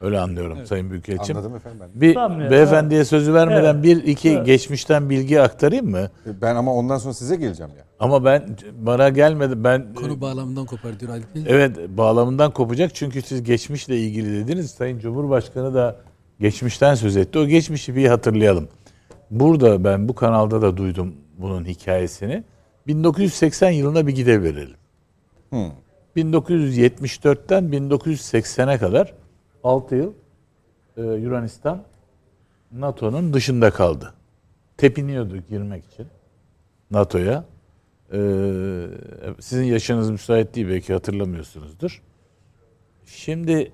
[0.00, 1.36] Öyle anlıyorum Sayın Büyükelçim.
[1.36, 2.00] Anladım efendim ben.
[2.00, 3.82] Bir Sanmıyorum, beyefendiye sözü vermeden Evet.
[3.84, 4.46] bir iki Evet.
[4.46, 6.10] geçmişten bilgi aktarayım mı?
[6.26, 7.84] E, Ben ama ondan sonra size geleceğim ya.
[8.00, 9.64] Ama ben bana gelmedi.
[9.64, 11.44] Ben konu bağlamından kopar diyor Ali Bey.
[11.46, 14.70] Evet bağlamından kopacak çünkü siz geçmişle ilgili dediniz.
[14.70, 15.96] Sayın Cumhurbaşkanı da
[16.40, 17.38] geçmişten söz etti.
[17.38, 18.68] O geçmişi bir hatırlayalım.
[19.30, 22.44] Burada ben bu kanalda da duydum bunun hikayesini.
[22.86, 24.76] 1980 yılına bir gide verelim.
[25.50, 25.70] Hmm.
[26.16, 29.12] 1974'ten 1980'e kadar
[29.64, 30.12] 6 yıl
[30.96, 31.82] e, Yunanistan
[32.72, 34.14] NATO'nun dışında kaldı.
[34.76, 36.06] Tepiniyordu girmek için
[36.90, 37.44] NATO'ya.
[38.12, 38.86] Ee,
[39.40, 42.02] sizin yaşınız müsait değil belki hatırlamıyorsunuzdur.
[43.06, 43.72] Şimdi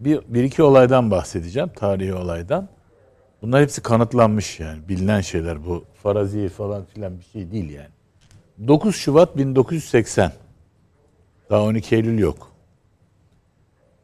[0.00, 1.68] bir, bir iki olaydan bahsedeceğim.
[1.68, 2.68] Tarihi olaydan.
[3.42, 4.88] Bunlar hepsi kanıtlanmış yani.
[4.88, 5.84] Bilinen şeyler bu.
[6.02, 7.88] Farazi falan filan bir şey değil yani.
[8.68, 10.32] 9 Şubat 1980.
[11.50, 12.53] Daha 12 Eylül yok.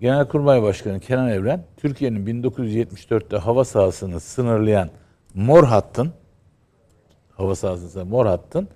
[0.00, 4.90] Genelkurmay Başkanı Kenan Evren, Türkiye'nin 1974'te hava sahasını sınırlayan
[5.34, 6.12] mor hattın,
[7.36, 8.68] hava sahasında mor hattın,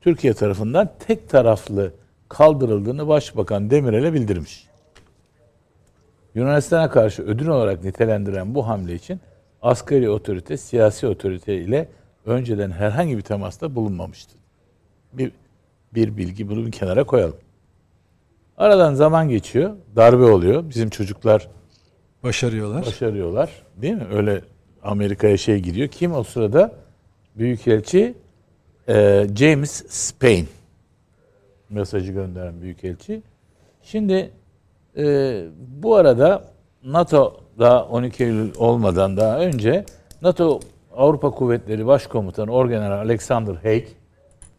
[0.00, 1.92] Türkiye tarafından tek taraflı
[2.28, 4.66] kaldırıldığını Başbakan Demirel'e bildirmiş.
[6.34, 9.20] Yunanistan'a karşı ödün olarak nitelendiren bu hamle için
[9.62, 11.88] askeri otorite, siyasi otorite ile
[12.26, 14.36] önceden herhangi bir temasta bulunmamıştı.
[15.12, 15.32] Bir,
[15.94, 17.36] bir bilgi bunu bir kenara koyalım.
[18.58, 20.68] Aradan zaman geçiyor, darbe oluyor.
[20.68, 21.48] Bizim çocuklar
[22.22, 22.86] Başarıyorlar.
[22.86, 23.50] başarıyorlar.
[23.76, 24.06] Değil mi?
[24.12, 24.40] Öyle
[24.82, 25.88] Amerika'ya şey gidiyor.
[25.88, 26.72] Kim o sırada?
[27.36, 28.14] Büyükelçi
[28.88, 30.48] e, James Spain.
[31.70, 33.22] Mesajı gönderen Büyükelçi.
[33.82, 34.30] Şimdi
[34.96, 35.44] e,
[35.82, 36.44] bu arada
[36.84, 39.84] NATO'da 12 Eylül olmadan daha önce
[40.22, 40.60] NATO
[40.96, 43.84] Avrupa Kuvvetleri Başkomutanı Orgeneral Alexander Haig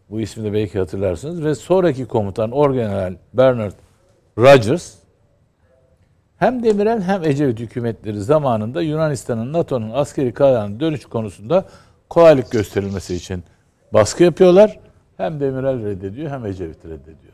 [0.10, 3.74] bu ismi de belki hatırlarsınız ve sonraki komutan Orgeneral Bernard
[4.38, 4.94] Rogers
[6.38, 11.66] hem Demirel hem Ecevit hükümetleri zamanında Yunanistan'ın NATO'nun askeri kaynağının dönüş konusunda
[12.10, 13.44] kolaylık gösterilmesi için
[13.94, 14.80] baskı yapıyorlar.
[15.18, 17.34] Hem Demirel reddediyor hem Ecevit reddediyor.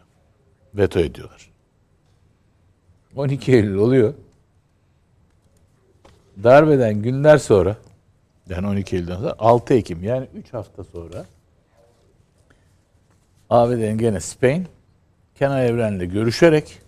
[0.76, 1.52] Veto ediyorlar.
[3.16, 4.14] 12 Eylül oluyor.
[6.44, 7.78] Darbeden günler sonra
[8.50, 11.26] yani 12 Eylül'den sonra 6 Ekim yani 3 hafta sonra
[13.50, 14.68] ABD'nin gene Spain
[15.36, 16.83] Kenan Evren'le görüşerek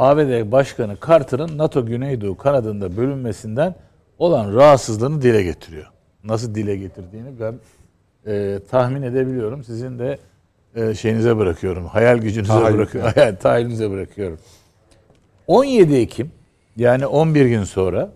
[0.00, 3.74] ABD Başkanı Carter'ın NATO Güneydoğu kanadında bölünmesinden
[4.18, 5.86] olan rahatsızlığını dile getiriyor.
[6.24, 7.54] Nasıl dile getirdiğini ben
[8.26, 9.64] e, tahmin edebiliyorum.
[9.64, 10.18] Sizin de
[10.74, 11.86] e, şeyinize bırakıyorum.
[11.86, 12.78] Hayal gücünüze Tahayyül.
[12.78, 13.12] bırakıyorum.
[13.14, 14.38] Hayal, tahayyülünüze bırakıyorum.
[15.46, 16.30] 17 Ekim
[16.76, 18.12] yani 11 gün sonra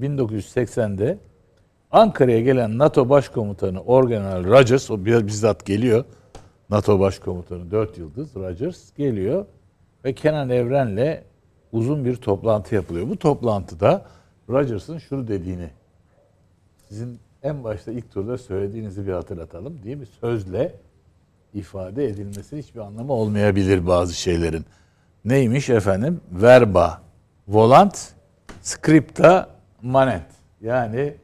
[0.00, 1.18] 1980'de
[1.90, 6.04] Ankara'ya gelen NATO Başkomutanı Orgeneral Rogers, o bizzat geliyor.
[6.70, 9.46] NATO Başkomutanı 4 yıldız Rogers geliyor
[10.04, 11.20] ve Kenan Evren'le
[11.72, 13.08] uzun bir toplantı yapılıyor.
[13.08, 14.04] Bu toplantıda
[14.48, 15.70] Rogers'ın şunu dediğini
[16.88, 20.74] sizin en başta ilk turda söylediğinizi bir hatırlatalım diye bir sözle
[21.54, 24.64] ifade edilmesi hiçbir anlamı olmayabilir bazı şeylerin.
[25.24, 26.20] Neymiş efendim?
[26.30, 27.02] Verba,
[27.48, 28.12] volant,
[28.62, 29.48] scripta,
[29.82, 30.26] manent.
[30.60, 31.14] Yani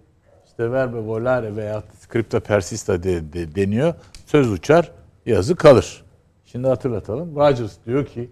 [0.47, 3.95] işte verba volare veya scripta persista de, de- deniyor.
[4.27, 4.93] Söz uçar,
[5.27, 6.05] yazı kalır.
[6.45, 7.37] Şimdi hatırlatalım.
[7.37, 8.31] Rogers diyor ki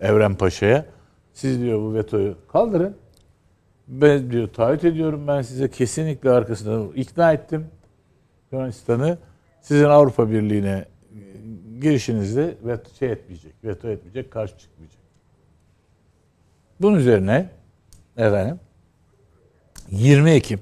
[0.00, 0.86] Evren Paşa'ya
[1.32, 2.96] siz diyor bu vetoyu kaldırın.
[3.88, 7.66] Ben diyor taahhüt ediyorum ben size kesinlikle arkasında ikna ettim
[8.52, 9.18] Yunanistan'ı
[9.60, 11.20] sizin Avrupa Birliği'ne e,
[11.80, 15.00] girişinizde veto şey etmeyecek, veto etmeyecek, karşı çıkmayacak.
[16.80, 17.50] Bunun üzerine
[18.16, 18.60] efendim
[19.90, 20.60] 20 Ekim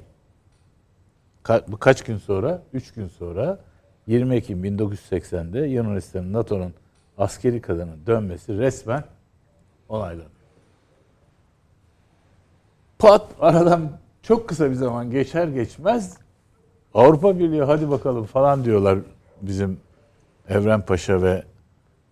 [1.44, 2.62] ka- kaç gün sonra?
[2.72, 3.58] 3 gün sonra
[4.06, 6.74] 20 Ekim 1980'de Yunanistan'ın NATO'nun
[7.18, 9.04] askeri kadının dönmesi resmen
[9.88, 10.30] onaylanıyor.
[12.98, 13.90] Pat aradan
[14.22, 16.16] çok kısa bir zaman geçer geçmez
[16.94, 18.98] Avrupa Birliği hadi bakalım falan diyorlar
[19.42, 19.80] bizim
[20.48, 21.42] Evren Paşa ve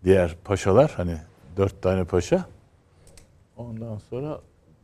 [0.05, 1.17] diğer paşalar hani
[1.57, 2.45] dört tane paşa.
[3.57, 4.41] Ondan sonra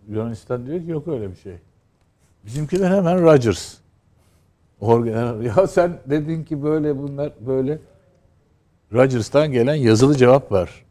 [0.08, 1.54] Yunanistan diyor ki yok öyle bir şey.
[2.44, 3.74] Bizimkiler hemen Rogers.
[4.80, 5.42] Orgeneral.
[5.42, 7.78] Ya sen dedin ki böyle bunlar böyle.
[8.92, 10.84] Rogers'tan gelen yazılı cevap var.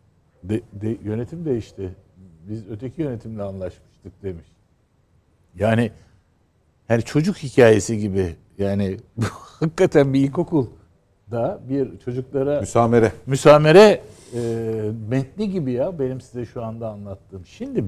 [0.44, 1.96] De, de- yönetim değişti.
[2.50, 4.46] Biz öteki yönetimle anlaşmıştık demiş.
[5.56, 5.92] Yani
[6.90, 8.98] yani çocuk hikayesi gibi yani
[9.60, 10.68] hakikaten bir ilkokul
[11.32, 13.12] da bir çocuklara Müsamere.
[13.26, 14.02] müsamere
[14.34, 14.40] e,
[15.10, 17.46] metni gibi ya benim size şu anda anlattığım.
[17.46, 17.84] Şimdi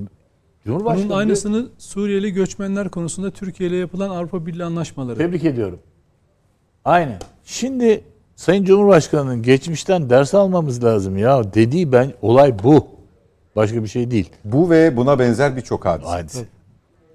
[0.66, 5.18] Cumhurbaşkanı Bunun aynısını Suriyeli göçmenler konusunda Türkiye ile yapılan Avrupa Birliği anlaşmaları.
[5.18, 5.80] Tebrik ediyorum.
[6.86, 7.20] Aynen.
[7.44, 8.04] Şimdi
[8.40, 12.88] Sayın Cumhurbaşkanı'nın geçmişten ders almamız lazım ya dediği ben olay bu.
[13.56, 14.30] Başka bir şey değil.
[14.46, 16.10] Bu ve buna benzer birçok hadise.
[16.10, 16.46] Hadise.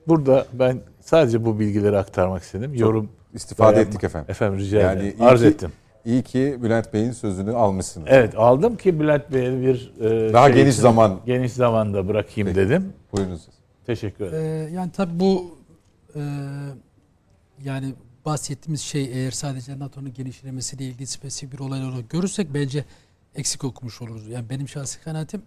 [0.08, 2.74] Burada ben sadece bu bilgileri aktarmak istedim.
[2.74, 4.30] Yorum istifade ettik efendim.
[4.30, 5.16] Efendim rica Yani ederim.
[5.20, 5.72] Arz ki- ettim.
[6.04, 8.06] İyi ki Bülent Bey'in sözünü almışsınız.
[8.10, 11.20] Evet aldım ki Bülent Bey'e bir e, Daha şey geniş için- zaman.
[11.26, 12.56] geniş zamanda bırakayım Peki.
[12.56, 12.92] dedim.
[13.12, 13.48] Buyurunuz.
[13.86, 14.44] Teşekkür ederim.
[14.44, 15.44] Ee, yani tabii bu
[16.16, 16.20] e,
[17.64, 17.94] yani
[18.24, 22.84] bahsettiğimiz şey eğer sadece NATO'nun genişlemesiyle ilgili spesifik bir olay olarak görürsek bence
[23.34, 24.28] eksik okumuş oluruz.
[24.28, 25.42] Yani benim şahsi kanaatim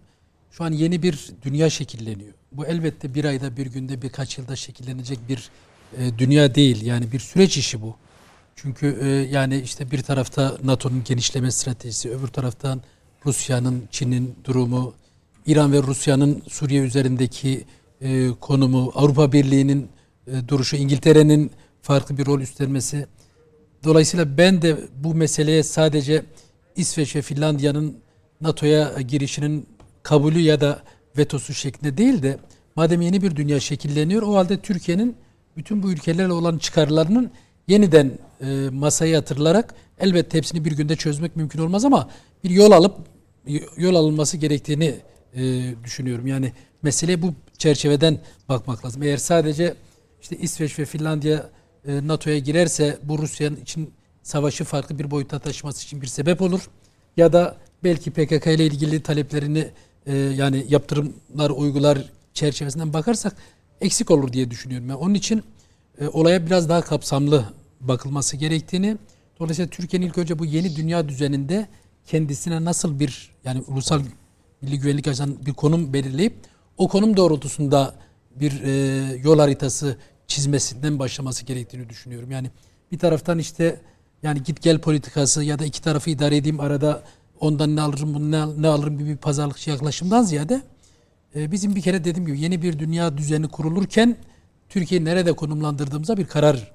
[0.50, 2.32] şu an yeni bir dünya şekilleniyor.
[2.52, 5.50] Bu elbette bir ayda, bir günde, birkaç yılda şekillenecek bir
[5.98, 6.82] e, dünya değil.
[6.82, 7.96] Yani bir süreç işi bu.
[8.56, 12.80] Çünkü e, yani işte bir tarafta NATO'nun genişleme stratejisi, öbür taraftan
[13.26, 14.94] Rusya'nın, Çin'in durumu,
[15.46, 17.64] İran ve Rusya'nın Suriye üzerindeki
[18.00, 19.88] e, konumu, Avrupa Birliği'nin
[20.26, 21.50] e, duruşu, İngiltere'nin
[21.82, 23.06] farklı bir rol üstlenmesi.
[23.84, 26.24] Dolayısıyla ben de bu meseleye sadece
[26.76, 27.96] İsveç ve Finlandiya'nın
[28.40, 29.66] NATO'ya girişinin
[30.02, 30.82] kabulü ya da
[31.18, 32.38] vetosu şeklinde değil de
[32.76, 35.16] madem yeni bir dünya şekilleniyor o halde Türkiye'nin
[35.56, 37.30] bütün bu ülkelerle olan çıkarlarının
[37.68, 42.08] yeniden e, masaya yatırılarak elbette hepsini bir günde çözmek mümkün olmaz ama
[42.44, 42.94] bir yol alıp
[43.76, 44.94] yol alınması gerektiğini
[45.34, 46.26] e, düşünüyorum.
[46.26, 46.52] Yani
[46.82, 48.18] meseleye bu çerçeveden
[48.48, 49.02] bakmak lazım.
[49.02, 49.74] Eğer sadece
[50.22, 51.50] işte İsveç ve Finlandiya
[51.86, 53.90] NATO'ya girerse bu Rusya'nın için
[54.22, 56.68] savaşı farklı bir boyuta taşıması için bir sebep olur.
[57.16, 59.68] Ya da belki PKK ile ilgili taleplerini
[60.06, 61.98] e, yani yaptırımlar uygular
[62.34, 63.36] çerçevesinden bakarsak
[63.80, 64.88] eksik olur diye düşünüyorum.
[64.88, 65.42] Yani onun için
[66.00, 67.44] e, olaya biraz daha kapsamlı
[67.80, 68.96] bakılması gerektiğini
[69.40, 71.68] dolayısıyla Türkiye'nin ilk önce bu yeni dünya düzeninde
[72.06, 74.00] kendisine nasıl bir yani ulusal
[74.62, 76.34] milli güvenlik açısından bir konum belirleyip
[76.76, 77.94] o konum doğrultusunda
[78.34, 78.70] bir e,
[79.16, 79.96] yol haritası
[80.28, 82.30] çizmesinden başlaması gerektiğini düşünüyorum.
[82.30, 82.50] Yani
[82.92, 83.80] bir taraftan işte
[84.22, 87.02] yani git gel politikası ya da iki tarafı idare edeyim arada
[87.40, 90.62] ondan ne alırım bunu ne, ne alırım gibi bir pazarlıkçı yaklaşımdan ziyade
[91.36, 94.16] e, bizim bir kere dediğim gibi yeni bir dünya düzeni kurulurken
[94.68, 96.72] Türkiye'yi nerede konumlandırdığımıza bir karar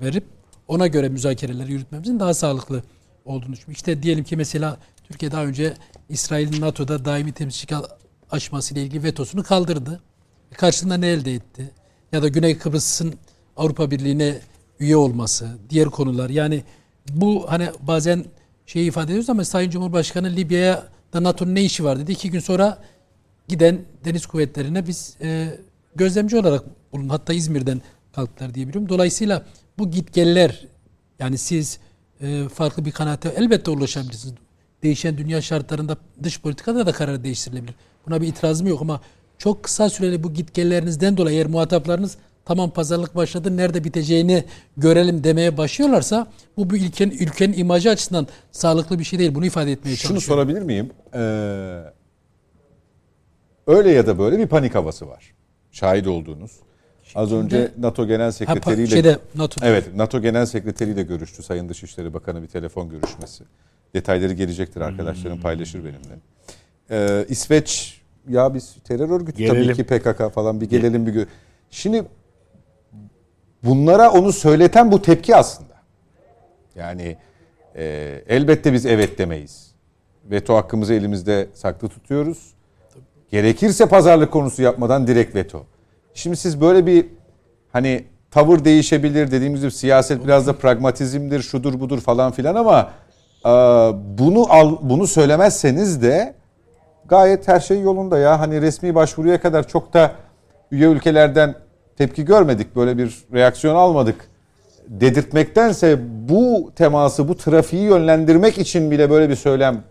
[0.00, 0.24] verip
[0.68, 2.82] ona göre müzakereleri yürütmemizin daha sağlıklı
[3.24, 3.72] olduğunu düşünüyorum.
[3.72, 5.74] İşte diyelim ki mesela Türkiye daha önce
[6.08, 7.84] İsrail'in NATO'da daimi temsilcilik
[8.30, 10.00] aşması ile ilgili vetosunu kaldırdı.
[10.52, 11.70] E, karşılığında ne elde etti?
[12.12, 13.14] Ya da Güney Kıbrıs'ın
[13.56, 14.38] Avrupa Birliği'ne
[14.80, 16.30] üye olması, diğer konular.
[16.30, 16.62] Yani
[17.10, 18.24] bu hani bazen
[18.66, 22.12] şeyi ifade ediyoruz ama Sayın Cumhurbaşkanı Libya'ya da NATO'nun ne işi var dedi.
[22.12, 22.78] İki gün sonra
[23.48, 25.58] giden deniz kuvvetlerine biz e,
[25.96, 27.08] gözlemci olarak bulun.
[27.08, 27.82] Hatta İzmir'den
[28.12, 28.88] kalktılar diye biliyorum.
[28.88, 29.46] Dolayısıyla
[29.78, 30.66] bu gitgeller
[31.18, 31.78] yani siz
[32.20, 34.34] e, farklı bir kanaate elbette ulaşabilirsiniz.
[34.82, 37.74] Değişen dünya şartlarında dış politikada da karar değiştirilebilir.
[38.06, 39.00] Buna bir itirazım yok ama
[39.42, 44.44] çok kısa süreli bu gitgellerinizden dolayı eğer muhataplarınız tamam pazarlık başladı nerede biteceğini
[44.76, 49.34] görelim demeye başlıyorlarsa bu bir ülkenin, ülkenin imajı açısından sağlıklı bir şey değil.
[49.34, 50.20] Bunu ifade etmeye Şunu çalışıyorum.
[50.20, 50.90] sorabilir miyim?
[51.14, 51.18] Ee,
[53.66, 55.34] öyle ya da böyle bir panik havası var.
[55.72, 56.52] Şahit olduğunuz.
[57.14, 59.66] Az önce NATO Genel Ha, Sekreteriyle şeyde, NATO'da.
[59.66, 63.44] Evet, NATO Genel Sekreteriyle görüştü Sayın Dışişleri Bakanı bir telefon görüşmesi.
[63.94, 66.18] Detayları gelecektir arkadaşlarım paylaşır benimle.
[66.90, 69.74] Ee, İsveç ya biz terör örgütü tabii Gelelim.
[69.74, 71.26] ki PKK falan bir gelelim bir gö-
[71.70, 72.04] Şimdi
[73.64, 75.72] bunlara onu söyleten bu tepki aslında.
[76.74, 77.16] Yani
[77.76, 77.84] e,
[78.28, 79.72] elbette biz evet demeyiz.
[80.30, 82.52] Veto hakkımızı elimizde saklı tutuyoruz.
[83.30, 85.62] Gerekirse pazarlık konusu yapmadan direkt veto.
[86.14, 87.06] Şimdi siz böyle bir
[87.72, 92.90] hani tavır değişebilir dediğimiz gibi siyaset biraz da pragmatizmdir, şudur budur falan filan ama
[93.46, 93.48] e,
[94.18, 96.34] bunu al, bunu söylemezseniz de
[97.08, 98.40] gayet her şey yolunda ya.
[98.40, 100.12] Hani resmi başvuruya kadar çok da
[100.70, 101.54] üye ülkelerden
[101.96, 102.76] tepki görmedik.
[102.76, 104.16] Böyle bir reaksiyon almadık
[104.88, 105.98] dedirtmektense
[106.28, 109.82] bu teması, bu trafiği yönlendirmek için bile böyle bir söylem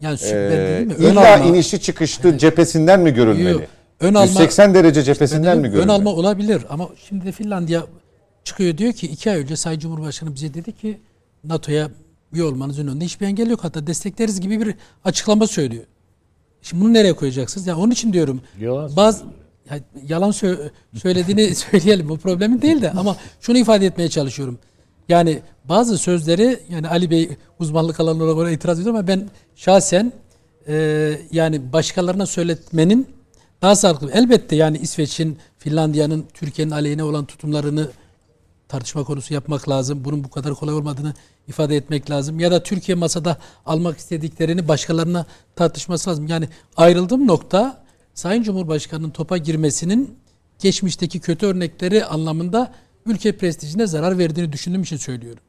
[0.00, 3.50] Yani e, ön illa alma- inişi çıkıştı cephesinden mi görülmeli?
[3.52, 3.62] Yok,
[4.00, 5.92] ön alma- 180 derece cephesinden dedim, mi Ön görülmeli?
[5.92, 7.82] alma olabilir ama şimdi de Finlandiya
[8.44, 11.00] çıkıyor diyor ki iki ay önce Sayın Cumhurbaşkanı bize dedi ki
[11.44, 11.88] NATO'ya
[12.32, 15.84] üye olmanızın önünde hiçbir engel yok hatta destekleriz gibi bir açıklama söylüyor.
[16.62, 17.66] Şimdi bunu nereye koyacaksınız?
[17.66, 19.24] Yani onun için diyorum Yalan bazı
[19.70, 24.58] ya, yalan sö- söylediğini söyleyelim bu problemin değil de ama şunu ifade etmeye çalışıyorum.
[25.08, 30.12] Yani bazı sözleri yani Ali Bey uzmanlık alanı olarak ona itiraz ediyor ama ben şahsen
[30.68, 33.06] e, yani başkalarına söyletmenin
[33.62, 34.10] daha sağlıklı.
[34.12, 37.88] Elbette yani İsveç'in, Finlandiya'nın Türkiye'nin aleyhine olan tutumlarını
[38.68, 40.04] tartışma konusu yapmak lazım.
[40.04, 41.14] Bunun bu kadar kolay olmadığını
[41.48, 42.40] ifade etmek lazım.
[42.40, 45.26] Ya da Türkiye masada almak istediklerini başkalarına
[45.56, 46.26] tartışması lazım.
[46.26, 47.84] Yani ayrıldığım nokta
[48.14, 50.18] Sayın Cumhurbaşkanı'nın topa girmesinin
[50.58, 52.74] geçmişteki kötü örnekleri anlamında
[53.06, 55.42] ülke prestijine zarar verdiğini düşündüğüm için söylüyorum.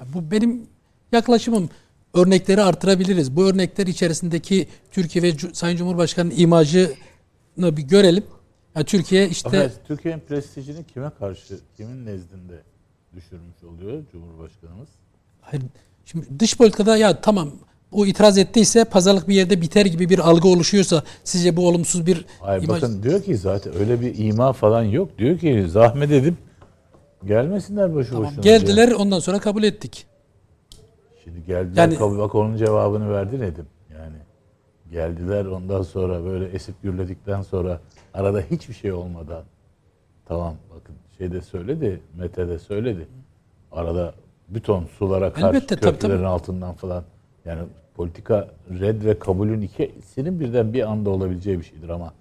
[0.00, 0.66] Ya bu benim
[1.12, 1.70] yaklaşımım.
[2.14, 3.36] Örnekleri artırabiliriz.
[3.36, 6.96] Bu örnekler içerisindeki Türkiye ve Sayın Cumhurbaşkanı'nın imajını
[7.60, 8.24] bir görelim.
[8.76, 12.62] Ya Türkiye işte Türkiye'nin prestijini kime karşı, kimin nezdinde
[13.14, 14.88] düşürmüş oluyor Cumhurbaşkanımız?
[15.40, 15.62] Hayır,
[16.04, 17.50] şimdi dış politikada ya tamam
[17.92, 22.24] o itiraz ettiyse pazarlık bir yerde biter gibi bir algı oluşuyorsa sizce bu olumsuz bir
[22.40, 25.18] Hayır imaj bakın diyor ki zaten öyle bir ima falan yok.
[25.18, 26.34] Diyor ki zahmet edip
[27.24, 28.40] gelmesinler boşu Tamam, boşuna.
[28.42, 29.00] geldiler diyor.
[29.00, 30.06] ondan sonra kabul ettik.
[31.24, 33.66] Şimdi geldiler Yani- kabul- bak onun cevabını verdi Nedim.
[33.98, 34.16] Yani
[34.90, 37.80] geldiler ondan sonra böyle esip gürledikten sonra
[38.14, 39.42] arada hiçbir şey olmadan
[40.26, 43.06] tamam bakın şeyde söyledi Mete de söyledi.
[43.72, 44.14] Arada
[44.48, 46.26] bir ton sulara karşı Elbette, tabii, köprülerin tabii.
[46.26, 47.04] altından falan
[47.44, 47.62] yani
[47.94, 48.48] politika
[48.80, 52.12] red ve kabulün ikisinin birden bir anda olabileceği bir şeydir ama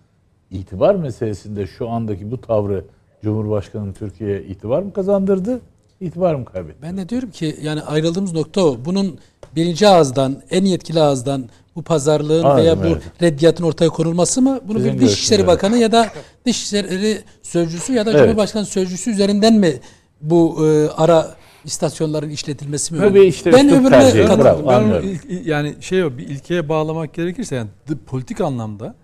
[0.52, 2.86] itibar meselesinde şu andaki bu tavrı
[3.24, 5.62] Cumhurbaşkanı Türkiye'ye itibar mı kazandırdı?
[6.00, 6.78] İtibar mı kaybetti?
[6.82, 8.78] Ben de diyorum ki yani ayrıldığımız nokta o.
[8.86, 9.20] Bunun
[9.56, 11.50] birinci ağızdan, en yetkili ağızdan
[11.80, 13.02] bu pazarlığın Anladım, veya bu evet.
[13.22, 14.60] reddiyatın ortaya konulması mı?
[14.68, 16.08] Bunu Sizin bir Dışişleri Bakanı ya da
[16.46, 18.22] Dışişleri Sözcüsü ya da Evet.
[18.22, 19.80] Cumhurbaşkanı Sözcüsü üzerinden mi
[20.22, 21.36] bu e, ara
[21.66, 23.00] istasyonların işletilmesi mi?
[23.00, 24.44] Tabii işte ben öbürüne katılıyorum.
[24.44, 24.70] bravo.
[24.70, 25.04] Ben
[25.46, 27.70] yani şey o bir ilkeye bağlamak gerekirse yani
[28.08, 28.96] politik anlamda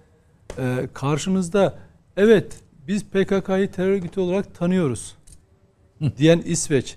[0.58, 1.74] e, karşınızda
[2.18, 2.54] evet
[2.88, 5.16] biz PKK'yı terör örgütü olarak tanıyoruz
[6.18, 6.96] diyen İsveç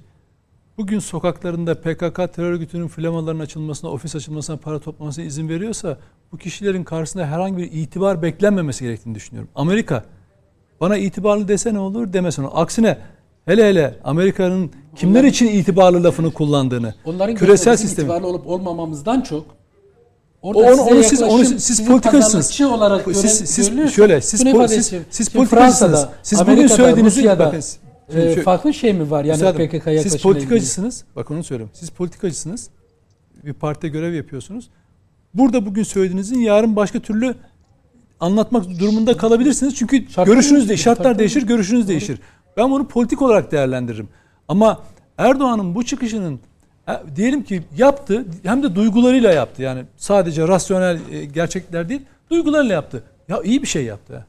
[0.79, 5.97] bugün sokaklarında PKK terör örgütünün flamaların açılmasına, ofis açılmasına, para toplamasına izin veriyorsa
[6.33, 9.51] bu kişilerin karşısında herhangi bir itibar beklenmemesi gerektiğini düşünüyorum.
[9.55, 10.05] Amerika
[10.81, 12.47] bana itibarlı dese ne olur demesin.
[12.53, 12.99] Aksine
[13.45, 19.59] hele hele Amerika'nın kimler için itibarlı lafını kullandığını Onların küresel sistemi itibarlı olup olmamamızdan çok
[20.43, 22.61] Orada onu, onu siz onu siz, politikacısınız.
[22.61, 26.07] olarak siz, gören- siz şöyle siz po- siz, siz politikacısınız.
[26.23, 27.63] Siz bugün söylediğinizi bakın.
[28.11, 31.05] Şimdi şöyle- farklı şey mi var yani Üstadım, PKK Siz politikacısınız.
[31.17, 31.75] Bak onu söylüyorum.
[31.75, 32.71] Siz politikacısınız.
[33.45, 34.71] Bir partide görev yapıyorsunuz.
[35.35, 37.35] Burada bugün söylediğinizin yarın başka türlü
[38.21, 39.75] anlatmak durumunda kalabilirsiniz.
[39.75, 41.19] Çünkü Şartlar görüşünüz de değişir, şartlar tabii.
[41.19, 42.21] değişir, görüşünüz değişir.
[42.57, 44.09] Ben bunu politik olarak değerlendiririm.
[44.49, 44.83] Ama
[45.19, 46.41] Erdoğan'ın bu çıkışının
[46.89, 49.63] e, diyelim ki yaptı hem de duygularıyla yaptı.
[49.63, 53.03] Yani sadece rasyonel e, gerçekler değil, duygularıyla yaptı.
[53.29, 54.13] Ya iyi bir şey yaptı.
[54.13, 54.27] ya.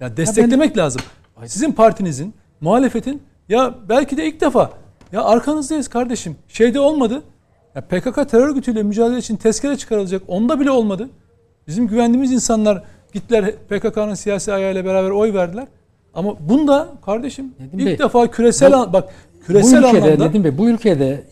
[0.00, 1.02] Ya desteklemek lazım.
[1.46, 4.70] Sizin partinizin, muhalefetin ya belki de ilk defa
[5.12, 6.36] ya arkanızdayız kardeşim.
[6.48, 7.22] Şeyde olmadı.
[7.74, 10.22] Ya PKK terör örgütüyle mücadele için tezkere çıkarılacak.
[10.28, 11.08] Onda bile olmadı.
[11.66, 15.66] Bizim güvendiğimiz insanlar gittiler PKK'nın siyasi ayağıyla beraber oy verdiler.
[16.14, 19.08] Ama bunda kardeşim Nedim ilk Bey, defa küresel bu- an- bak
[19.40, 21.24] bu küresel ülkede anlamda dedim Bey, bu ülkede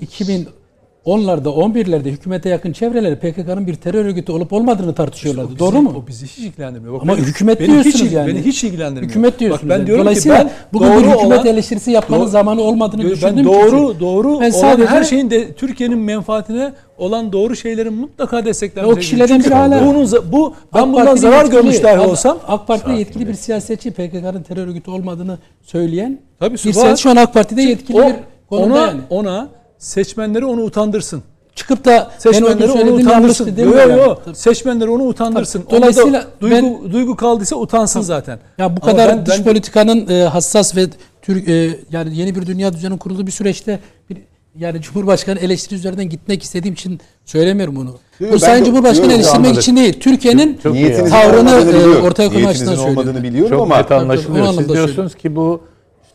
[1.06, 5.48] 2010'larda 11'lerde hükümete yakın çevreleri PKK'nın bir terör örgütü olup olmadığını tartışıyorlardı.
[5.48, 5.92] O bizi- Doğru mu?
[6.04, 6.94] O bizi hiç ilgilendirmiyor.
[6.94, 8.28] Bak Ama beni- hükümet beni diyorsunuz hiç, yani.
[8.28, 9.08] Beni hiç ilgilendirmiyor.
[9.10, 9.62] Hükümet diyorsunuz.
[9.62, 9.86] Bak ben yani.
[9.86, 13.44] diyorum Dolayısıyla ki ben bugün bir hükümet olan- eleştirisi yapmanın Doğru- zamanı olmadığını ben düşündüğüm
[13.44, 14.00] doğru için.
[14.00, 19.40] doğru Ben sadece- her şeyin de Türkiye'nin menfaatine olan doğru şeylerin mutlaka desteklenmesi o kişilerden
[19.44, 22.92] biri hala Bunun, bu ben AK bundan Parti'nin zarar yetkili- görmüş dahi olsam AK Parti'de
[22.92, 27.62] yetkili bir siyasetçi PKK'nın terör örgütü olmadığını söyleyen Tabii, bir siyasetçi şu an AK Parti'de
[27.62, 28.14] yetkili bir
[28.48, 29.00] konumda ona yani.
[29.10, 29.48] ona
[29.78, 31.22] seçmenleri onu utandırsın.
[31.54, 33.10] Çıkıp da Seçmenleri onu utandırsın.
[33.10, 34.00] yanlıştı Yok demiyor yok yani.
[34.00, 34.22] yok.
[34.34, 35.62] Seçmenleri onu utandırsın.
[35.62, 35.76] Tabii.
[35.76, 38.38] Dolayısıyla duygu, ben- duygu kaldıysa utansın zaten.
[38.58, 40.86] Ya bu Ama kadar ben- dış ben- politikanın e, hassas ve
[41.22, 43.80] Türk e, yani yeni bir dünya düzeni kurulduğu bir süreçte
[44.10, 44.18] bir
[44.58, 47.94] yani Cumhurbaşkanı eleştiri üzerinden gitmek istediğim için söylemiyorum bunu.
[48.20, 49.60] Yok, Bu Sayın de- Cumhurbaşkanı yok, eleştirmek anladım.
[49.60, 50.00] için değil.
[50.00, 50.74] Türkiye'nin Çok
[51.10, 53.22] Tavrını, olmadığını e, ortaya koyma Niyetinizin açısından olmadığını söylüyorum.
[53.28, 54.52] biliyorum Çok ama net anlaşılıyor.
[54.54, 55.60] Siz diyorsunuz ki bu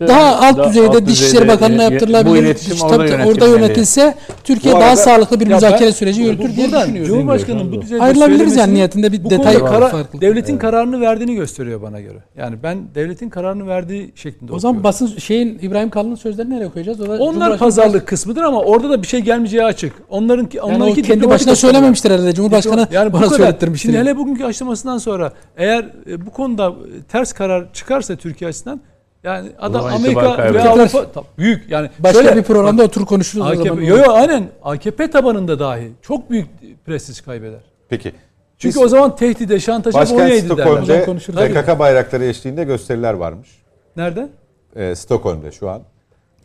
[0.01, 2.57] işte daha alt da- düzeyde alt Dışişleri düzeyde Bakanı'na ye- yaptırılabilir.
[2.79, 3.51] Tabii orada, tabii, yönetilmeli.
[3.51, 7.05] yönetilse Türkiye Bu daha arada- sağlıklı bir müzakere ben- süreci yürütür diye düşünüyorum.
[7.05, 10.21] Cumhurbaşkanı'nın bu düzeyde Ayrılabiliriz yani niyetinde bir detay var, kara- farklı.
[10.21, 12.17] devletin kararını verdiğini gösteriyor bana göre.
[12.37, 14.83] Yani ben devletin kararını verdiği şeklinde O zaman okuyorum.
[14.83, 17.01] basın şeyin İbrahim Kalın'ın sözlerini nereye koyacağız?
[17.01, 19.93] O da Onlar pazarlık kısmıdır ama orada da bir şey gelmeyeceği açık.
[20.09, 22.33] Onlarınki yani o onlarınki kendi başına söylememiştir herhalde.
[22.33, 23.81] Cumhurbaşkanı yani bana söylettirmiştir.
[23.89, 24.07] Şimdi yani.
[24.09, 28.81] hele bugünkü açıklamasından sonra eğer e, bu konuda e, ters karar çıkarsa Türkiye açısından
[29.23, 30.61] yani adam Amerika ve.
[30.63, 33.81] Avrupa Tabii, büyük yani Başka şöyle, bir programda otur konuşuruz o AKP, zaman.
[33.81, 36.47] yo yo aynen AKP tabanında dahi çok büyük
[36.85, 37.59] prestij kaybeder.
[37.89, 38.11] peki.
[38.57, 41.53] Çünkü Biz- o zaman tehdide, şantaja boyun eğdi derler.
[41.53, 43.49] PKK bayrakları eşliğinde gösteriler varmış.
[43.95, 44.29] Nerede?
[44.75, 45.81] Ee, Stockholm'de şu an.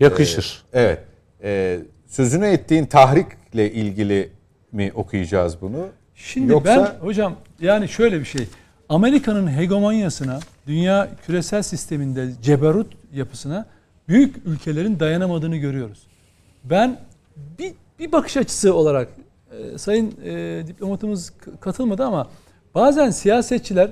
[0.01, 0.62] yakışır.
[0.72, 0.98] Evet.
[1.42, 4.30] Ee, sözünü ettiğin tahrikle ilgili
[4.72, 5.86] mi okuyacağız bunu?
[6.14, 8.46] Şimdi Yoksa- ben hocam yani şöyle bir şey.
[8.89, 13.66] Amerika'nın hegemonyasına, dünya küresel sisteminde ceberut yapısına
[14.09, 16.06] büyük ülkelerin dayanamadığını görüyoruz.
[16.65, 17.01] Ben
[17.59, 19.09] bir, bir bakış açısı olarak
[19.51, 22.28] e, sayın e, diplomatımız katılmadı ama
[22.74, 23.90] bazen siyasetçiler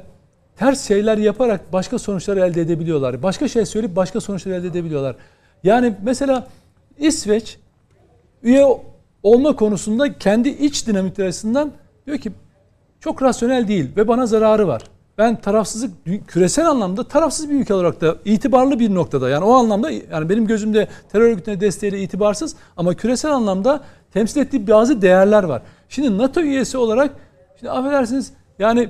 [0.56, 3.22] ters şeyler yaparak başka sonuçlar elde edebiliyorlar.
[3.22, 5.16] Başka şey söyleyip başka sonuçlar elde edebiliyorlar.
[5.64, 6.48] Yani mesela
[6.98, 7.58] İsveç
[8.42, 8.66] üye
[9.22, 11.72] olma konusunda kendi iç dinamikleri açısından
[12.06, 12.32] diyor ki
[13.02, 14.82] çok rasyonel değil ve bana zararı var.
[15.18, 15.90] Ben tarafsızlık
[16.26, 19.28] küresel anlamda tarafsız bir ülke olarak da itibarlı bir noktada.
[19.28, 23.80] Yani o anlamda yani benim gözümde terör örgütüne desteğiyle itibarsız ama küresel anlamda
[24.12, 25.62] temsil ettiği bazı değerler var.
[25.88, 27.14] Şimdi NATO üyesi olarak
[27.60, 28.88] şimdi affedersiniz yani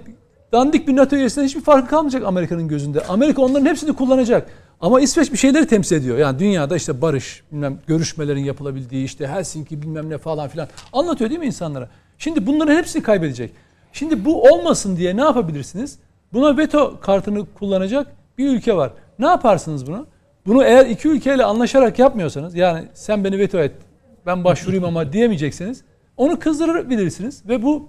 [0.53, 3.05] dandik bir NATO üyesinden hiçbir farkı kalmayacak Amerika'nın gözünde.
[3.07, 4.51] Amerika onların hepsini kullanacak.
[4.81, 6.19] Ama İsveç bir şeyleri temsil ediyor.
[6.19, 11.41] Yani dünyada işte barış, bilmem görüşmelerin yapılabildiği, işte Helsinki bilmem ne falan filan anlatıyor değil
[11.41, 11.89] mi insanlara?
[12.19, 13.53] Şimdi bunların hepsini kaybedecek.
[13.93, 15.98] Şimdi bu olmasın diye ne yapabilirsiniz?
[16.32, 18.06] Buna veto kartını kullanacak
[18.39, 18.93] bir ülke var.
[19.19, 20.06] Ne yaparsınız bunu?
[20.47, 23.73] Bunu eğer iki ülkeyle anlaşarak yapmıyorsanız yani sen beni veto et
[24.27, 25.85] ben başvurayım ama diyemeyecekseniz
[26.16, 27.89] onu kızdırabilirsiniz ve bu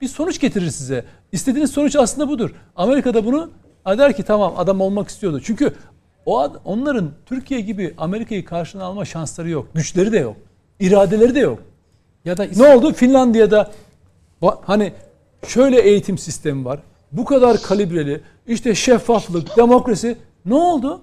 [0.00, 1.04] bir sonuç getirir size.
[1.32, 2.50] İstediğiniz sonuç aslında budur.
[2.76, 3.50] Amerika'da bunu
[3.84, 5.40] "Ha der ki tamam adam olmak istiyordu.
[5.44, 5.72] Çünkü
[6.26, 9.68] o ad- onların Türkiye gibi Amerika'yı karşına alma şansları yok.
[9.74, 10.36] Güçleri de yok.
[10.80, 11.58] iradeleri de yok.
[12.24, 12.92] Ya da Ne oldu?
[12.92, 13.70] Finlandiya'da
[14.62, 14.92] hani
[15.46, 16.80] şöyle eğitim sistemi var.
[17.12, 20.16] Bu kadar kalibreli, işte şeffaflık, demokrasi.
[20.46, 21.00] Ne oldu?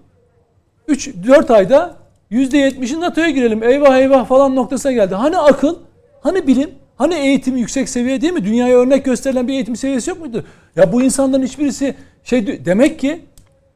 [0.88, 1.96] 3-4 ayda
[2.32, 3.64] %70'in NATO'ya girelim.
[3.64, 5.16] Eyvah eyvah falan noktasına geldi.
[5.16, 5.76] Hani akıl?
[6.22, 6.70] Hani bilim?
[6.96, 8.46] Hani eğitim yüksek seviye değil mi?
[8.46, 10.46] Dünyaya örnek gösterilen bir eğitim seviyesi yok muydu?
[10.76, 13.22] Ya bu insanların hiçbirisi şey demek ki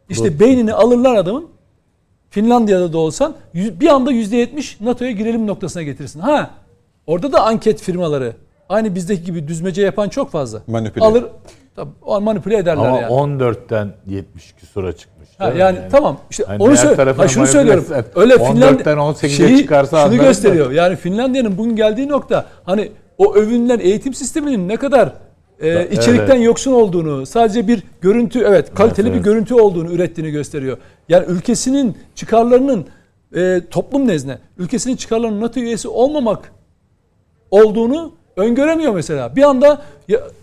[0.09, 1.47] işte beynini alırlar adamın
[2.29, 6.19] Finlandiya'da da olsan bir anda %70 NATO'ya girelim noktasına getirsin.
[6.19, 6.49] Ha
[7.07, 8.35] orada da anket firmaları
[8.69, 10.61] aynı bizdeki gibi düzmece yapan çok fazla.
[10.67, 11.05] Manipüle.
[11.05, 11.25] Alır
[11.75, 13.13] tabii, o manipüle ederler Ama yani.
[13.13, 15.29] 14'ten 70 küsura çıkmış.
[15.37, 15.59] Ha, mi?
[15.59, 17.11] yani, tamam işte Hani onu söyle.
[17.11, 17.85] Ha, şunu söylüyorum.
[18.15, 20.27] Öyle 14'ten Finlandiya 18'e çıkarsa şunu anlarım da.
[20.27, 20.71] gösteriyor.
[20.71, 25.13] Yani Finlandiya'nın bugün geldiği nokta hani o övünülen eğitim sisteminin ne kadar
[25.59, 29.19] e, içerikten yoksun olduğunu, sadece bir görüntü, evet kaliteli evet.
[29.19, 30.77] bir görüntü olduğunu ürettiğini gösteriyor.
[31.09, 32.85] Yani ülkesinin çıkarlarının
[33.35, 36.51] e, toplum nezdinde ülkesinin çıkarlarının NATO üyesi olmamak
[37.51, 39.35] olduğunu öngöremiyor mesela.
[39.35, 39.81] Bir anda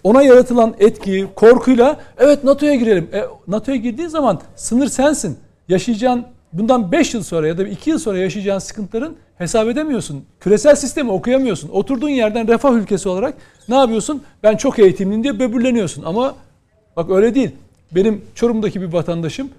[0.03, 3.09] ona yaratılan etki, korkuyla evet NATO'ya girelim.
[3.13, 5.39] E, NATO'ya girdiğin zaman sınır sensin.
[5.69, 10.25] Yaşayacağın bundan 5 yıl sonra ya da 2 yıl sonra yaşayacağın sıkıntıların hesap edemiyorsun.
[10.41, 11.69] Küresel sistemi okuyamıyorsun.
[11.69, 13.35] Oturduğun yerden refah ülkesi olarak
[13.69, 14.23] ne yapıyorsun?
[14.43, 16.03] Ben çok eğitimliyim diye böbürleniyorsun.
[16.03, 16.35] Ama
[16.97, 17.51] bak öyle değil.
[17.95, 19.51] Benim Çorum'daki bir vatandaşım,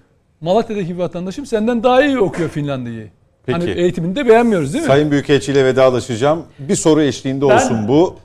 [0.41, 3.09] Malatya'daki bir vatandaşım senden daha iyi okuyor Finlandiya'yı.
[3.45, 3.59] Peki.
[3.59, 4.87] Hani eğitimini de beğenmiyoruz değil mi?
[4.87, 6.43] Sayın Büyükelçi ile vedalaşacağım.
[6.59, 8.15] Bir soru eşliğinde Ben- olsun bu.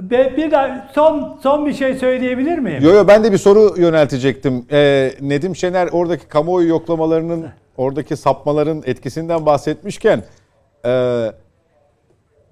[0.00, 2.82] Be- Bir de son son bir şey söyleyebilir miyim?
[2.82, 4.66] Yo yo ben de bir soru yöneltecektim.
[4.72, 7.46] Ee, Nedim Şener oradaki kamuoyu yoklamalarının,
[7.76, 10.22] oradaki sapmaların etkisinden bahsetmişken
[10.86, 10.90] e,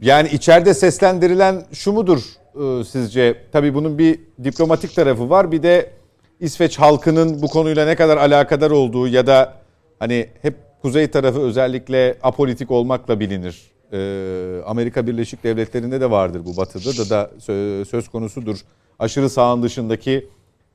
[0.01, 2.23] yani içeride seslendirilen şu mudur
[2.55, 3.37] e, sizce?
[3.53, 5.53] Tabii bunun bir diplomatik tarafı var.
[5.53, 5.91] Bir de
[6.41, 9.53] İsveç halkının bu konuyla ne kadar alakadar olduğu ya da
[9.99, 10.55] hani hep
[10.87, 13.63] kuzey tarafı özellikle apolitik olmakla bilinir.
[13.93, 18.57] Ee, Amerika Birleşik Devletleri'nde de vardır bu batıda da da sö- söz konusudur.
[18.99, 20.29] Aşırı sağın dışındaki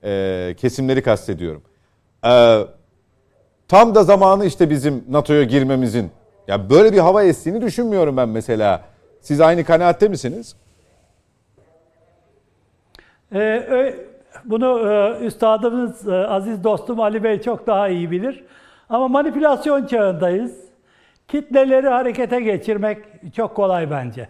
[0.03, 1.61] e, kesimleri kastediyorum.
[2.25, 2.59] Ee,
[3.67, 6.11] tam da zamanı işte bizim NATO'ya girmemizin.
[6.47, 8.81] Ya böyle bir hava estiğini düşünmüyorum ben mesela.
[9.21, 10.55] Siz aynı kanaatte misiniz?
[13.33, 13.95] Ee,
[14.45, 18.43] bunu e, üstadımız e, aziz dostum Ali Bey çok daha iyi bilir.
[18.91, 20.61] Ama manipülasyon çağındayız.
[21.27, 22.97] Kitleleri harekete geçirmek
[23.35, 24.29] çok kolay bence.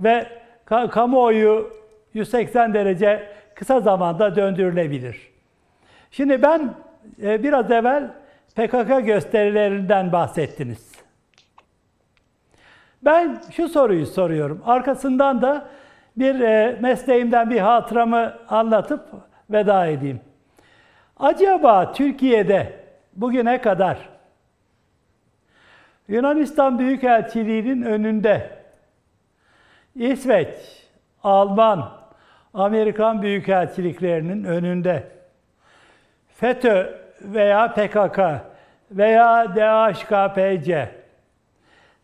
[0.00, 0.26] Ve
[0.66, 1.70] ka- kamuoyu
[2.14, 5.30] 180 derece kısa zamanda döndürülebilir.
[6.10, 6.74] Şimdi ben
[7.22, 8.10] e, biraz evvel
[8.56, 10.92] PKK gösterilerinden bahsettiniz.
[13.02, 14.62] Ben şu soruyu soruyorum.
[14.66, 15.66] Arkasından da
[16.16, 19.00] bir e, mesleğimden bir hatıramı anlatıp
[19.50, 20.20] veda edeyim.
[21.18, 22.79] Acaba Türkiye'de
[23.12, 24.08] bugüne kadar
[26.08, 28.50] Yunanistan Büyükelçiliği'nin önünde
[29.94, 30.86] İsveç,
[31.24, 31.92] Alman,
[32.54, 35.08] Amerikan büyükelçiliklerinin önünde
[36.36, 38.18] FETÖ veya PKK
[38.90, 40.88] veya DHKPC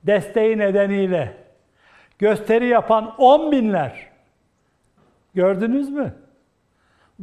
[0.02, 1.32] desteği nedeniyle
[2.18, 4.06] gösteri yapan on binler
[5.34, 6.14] gördünüz mü?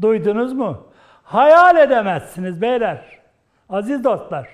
[0.02, 0.88] Duydunuz mu?
[1.24, 3.23] Hayal edemezsiniz beyler.
[3.74, 4.48] Aziz dostlar.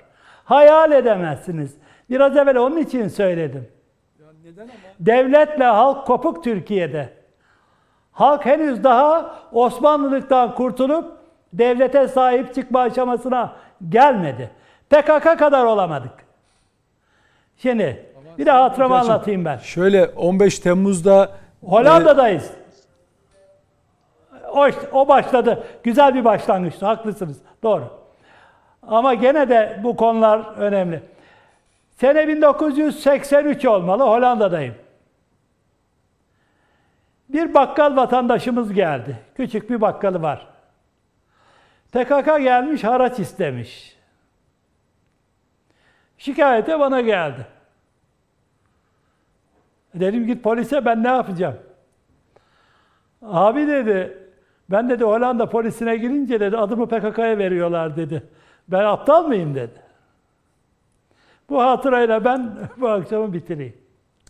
[0.44, 1.74] Hayal edemezsiniz.
[2.10, 3.68] Biraz evvel onun için söyledim.
[5.00, 7.12] Devletle halk kopuk Türkiye'de.
[8.12, 11.18] Halk henüz daha Osmanlılıktan kurtulup
[11.52, 13.52] devlete sahip çıkma aşamasına
[13.88, 14.50] gelmedi.
[14.90, 16.12] PKK kadar olamadık.
[17.56, 18.06] Şimdi
[18.38, 19.56] bir de hatıramı Gerçi- anlatayım ben.
[19.56, 21.30] Şöyle 15 Temmuz'da
[21.64, 22.50] Hollanda'dayız.
[24.52, 25.64] O, o başladı.
[25.82, 26.86] Güzel bir başlangıçtı.
[26.86, 27.38] Haklısınız.
[27.62, 27.99] Doğru.
[28.82, 31.02] Ama gene de bu konular önemli.
[31.90, 34.02] Sene 1983 olmalı.
[34.02, 34.74] Hollanda'dayım.
[37.28, 39.18] Bir bakkal vatandaşımız geldi.
[39.34, 40.46] Küçük bir bakkalı var.
[41.92, 43.96] PKK gelmiş haraç istemiş.
[46.18, 47.46] Şikayete bana geldi.
[49.94, 51.56] Dedim git polise ben ne yapacağım?
[53.22, 54.18] Abi dedi,
[54.70, 58.22] ben dedi Hollanda polisine girince dedi adımı PKK'ya veriyorlar dedi.
[58.70, 59.72] Ben aptal mıyım dedi.
[61.48, 63.74] Bu hatırayla ben bu akşamı bitireyim.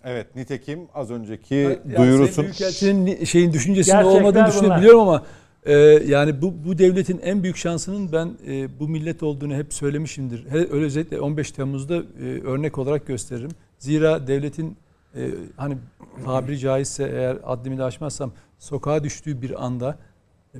[0.04, 2.44] Evet nitekim az önceki Yani duyurusun.
[2.44, 4.52] Büyükelçinin şeyin düşüncesinde Gerçekler olmadığını bunlar.
[4.52, 5.22] düşünebiliyorum ama
[5.64, 5.74] e,
[6.06, 10.50] yani bu, bu devletin en büyük şansının ben e, bu millet olduğunu hep söylemişimdir.
[10.50, 13.50] He, öyle özellikle 15 Temmuz'da e, örnek olarak gösteririm.
[13.78, 14.76] Zira devletin
[15.16, 15.76] e, hani
[16.24, 19.96] tabiri caizse eğer haddimi de aşmazsam sokağa düştüğü bir anda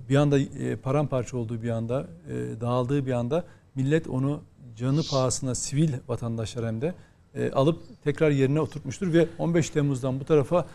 [0.09, 3.45] bir anda e, paramparça olduğu bir anda e, dağıldığı bir anda
[3.75, 4.41] millet onu
[4.77, 6.95] canı pahasına sivil vatandaşlar hem de
[7.35, 10.67] e, alıp tekrar yerine oturtmuştur ve 15 Temmuz'dan bu tarafa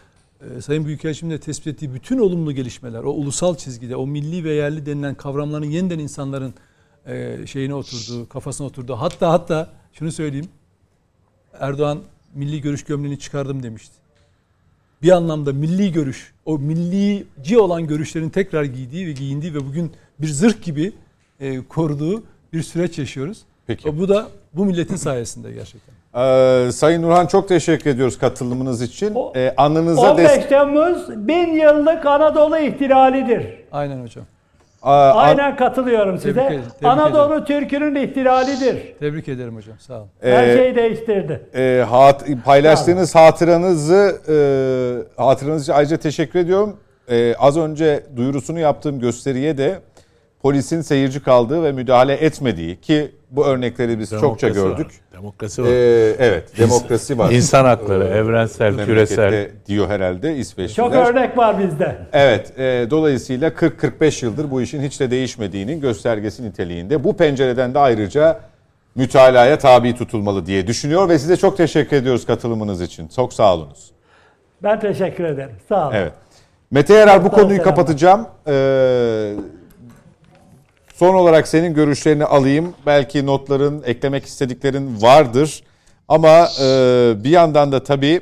[0.42, 4.54] e, Sayın Büyükelçimin de tespit ettiği bütün olumlu gelişmeler, o ulusal çizgide, o milli ve
[4.54, 6.54] yerli denilen kavramların yeniden insanların
[7.06, 8.96] e, şeyine oturduğu, kafasına oturduğu.
[8.96, 10.50] Hatta hatta şunu söyleyeyim.
[11.60, 12.00] Erdoğan
[12.34, 13.96] milli görüş gömleğini çıkardım demişti.
[15.02, 20.28] Bir anlamda milli görüş, o millici olan görüşlerin tekrar giydiği ve giyindiği ve bugün bir
[20.28, 20.94] zırh gibi
[21.40, 22.24] e, koruduğu
[22.56, 23.38] bir süreç yaşıyoruz.
[23.68, 23.90] Peki.
[23.90, 25.96] O, bu da bu milletin sayesinde gerçekten.
[26.22, 29.12] Ee, Sayın Nurhan çok teşekkür ediyoruz katılımınız için.
[29.16, 33.46] O- Ee, anınıza 15 des- Temmuz bin yıllık Anadolu ihtilalidir.
[33.72, 34.26] Aynen hocam.
[34.84, 36.34] Aa, Aynen katılıyorum size.
[36.34, 38.94] Tebrik ederim, tebrik Anadolu Türk'ünün ihtilalidir.
[39.00, 39.76] Tebrik ederim hocam.
[39.80, 40.08] Sağ olun.
[40.22, 41.42] Her Ee, şeyi değiştirdi.
[41.56, 44.36] e, hat- paylaştığınız hatıranızı e,
[45.22, 46.78] hatıranız için ayrıca teşekkür ediyorum.
[47.10, 49.80] e, az önce duyurusunu yaptığım gösteriye de
[50.46, 54.86] polisin seyirci kaldığı ve müdahale etmediği ki bu örnekleri biz çokça gördük.
[54.86, 55.18] Var.
[55.18, 55.68] Demokrasi var.
[55.68, 57.32] Ee, evet, demokrasi var.
[57.32, 59.50] İnsan hakları, evrensel, küresel.
[59.68, 60.90] diyor herhalde İsveçliler.
[60.90, 61.98] Çok örnek var bizde.
[62.14, 67.04] Evet, e, dolayısıyla 40-45 yıldır bu işin hiç de değişmediğinin göstergesi niteliğinde.
[67.04, 68.40] Bu pencereden de ayrıca
[68.96, 73.08] mütalaya tabi tutulmalı diye düşünüyor ve size çok teşekkür ediyoruz katılımınız için.
[73.08, 73.92] Çok sağ olunuz.
[74.64, 75.56] Ben teşekkür ederim.
[75.70, 75.96] Sağ olun.
[75.96, 76.14] Evet.
[76.72, 78.28] Mete Yarar bu konuyu kapatacağım.
[78.48, 79.34] Ee,
[80.96, 82.74] son olarak senin görüşlerini alayım.
[82.86, 85.64] Belki notların, eklemek istediklerin vardır.
[86.08, 86.66] Ama e,
[87.24, 88.22] bir yandan da tabii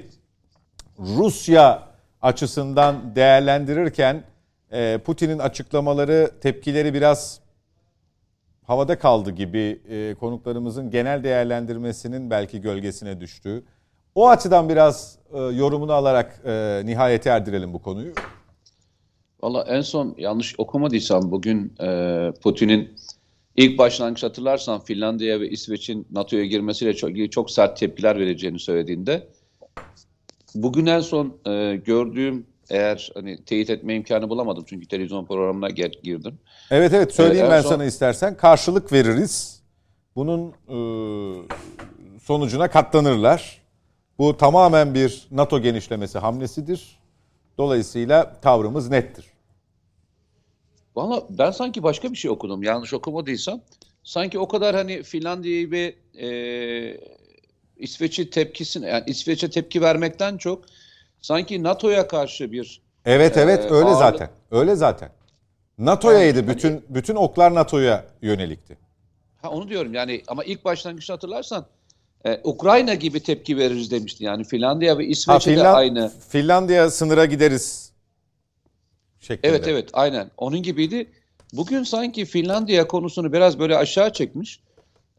[0.99, 1.83] Rusya
[2.21, 4.23] açısından değerlendirirken
[4.71, 7.39] e, Putin'in açıklamaları, tepkileri biraz
[8.67, 13.63] havada kaldı gibi e, konuklarımızın genel değerlendirmesinin belki gölgesine düştü.
[14.15, 18.13] O açıdan biraz e, yorumunu alarak e, nihayete erdirelim bu konuyu.
[19.43, 22.95] Valla en son yanlış okumadıysam bugün e, Putin'in
[23.55, 29.27] ilk başlangıç hatırlarsan Finlandiya ve İsveç'in NATO'ya girmesiyle çok, çok sert tepkiler vereceğini söylediğinde
[30.55, 35.99] bugün en son e, gördüğüm eğer hani teyit etme imkanı bulamadım çünkü televizyon programına gel-
[36.03, 36.39] girdim.
[36.71, 38.37] Evet evet söyleyeyim Evet, ben en son- sana istersen.
[38.37, 39.61] Karşılık veririz.
[40.15, 40.77] Bunun e,
[42.23, 43.61] sonucuna katlanırlar.
[44.19, 46.99] Bu tamamen bir NATO genişlemesi hamlesidir.
[47.57, 49.32] Dolayısıyla tavrımız nettir.
[50.95, 53.61] Valla ben sanki başka bir şey okudum yanlış okumadıysam.
[54.03, 56.27] Sanki o kadar hani Finlandiya'yı ve e,
[57.77, 60.63] İsveç'i tepkisine yani İsveç'e tepki vermekten çok
[61.21, 64.29] sanki NATO'ya karşı bir Evet evet Ee, öyle ağırlık- zaten.
[64.51, 65.09] Öyle zaten.
[65.77, 68.77] NATO'yaydı Yani hani- bütün bütün oklar NATO'ya yönelikti.
[69.41, 71.65] Ha onu diyorum yani ama ilk başlangıçta hatırlarsan
[72.25, 74.23] e, Ukrayna gibi tepki veririz demişti.
[74.23, 76.11] Yani Finlandiya ve Ha, İsveç'e de Finland- aynı.
[76.29, 77.92] Finlandiya sınıra gideriz
[79.23, 79.47] şeklinde.
[79.47, 81.11] Evet evet aynen onun gibiydi.
[81.53, 84.59] Bugün sanki Finlandiya konusunu biraz böyle aşağı çekmiş.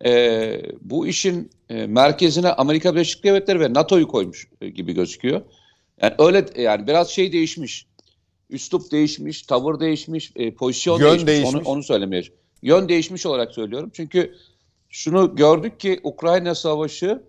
[0.05, 5.43] E, bu işin e, merkezine Amerika Birleşik Devletleri ve NATO'yu koymuş e, gibi gözüküyor.
[6.03, 7.87] Yani öyle yani biraz şey değişmiş.
[8.51, 11.27] Üslup değişmiş, tavır değişmiş, e, pozisyon Yön değişmiş.
[11.27, 11.55] değişmiş.
[11.55, 12.23] Onu, onu söylemeye
[12.63, 13.91] Yön değişmiş olarak söylüyorum.
[13.95, 14.35] Çünkü
[14.89, 17.23] şunu gördük ki Ukrayna Savaşı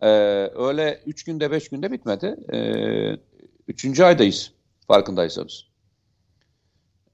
[0.00, 0.08] e,
[0.54, 2.36] öyle 3 günde 5 günde bitmedi.
[2.52, 2.58] E,
[3.68, 4.52] üçüncü aydayız
[4.88, 5.69] farkındaysanız.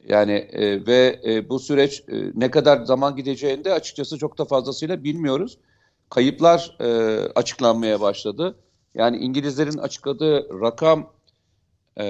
[0.06, 4.44] Yani e, ve e, bu süreç e, ne kadar zaman gideceğini de açıkçası çok da
[4.44, 5.58] fazlasıyla bilmiyoruz.
[6.10, 6.86] Kayıplar e,
[7.34, 8.58] açıklanmaya başladı.
[8.94, 11.12] Yani İngilizlerin açıkladığı rakam
[11.96, 12.04] e,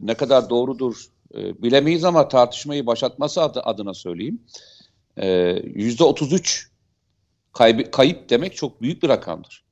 [0.00, 4.42] ne kadar doğrudur e, bilemeyiz ama tartışmayı başlatması adı, adına söyleyeyim.
[5.16, 5.28] E,
[5.64, 6.70] Yüzde 33
[7.52, 9.64] kayıp, kayıp demek çok büyük bir rakamdır.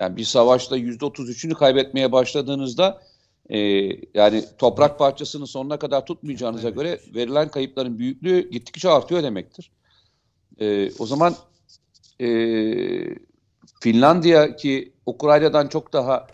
[0.00, 3.02] Yani bir savaşta yüzde 33'ünü kaybetmeye başladığınızda
[3.50, 3.58] e,
[4.14, 9.70] yani toprak parçasını sonuna kadar tutmayacağınıza göre verilen kayıpların büyüklüğü gittikçe artıyor demektir.
[10.60, 11.34] E, o zaman
[12.20, 12.28] e,
[13.80, 16.26] Finlandiya ki Ukrayna'dan çok daha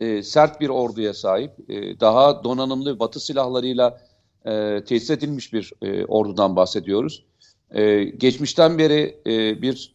[0.00, 4.00] e, sert bir orduya sahip, e, daha donanımlı Batı silahlarıyla
[4.46, 7.24] e, tesis edilmiş bir e, ordudan bahsediyoruz.
[7.70, 9.94] E, geçmişten beri e, bir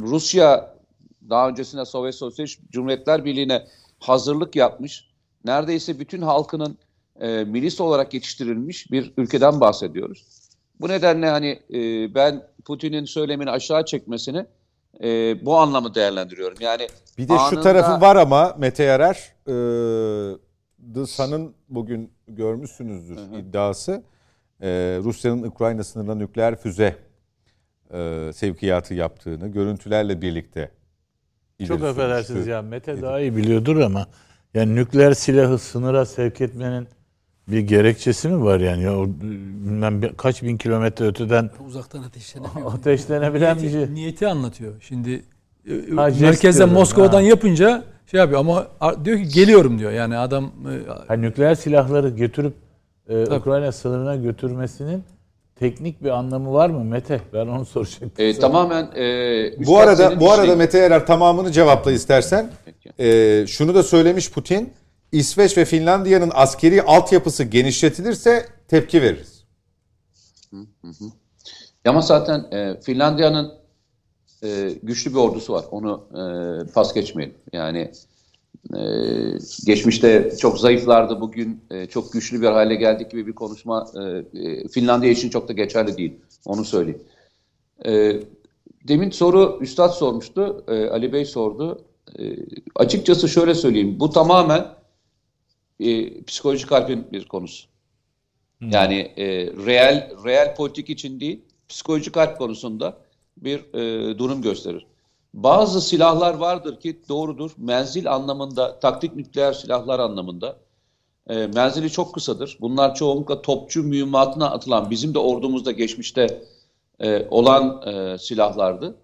[0.00, 0.76] Rusya
[1.30, 3.66] daha öncesinde Sovyet Sosyalist Cumhuriyetler Birliği'ne
[3.98, 5.09] hazırlık yapmış,
[5.44, 6.78] neredeyse bütün halkının
[7.20, 10.26] e, milis olarak yetiştirilmiş bir ülkeden bahsediyoruz.
[10.80, 14.46] Bu nedenle hani e, ben Putin'in söylemini aşağı çekmesini
[15.02, 15.06] e,
[15.46, 16.56] bu anlamı değerlendiriyorum.
[16.60, 16.88] Yani
[17.18, 19.54] Bir de şu anında- tarafı var ama Mete Yarar, e,
[20.94, 24.02] The Sun'ın bugün görmüşsünüzdür iddiası.
[24.62, 24.68] E,
[25.02, 26.96] Rusya'nın Ukrayna sınırına nükleer füze
[27.94, 30.70] e, sevkiyatı yaptığını görüntülerle birlikte
[31.66, 34.06] Çok affedersiniz ya Mete daha iyi biliyordur ama
[34.54, 36.88] yani nükleer silahı sınıra sevk etmenin
[37.48, 38.82] bir gerekçesi mi var yani?
[38.82, 42.74] Ya, o, bilmem bir- kaç bin kilometre öteden Uzaktan ateşlenemiyor.
[42.74, 43.70] ateşlenebilen bir şey.
[43.78, 44.72] Niyeti, niyeti anlatıyor.
[44.80, 45.22] Şimdi
[45.70, 47.28] e, Ha, jest merkezden Moskova'dan ha.
[47.28, 48.66] yapınca şey yapıyor ama
[49.04, 49.92] diyor ki geliyorum diyor.
[49.92, 52.54] Yani adam e, Ha, nükleer silahları götürüp
[53.08, 53.34] e.
[53.36, 55.04] Ukrayna sınırına götürmesinin
[55.60, 57.20] teknik bir anlamı var mı Mete?
[57.32, 58.12] Ben onu soracaktım.
[58.18, 58.40] E, sana.
[58.40, 62.50] tamamen e, Bu arada bu arada işin- Mete Yarar tamamını cevapla istersen.
[62.98, 64.72] E, şunu da söylemiş Putin.
[65.12, 69.44] İsveç ve Finlandiya'nın askeri altyapısı genişletilirse tepki veririz.
[71.86, 73.52] Ama zaten e, Finlandiya'nın
[74.44, 75.64] e, güçlü bir ordusu var.
[75.70, 77.34] Onu e, pas geçmeyelim.
[77.52, 77.90] Yani
[78.74, 78.80] e,
[79.66, 81.20] geçmişte çok zayıflardı.
[81.20, 85.48] Bugün e, çok güçlü bir hale geldik gibi bir konuşma e, e, Finlandiya için çok
[85.48, 86.12] da geçerli değil.
[86.46, 87.02] Onu söyleyeyim.
[87.86, 88.20] E,
[88.88, 90.64] demin soru Üstad sormuştu.
[90.68, 91.84] e, Ali Bey sordu.
[92.18, 92.22] E,
[92.76, 94.00] açıkçası şöyle söyleyeyim.
[94.00, 94.66] Bu tamamen
[95.80, 97.70] e, psikolojik harpin bir konusu.
[98.60, 99.26] Yani e,
[99.66, 102.98] reel reel politik için değil, psikolojik harp konusunda
[103.36, 104.86] bir e, durum gösterir.
[105.34, 107.50] Bazı silahlar vardır ki doğrudur.
[107.56, 110.56] Menzil anlamında, taktik nükleer silahlar anlamında
[111.28, 112.58] e, menzili çok kısadır.
[112.60, 116.42] Bunlar çoğunlukla topçu mühimmatına atılan, bizim de ordumuzda geçmişte
[117.00, 118.96] e, olan e, silahlardı.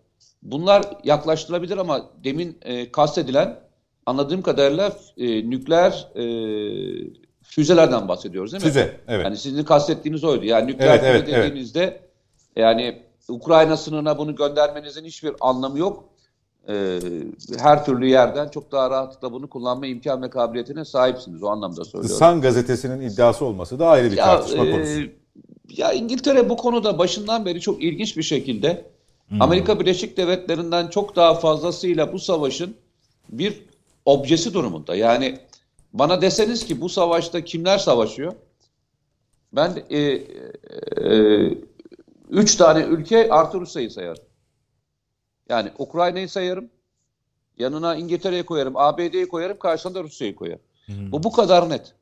[0.43, 3.61] Bunlar yaklaştırılabilir ama demin e, kastedilen
[4.07, 6.25] anladığım kadarıyla e, nükleer e,
[7.43, 8.69] füzelerden bahsediyoruz değil mi?
[8.69, 9.25] Füze, evet.
[9.25, 10.45] Yani sizin kastettiğiniz oydu.
[10.45, 11.51] Yani nükleer Evet, füze evet, evet.
[11.51, 12.01] dediğinizde
[12.57, 16.05] yani Ukrayna sınırına bunu göndermenizin hiçbir anlamı yok.
[16.69, 17.01] Ee,
[17.59, 21.43] her türlü yerden çok daha rahatlıkla bunu kullanma imkan ve kabiliyetine sahipsiniz.
[21.43, 22.19] O anlamda The söylüyorum.
[22.19, 25.01] Sun gazetesinin iddiası olması da ayrı bir tartışma e, konusu.
[25.69, 28.85] ya İngiltere bu konuda başından beri çok ilginç bir şekilde
[29.41, 32.75] Amerika Birleşik Devletleri'nden çok daha fazlasıyla bu savaşın
[33.29, 33.63] bir
[34.05, 34.95] objesi durumunda.
[34.95, 35.39] Yani
[35.93, 38.33] bana deseniz ki bu savaşta kimler savaşıyor?
[39.53, 40.23] Ben e, e,
[42.31, 44.23] üç tane ülke artı Rusya'yı sayarım.
[45.49, 46.71] Yani Ukrayna'yı sayarım.
[47.59, 50.61] Yanına İngiltere'yi koyarım, ABD'yi koyarım, karşısına da Rusya'yı koyarım.
[51.13, 51.95] Bu bu kadar net.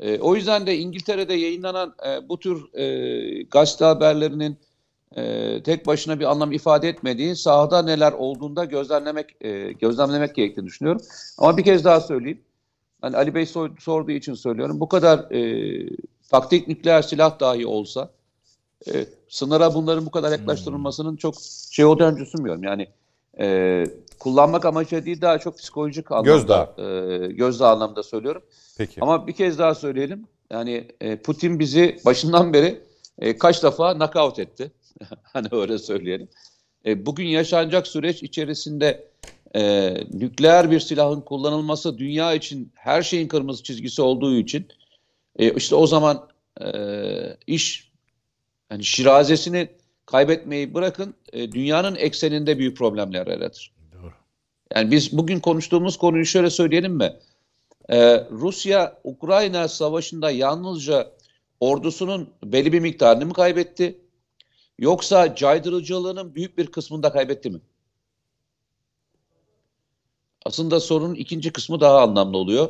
[0.00, 4.56] E, o yüzden de İngiltere'de yayınlanan e, bu tür e, gazete haberlerinin
[5.16, 11.02] e, tek başına bir anlam ifade etmediği sahada neler olduğunda gözlemlemek e, gözlemlemek gerektiğini düşünüyorum.
[11.38, 12.40] Ama bir kez daha söyleyeyim.
[13.00, 14.80] Hani Ali Bey sor- sorduğu için söylüyorum.
[14.80, 15.40] Bu kadar e,
[16.30, 18.10] taktik nükleer silah dahi olsa
[18.94, 21.34] e, sınıra bunların bu kadar yaklaştırılmasının çok
[21.70, 22.62] şey olacağını düşünmüyorum.
[22.62, 22.88] Yani
[23.40, 23.84] e,
[24.18, 26.74] kullanmak amacı değil daha çok psikolojik anlamda Gözdağı.
[26.78, 28.42] e, gözdağı anlamda söylüyorum.
[28.78, 29.00] Peki.
[29.00, 30.26] Ama bir kez daha söyleyelim.
[30.50, 32.80] Yani e, Putin bizi başından beri
[33.18, 34.72] e, kaç defa knockout etti.
[35.22, 36.28] hani öyle söyleyelim.
[36.86, 39.08] E, bugün yaşanacak süreç içerisinde
[39.56, 44.66] e, nükleer bir silahın kullanılması dünya için her şeyin kırmızı çizgisi olduğu için
[45.36, 46.28] e, işte o zaman
[46.60, 46.66] e,
[47.46, 47.85] iş
[48.70, 49.68] yani şirazesini
[50.06, 53.72] kaybetmeyi bırakın e, dünyanın ekseninde büyük problemler yaratır.
[53.92, 54.12] Doğru.
[54.74, 57.16] Yani biz bugün konuştuğumuz konuyu şöyle söyleyelim mi?
[57.88, 61.12] Ee, Rusya Ukrayna savaşında yalnızca
[61.60, 63.98] ordusunun belli bir miktarını mı kaybetti?
[64.78, 67.60] Yoksa caydırıcılığının büyük bir kısmını da kaybetti mi?
[70.44, 72.68] Aslında sorunun ikinci kısmı daha anlamlı oluyor.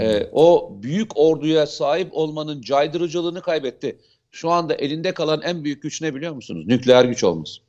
[0.00, 4.00] Ee, o büyük orduya sahip olmanın caydırıcılığını kaybetti.
[4.30, 6.66] Şu anda elinde kalan en büyük güç ne biliyor musunuz?
[6.66, 7.60] Nükleer güç olması.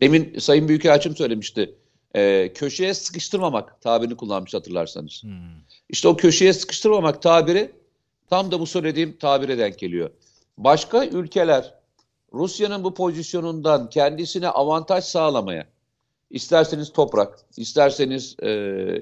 [0.00, 1.74] Demin Sayın Büyükelçim söylemişti.
[2.16, 5.22] Ee, köşeye sıkıştırmamak tabirini kullanmış hatırlarsanız.
[5.88, 7.72] İşte o köşeye sıkıştırmamak tabiri
[8.30, 10.10] tam da bu söylediğim tabire denk geliyor.
[10.58, 11.74] Başka ülkeler
[12.32, 15.66] Rusya'nın bu pozisyonundan kendisine avantaj sağlamaya,
[16.30, 18.50] isterseniz toprak, isterseniz e,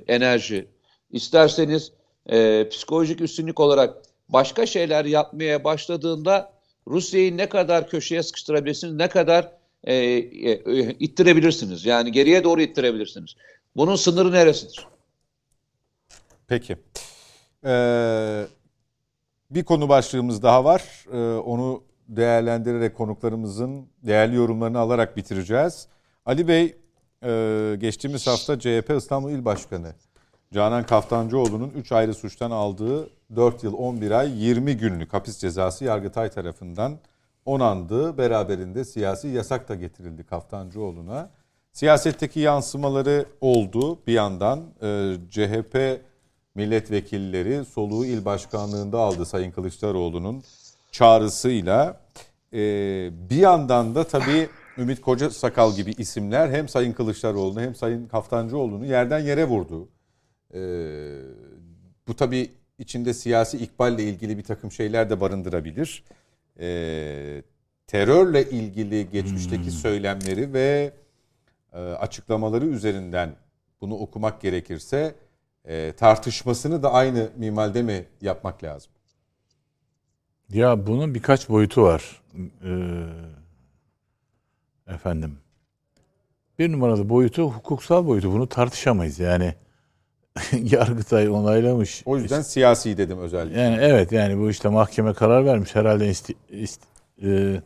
[0.06, 0.68] enerji,
[1.10, 1.92] isterseniz
[2.26, 3.96] e, psikolojik üstünlük olarak
[4.28, 6.52] başka şeyler yapmaya başladığında
[6.88, 9.52] Rusya'yı ne kadar köşeye sıkıştırabilirsiniz, ne kadar
[9.84, 11.86] e, e, e, ittirebilirsiniz.
[11.86, 13.34] Yani geriye doğru ittirebilirsiniz.
[13.76, 14.86] Bunun sınırı neresidir?
[16.46, 16.76] Peki.
[17.64, 18.46] Ee,
[19.50, 21.04] bir konu başlığımız daha var.
[21.12, 25.88] Ee, onu değerlendirerek konuklarımızın değerli yorumlarını alarak bitireceğiz.
[26.26, 26.76] Ali Bey
[27.22, 29.92] e, geçtiğimiz hafta CHP İstanbul İl Başkanı
[30.54, 36.30] Canan Kaftancıoğlu'nun 3 ayrı suçtan aldığı 4 yıl 11 ay 20 günlük hapis cezası Yargıtay
[36.30, 36.98] tarafından
[37.44, 38.18] onandı.
[38.18, 41.30] Beraberinde siyasi yasak da getirildi Kaftancıoğlu'na.
[41.72, 43.98] Siyasetteki yansımaları oldu.
[44.06, 46.00] Bir yandan e, CHP
[46.54, 50.42] milletvekilleri soluğu il başkanlığında aldı Sayın Kılıçdaroğlu'nun
[50.92, 52.00] çağrısıyla.
[52.52, 52.58] E,
[53.30, 54.48] bir yandan da tabii
[54.78, 59.88] Ümit Koca Sakal gibi isimler hem Sayın Kılıçdaroğlu'nu hem Sayın Kaftancıoğlu'nu yerden yere vurdu.
[60.54, 60.60] E,
[62.08, 66.04] bu tabii içinde siyasi ikballe ilgili bir takım şeyler de barındırabilir.
[66.60, 67.42] E,
[67.86, 70.92] terörle ilgili geçmişteki söylemleri ve
[71.72, 73.36] e, açıklamaları üzerinden
[73.80, 75.14] bunu okumak gerekirse
[75.64, 78.92] e, tartışmasını da aynı minvalde mi yapmak lazım?
[80.52, 82.22] Ya bunun birkaç boyutu var.
[82.64, 83.06] Ee,
[84.86, 85.38] efendim.
[86.58, 88.32] Bir numaralı boyutu hukuksal boyutu.
[88.32, 89.18] Bunu tartışamayız.
[89.18, 89.54] Yani
[90.70, 92.02] Yargıtay onaylamış.
[92.06, 93.60] O yüzden siyasi dedim özellikle.
[93.60, 95.74] Yani evet yani bu işte mahkeme karar vermiş.
[95.74, 96.80] Herhalde isti, ist,
[97.22, 97.60] e,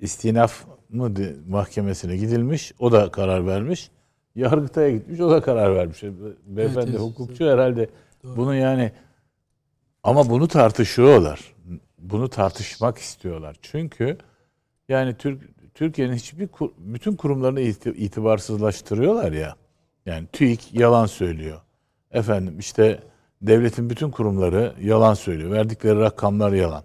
[0.00, 2.72] istinaf mı de- mahkemesine gidilmiş.
[2.78, 3.90] O da karar vermiş.
[4.34, 5.20] Yargıtay'a gitmiş.
[5.20, 6.02] O da karar vermiş.
[6.02, 6.08] Be-
[6.46, 7.00] Beyefendi evet.
[7.00, 7.88] hukukçu herhalde.
[8.24, 8.92] Bunu yani
[10.02, 11.54] ama bunu tartışıyorlar.
[11.98, 13.56] Bunu tartışmak istiyorlar.
[13.62, 14.18] Çünkü
[14.88, 15.42] yani Türk
[15.74, 16.48] Türkiye'nin hiçbir
[16.78, 19.56] bütün kurumlarını iti- itibarsızlaştırıyorlar ya.
[20.06, 21.60] Yani TÜİK yalan söylüyor.
[22.10, 23.00] Efendim işte
[23.42, 25.50] devletin bütün kurumları yalan söylüyor.
[25.50, 26.82] Verdikleri rakamlar yalan.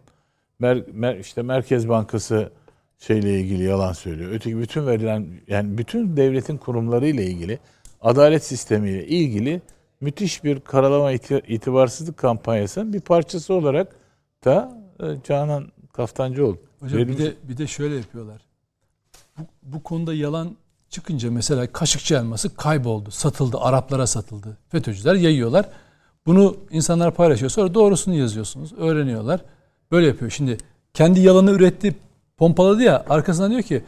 [0.59, 2.51] Mer, mer, işte Merkez Bankası
[2.99, 4.31] şeyle ilgili yalan söylüyor.
[4.31, 7.59] Öteki bütün verilen yani bütün devletin kurumları ile ilgili
[8.01, 9.61] adalet sistemiyle ilgili
[10.01, 13.95] müthiş bir karalama itibarsızlık kampanyasının bir parçası olarak
[14.45, 16.57] da e, Canan Kaftancıoğlu.
[16.79, 18.41] Hocam bir de bir de şöyle yapıyorlar.
[19.37, 20.57] Bu, bu konuda yalan
[20.93, 24.57] çıkınca mesela Kaşıkçı elması kayboldu, satıldı, Araplara satıldı.
[24.69, 25.65] FETÖ'cüler yayıyorlar.
[26.25, 27.51] Bunu insanlar paylaşıyor.
[27.51, 28.73] Sonra doğrusunu yazıyorsunuz.
[28.73, 29.41] Öğreniyorlar.
[29.91, 30.31] Böyle yapıyor.
[30.31, 30.57] Şimdi
[30.93, 31.95] kendi yalanı üretti,
[32.37, 33.05] pompaladı ya.
[33.09, 33.83] Arkasından diyor ki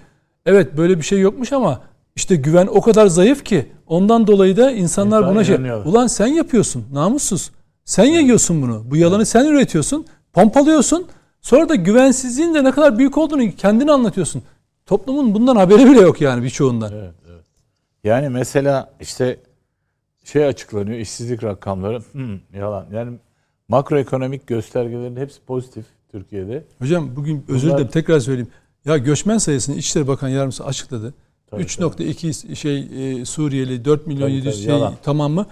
[0.46, 1.82] evet böyle bir şey yokmuş ama
[2.16, 5.56] işte güven o kadar zayıf ki ondan dolayı da insanlar İnsan buna şey
[5.86, 7.52] ulan sen yapıyorsun namussuz.
[7.86, 8.84] Sen yayıyorsun bunu.
[8.92, 10.06] Bu yalanı sen üretiyorsun.
[10.34, 11.08] Pompalıyorsun.
[11.42, 14.44] Sonra da güvensizliğin de ne kadar büyük olduğunu kendini anlatıyorsun.
[14.86, 16.94] Toplumun bundan haberi bile yok yani birçoğundan.
[16.94, 17.44] Evet, evet.
[18.04, 19.40] Yani mesela işte
[20.24, 22.86] şey açıklanıyor işsizlik rakamları hmm, yalan.
[22.94, 23.18] Yani
[23.68, 26.64] makroekonomik göstergelerin hepsi pozitif Türkiye'de.
[26.80, 28.52] Hocam bugün özür dilerim tekrar söyleyeyim.
[28.86, 31.14] Ya göçmen sayısını İçişleri Bakan Yardımcısı açıkladı.
[31.52, 32.80] 3.2 şey
[33.22, 35.46] e, Suriyeli 4 milyon tabii, 700 tabii, şey tamam mı?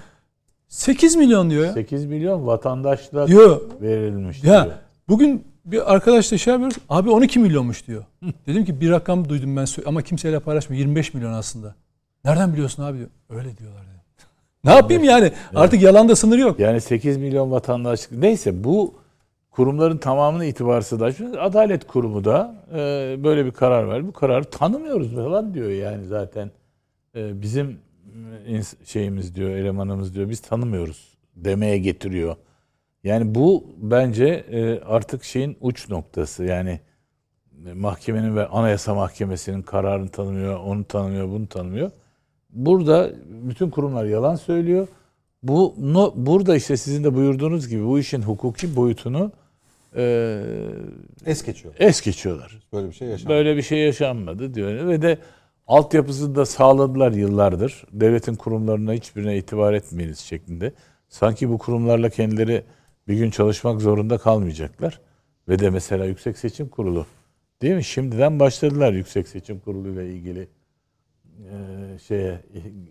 [0.67, 1.73] 8 milyon diyor ya.
[1.73, 3.61] 8 milyon vatandaşlık diyor.
[3.81, 4.75] verilmiş ya, diyor.
[5.07, 6.77] Bugün bir arkadaşla şey yapıyoruz.
[6.89, 8.05] Abi 12 milyonmuş diyor.
[8.47, 10.79] Dedim ki bir rakam duydum ben ama kimseyle paylaşmıyor.
[10.79, 11.75] 25 milyon aslında.
[12.25, 13.09] Nereden biliyorsun abi diyor.
[13.29, 13.81] Öyle diyorlar.
[13.81, 13.93] Diyor.
[14.63, 15.25] Ne yapayım yani?
[15.25, 15.33] Evet.
[15.55, 16.59] Artık yalanda sınır yok.
[16.59, 18.11] Yani 8 milyon vatandaşlık.
[18.11, 18.95] Neyse bu
[19.51, 21.37] kurumların tamamını itibarsızlaştırıyor.
[21.37, 22.77] Adalet Kurumu da e,
[23.23, 24.07] böyle bir karar verdi.
[24.07, 26.51] Bu kararı tanımıyoruz falan diyor yani zaten.
[27.15, 27.79] E, bizim
[28.47, 30.29] e, şeyimiz diyor, elemanımız diyor.
[30.29, 32.35] Biz tanımıyoruz demeye getiriyor.
[33.03, 36.43] Yani bu bence e, artık şeyin uç noktası.
[36.43, 36.79] Yani
[37.67, 41.91] e, mahkemenin ve Anayasa Mahkemesi'nin kararını tanımıyor, onu tanımıyor, bunu tanımıyor.
[42.49, 44.87] Burada bütün kurumlar yalan söylüyor.
[45.43, 49.31] Bu no, burada işte sizin de buyurduğunuz gibi bu işin hukuki boyutunu
[49.95, 50.43] e,
[51.25, 51.73] es geçiyor.
[51.79, 52.59] Es geçiyorlar.
[52.73, 53.37] Böyle bir şey yaşanmadı.
[53.37, 55.17] Böyle bir şey yaşanmadı diyor ve de
[55.67, 57.83] altyapısını da sağladılar yıllardır.
[57.91, 60.73] Devletin kurumlarına hiçbirine itibar etmeyiniz şeklinde.
[61.09, 62.63] Sanki bu kurumlarla kendileri
[63.07, 65.01] bir gün çalışmak zorunda kalmayacaklar.
[65.49, 67.05] Ve de mesela Yüksek Seçim Kurulu
[67.61, 67.83] değil mi?
[67.83, 70.47] Şimdiden başladılar Yüksek Seçim Kurulu ile ilgili
[71.39, 72.39] e, şeye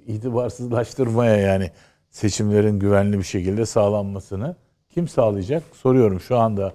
[0.07, 1.71] itibarsızlaştırmaya yani
[2.11, 4.57] seçimlerin güvenli bir şekilde sağlanmasını
[4.91, 5.63] kim sağlayacak?
[5.73, 6.73] Soruyorum şu anda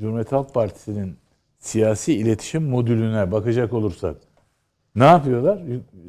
[0.00, 1.16] Cumhuriyet Halk Partisi'nin
[1.58, 4.16] siyasi iletişim modülüne bakacak olursak
[4.96, 5.62] ne yapıyorlar?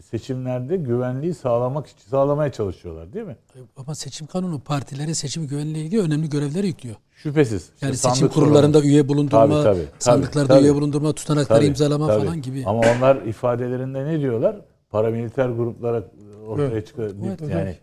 [0.10, 3.36] Seçimlerde güvenliği sağlamak için sağlamaya çalışıyorlar değil mi?
[3.78, 6.96] Ama seçim kanunu partilere seçim güvenliği ilgili önemli görevler yüklüyor.
[7.16, 7.70] Şüphesiz.
[7.82, 8.92] Yani işte seçim kurullarında kurulu.
[8.92, 12.26] üye bulundurma, tabii, tabii, sandıklarda tabii, üye bulundurma, tutanakları tabii, imzalama tabii.
[12.26, 12.64] falan gibi.
[12.66, 14.56] Ama onlar ifadelerinde ne diyorlar?
[14.90, 16.04] Paramiliter gruplara
[16.48, 16.88] ortaya evet.
[16.88, 17.12] çıkıyor.
[17.28, 17.80] Evet, yani evet.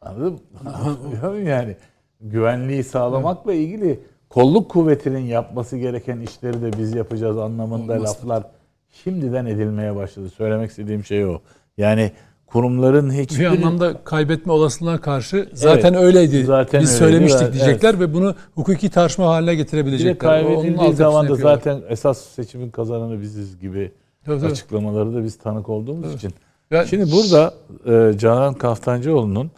[0.00, 1.40] anladın mı?
[1.40, 1.76] yani
[2.20, 8.10] güvenliği sağlamakla ilgili kolluk kuvvetinin yapması gereken işleri de biz yapacağız anlamında Olmaz.
[8.10, 8.44] laflar
[8.92, 10.30] şimdiden edilmeye başladı.
[10.30, 11.40] Söylemek istediğim şey o.
[11.76, 12.12] Yani
[12.46, 16.44] kurumların hiçbir bir anlamda kaybetme olasılığına karşı zaten evet, öyleydi.
[16.44, 16.98] Zaten Biz öyleydi.
[16.98, 17.54] söylemiştik evet.
[17.54, 20.14] diyecekler ve bunu hukuki tartışma haline getirebilecekler.
[20.14, 23.92] Bir kaybedildiği zaman da zaten esas seçimin kazananı biziz gibi
[24.24, 26.14] tabii, açıklamaları da biz tanık olduğumuz tabii.
[26.14, 26.32] için.
[26.70, 27.54] Yani, Şimdi burada
[27.86, 29.50] e, Canan Kaftancıoğlu'nun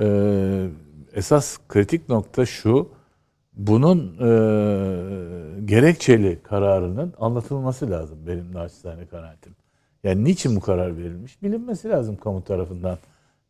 [0.00, 0.06] e,
[1.14, 2.88] esas kritik nokta şu
[3.66, 4.30] bunun e,
[5.64, 9.52] gerekçeli kararının anlatılması lazım benim naçizane kanaatim.
[10.04, 12.98] Yani niçin bu karar verilmiş bilinmesi lazım kamu tarafından.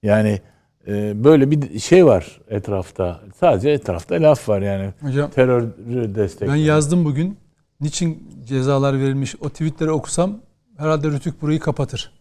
[0.03, 0.41] Yani
[0.87, 3.21] e, böyle bir şey var etrafta.
[3.35, 4.93] Sadece etrafta laf var yani.
[5.01, 6.55] Hocam, terörü desteklemek.
[6.55, 7.37] Ben yazdım bugün.
[7.81, 9.37] Niçin cezalar verilmiş?
[9.41, 10.39] O tweetleri okusam
[10.77, 12.20] herhalde Rütük burayı kapatır.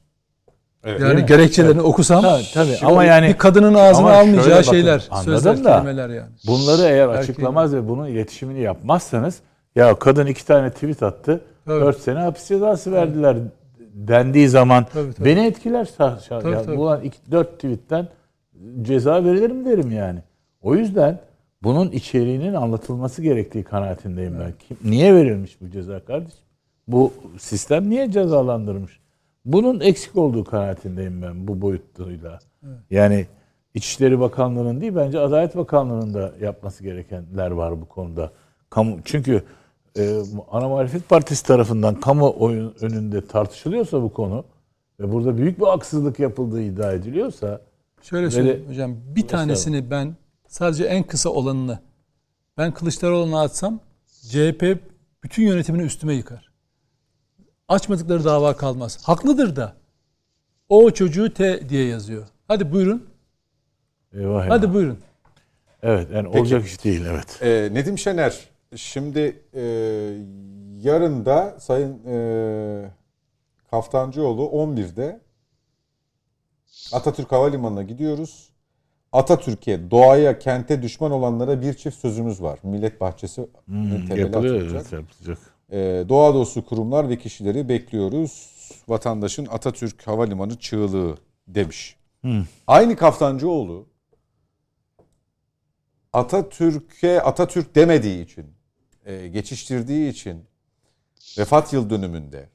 [0.83, 1.85] Evet, yani gerekçelerini evet.
[1.85, 2.77] okusam tabii, tabii.
[2.83, 6.29] ama yani bir kadının ağzına almayacağı bakın, şeyler, sözler, da, kelimeler yani.
[6.47, 9.39] Bunları eğer açıklamaz ve bunun iletişimini yapmazsanız
[9.75, 11.41] ya kadın iki tane tweet attı.
[11.65, 11.81] Tabii.
[11.81, 13.37] 4 sene hapis cezası verdiler
[13.93, 15.25] dendiği zaman tabii, tabii.
[15.25, 15.89] beni etkiler.
[15.97, 16.77] Tabii, ya, tabii.
[16.77, 18.07] Bu iki, 4 tweetten
[18.81, 20.19] ceza verilir mi derim yani.
[20.61, 21.19] O yüzden
[21.63, 24.45] bunun içeriğinin anlatılması gerektiği kanaatindeyim evet.
[24.45, 24.77] ben.
[24.77, 26.39] Kim, niye verilmiş bu ceza kardeşim?
[26.87, 28.99] Bu sistem niye cezalandırmış?
[29.53, 32.39] Bunun eksik olduğu kanaatindeyim ben bu boyutuyla.
[32.63, 32.77] Evet.
[32.91, 33.27] Yani
[33.73, 38.31] İçişleri Bakanlığı'nın değil bence Adalet Bakanlığı'nın da yapması gerekenler var bu konuda.
[38.69, 39.43] Kamu çünkü
[39.97, 40.21] e,
[40.51, 42.51] Ana Muhalefet Partisi tarafından kamu
[42.81, 44.45] önünde tartışılıyorsa bu konu
[44.99, 47.61] ve burada büyük bir haksızlık yapıldığı iddia ediliyorsa
[48.01, 50.15] şöyle söyleyeyim hocam bir tanesini ben
[50.47, 51.79] sadece en kısa olanını
[52.57, 53.79] ben Kılıçdaroğlu'na atsam
[54.29, 54.77] CHP
[55.23, 56.48] bütün yönetimini üstüme yıkar.
[57.69, 58.97] Açmadıkları dava kalmaz.
[59.03, 59.73] Haklıdır da.
[60.69, 62.27] O çocuğu T diye yazıyor.
[62.47, 63.09] Hadi buyurun.
[64.13, 64.97] Eyvah Hadi buyurun.
[65.83, 66.39] Evet yani Peki.
[66.39, 67.39] olacak iş değil evet.
[67.41, 69.61] Ee, Nedim Şener, şimdi e,
[70.81, 72.91] yarın da Sayın e,
[73.71, 75.19] Kaftancıoğlu 11'de
[76.93, 78.49] Atatürk Havalimanı'na gidiyoruz.
[79.11, 82.59] Atatürk'e, doğaya, kente düşman olanlara bir çift sözümüz var.
[82.63, 84.81] Millet Bahçesi Hmm, temeli yapılıyor atılacak.
[84.81, 85.48] evet yapılacak.
[85.71, 88.49] Ee, doğa dostu kurumlar ve kişileri bekliyoruz.
[88.87, 91.17] Vatandaşın Atatürk Havalimanı çığlığı
[91.47, 91.95] demiş.
[92.25, 92.45] Hı.
[92.67, 93.87] Aynı Kaftancıoğlu
[96.13, 98.45] Atatürk'e Atatürk demediği için,
[99.05, 100.45] e, geçiştirdiği için
[101.37, 102.49] vefat yıl dönümünde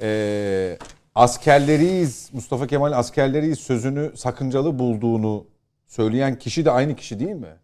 [0.00, 0.78] e,
[1.14, 5.46] askerleriyiz, Mustafa Kemal askerleriyiz sözünü sakıncalı bulduğunu
[5.86, 7.56] söyleyen kişi de aynı kişi değil mi?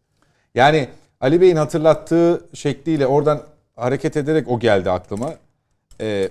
[0.54, 0.88] Yani
[1.20, 3.42] Ali Bey'in hatırlattığı şekliyle oradan
[3.76, 5.34] hareket ederek o geldi aklıma.
[6.00, 6.30] E,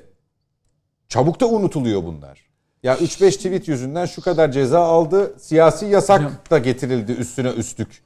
[1.09, 2.45] çabuk da unutuluyor bunlar.
[2.83, 5.33] Ya 3-5 tweet yüzünden şu kadar ceza aldı.
[5.39, 8.03] Siyasi yasak da getirildi üstüne üstlük.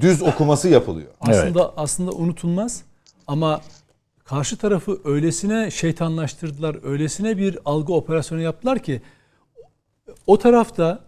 [0.00, 1.08] Düz okuması yapılıyor.
[1.20, 2.82] Aslında aslında unutulmaz
[3.26, 3.60] ama
[4.24, 9.02] karşı tarafı öylesine şeytanlaştırdılar, öylesine bir algı operasyonu yaptılar ki
[10.26, 11.00] o tarafta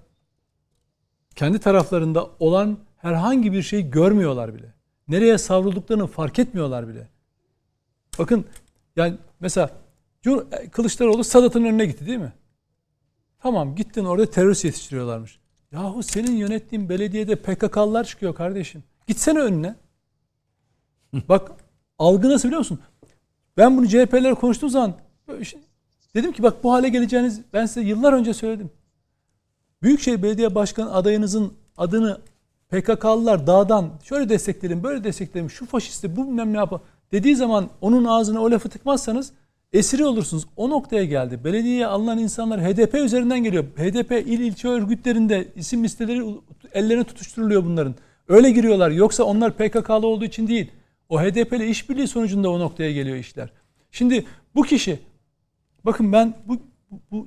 [1.37, 4.75] kendi taraflarında olan herhangi bir şeyi görmüyorlar bile.
[5.09, 7.09] Nereye savrulduklarını fark etmiyorlar bile.
[8.21, 8.45] Bakın
[8.97, 9.71] yani mesela
[10.23, 12.33] Cumhur- Kılıçdaroğlu Sadat'ın önüne gitti değil mi?
[13.39, 15.39] Tamam gittin orada terörist yetiştiriyorlarmış.
[15.73, 18.83] Yahu senin yönettiğin belediyede PKK'lılar çıkıyor kardeşim.
[19.07, 19.75] Gitsene önüne.
[21.29, 21.53] Bak
[21.99, 22.81] algı nasıl biliyor musun?
[23.57, 24.95] Ben bunu CHP'lere konuştuğum zaman
[25.43, 25.61] şey-
[26.15, 28.71] dedim ki bak bu hale geleceğiniz ben size yıllar önce söyledim.
[29.83, 32.21] Büyükşehir Belediye Başkanı adayınızın adını
[32.69, 36.81] PKK'lılar dağdan şöyle desteklerim, böyle desteklerim, şu faşisti, bu bilmem ne yapar
[37.13, 39.33] dediği zaman onun ağzına o lafı tıkmazsanız
[39.73, 40.47] esiri olursunuz.
[40.57, 41.45] O noktaya geldi.
[41.45, 43.65] Belediyeye alınan insanlar HDP üzerinden geliyor.
[43.65, 46.25] HDP il ilçe örgütlerinde isim listeleri
[46.75, 47.95] ellerine tutuşturuluyor bunların.
[48.29, 48.91] Öyle giriyorlar.
[48.91, 50.71] Yoksa onlar PKK'lı olduğu için değil.
[51.09, 53.51] O HDP ile işbirliği sonucunda o noktaya geliyor işler.
[53.91, 54.99] Şimdi bu kişi
[55.85, 56.59] bakın ben bu,
[57.11, 57.27] bu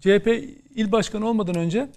[0.00, 0.26] CHP
[0.74, 1.88] il başkanı olmadan önce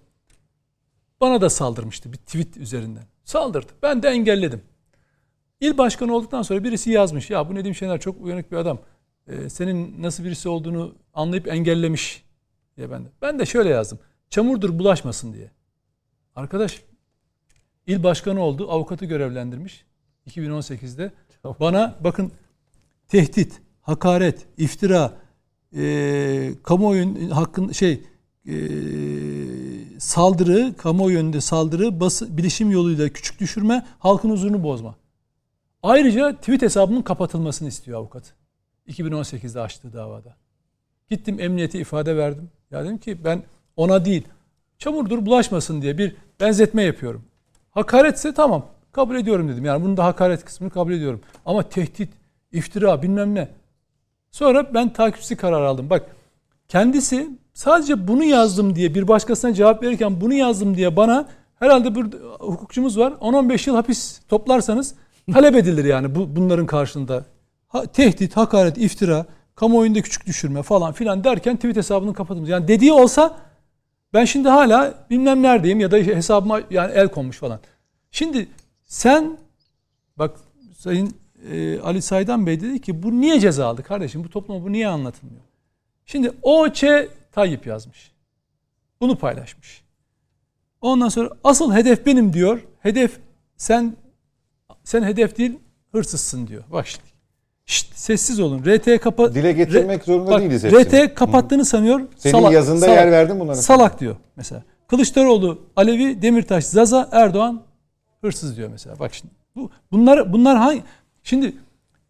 [1.22, 3.04] bana da saldırmıştı bir tweet üzerinden.
[3.24, 3.72] Saldırdı.
[3.84, 4.62] Ben de engelledim.
[5.60, 7.30] İl başkanı olduktan sonra birisi yazmış.
[7.30, 8.80] Ya bu Nedim Şener çok uyanık bir adam.
[9.28, 12.24] Ee, senin nasıl birisi olduğunu anlayıp engellemiş
[12.78, 13.10] diye ben de.
[13.22, 14.00] Ben de şöyle yazdım.
[14.30, 15.52] Çamurdur bulaşmasın diye.
[16.36, 16.82] Arkadaş
[17.88, 18.72] il başkanı oldu.
[18.72, 19.86] Avukatı görevlendirmiş.
[20.28, 21.12] 2018'de.
[21.60, 22.32] Bana bakın
[23.08, 25.14] tehdit, hakaret, iftira,
[25.76, 28.04] e, kamuoyun hakkın şey
[28.48, 28.56] e,
[30.00, 34.96] saldırı, kamuoyu yönünde saldırı, bası, bilişim yoluyla küçük düşürme, halkın huzurunu bozma.
[35.84, 38.34] Ayrıca tweet hesabının kapatılmasını istiyor avukat.
[38.88, 40.36] 2018'de açtığı davada.
[41.10, 42.50] Gittim emniyete ifade verdim.
[42.72, 43.44] Ya dedim ki ben
[43.76, 44.28] ona değil,
[44.78, 47.26] çamurdur bulaşmasın diye bir benzetme yapıyorum.
[47.72, 49.66] Hakaretse tamam kabul ediyorum dedim.
[49.66, 51.22] Yani bunun da hakaret kısmını kabul ediyorum.
[51.46, 52.10] Ama tehdit,
[52.52, 53.50] iftira bilmem ne.
[54.32, 55.90] Sonra ben takipçisi karar aldım.
[55.90, 56.16] Bak
[56.68, 62.04] kendisi sadece bunu yazdım diye bir başkasına cevap verirken bunu yazdım diye bana herhalde bir
[62.40, 63.12] hukukçumuz var.
[63.12, 64.96] 10-15 yıl hapis toplarsanız
[65.34, 67.26] talep edilir yani bu bunların karşılığında.
[67.68, 69.26] Ha, tehdit, hakaret, iftira,
[69.56, 72.50] kamuoyunda küçük düşürme falan filan derken tweet hesabını kapatılmış.
[72.50, 73.38] Yani dediği olsa
[74.14, 77.60] ben şimdi hala bilmem neredeyim ya da hesabıma yani el konmuş falan.
[78.12, 78.48] Şimdi
[78.84, 79.38] sen
[80.18, 80.40] bak
[80.78, 81.14] Sayın
[81.52, 84.24] e, Ali Saydan Bey dedi ki bu niye ceza aldı kardeşim?
[84.24, 85.42] Bu topluma bu niye anlatılmıyor?
[86.06, 86.84] Şimdi O.Ç.
[87.32, 88.12] Tayyip yazmış.
[89.02, 89.82] Bunu paylaşmış.
[90.82, 92.64] Ondan sonra asıl hedef benim diyor.
[92.80, 93.20] Hedef
[93.58, 93.96] sen
[94.84, 95.60] sen hedef değil
[95.92, 96.64] hırsızsın diyor.
[96.72, 97.10] Bak şimdi.
[97.66, 98.64] Şşt, sessiz olun.
[98.66, 101.08] RT kapa Dile getirmek zorunda Bak, değiliz hepsini.
[101.08, 102.02] RT kapattığını sanıyor.
[102.18, 103.56] Senin yazında yer verdim bunlara.
[103.56, 104.64] Salak diyor mesela.
[104.88, 107.62] Kılıçdaroğlu, Alevi, Demirtaş, Zaza, Erdoğan
[108.22, 109.00] hırsız diyor mesela.
[109.00, 110.84] Bak şimdi bu bunlar bunlar hangi
[111.24, 111.54] şimdi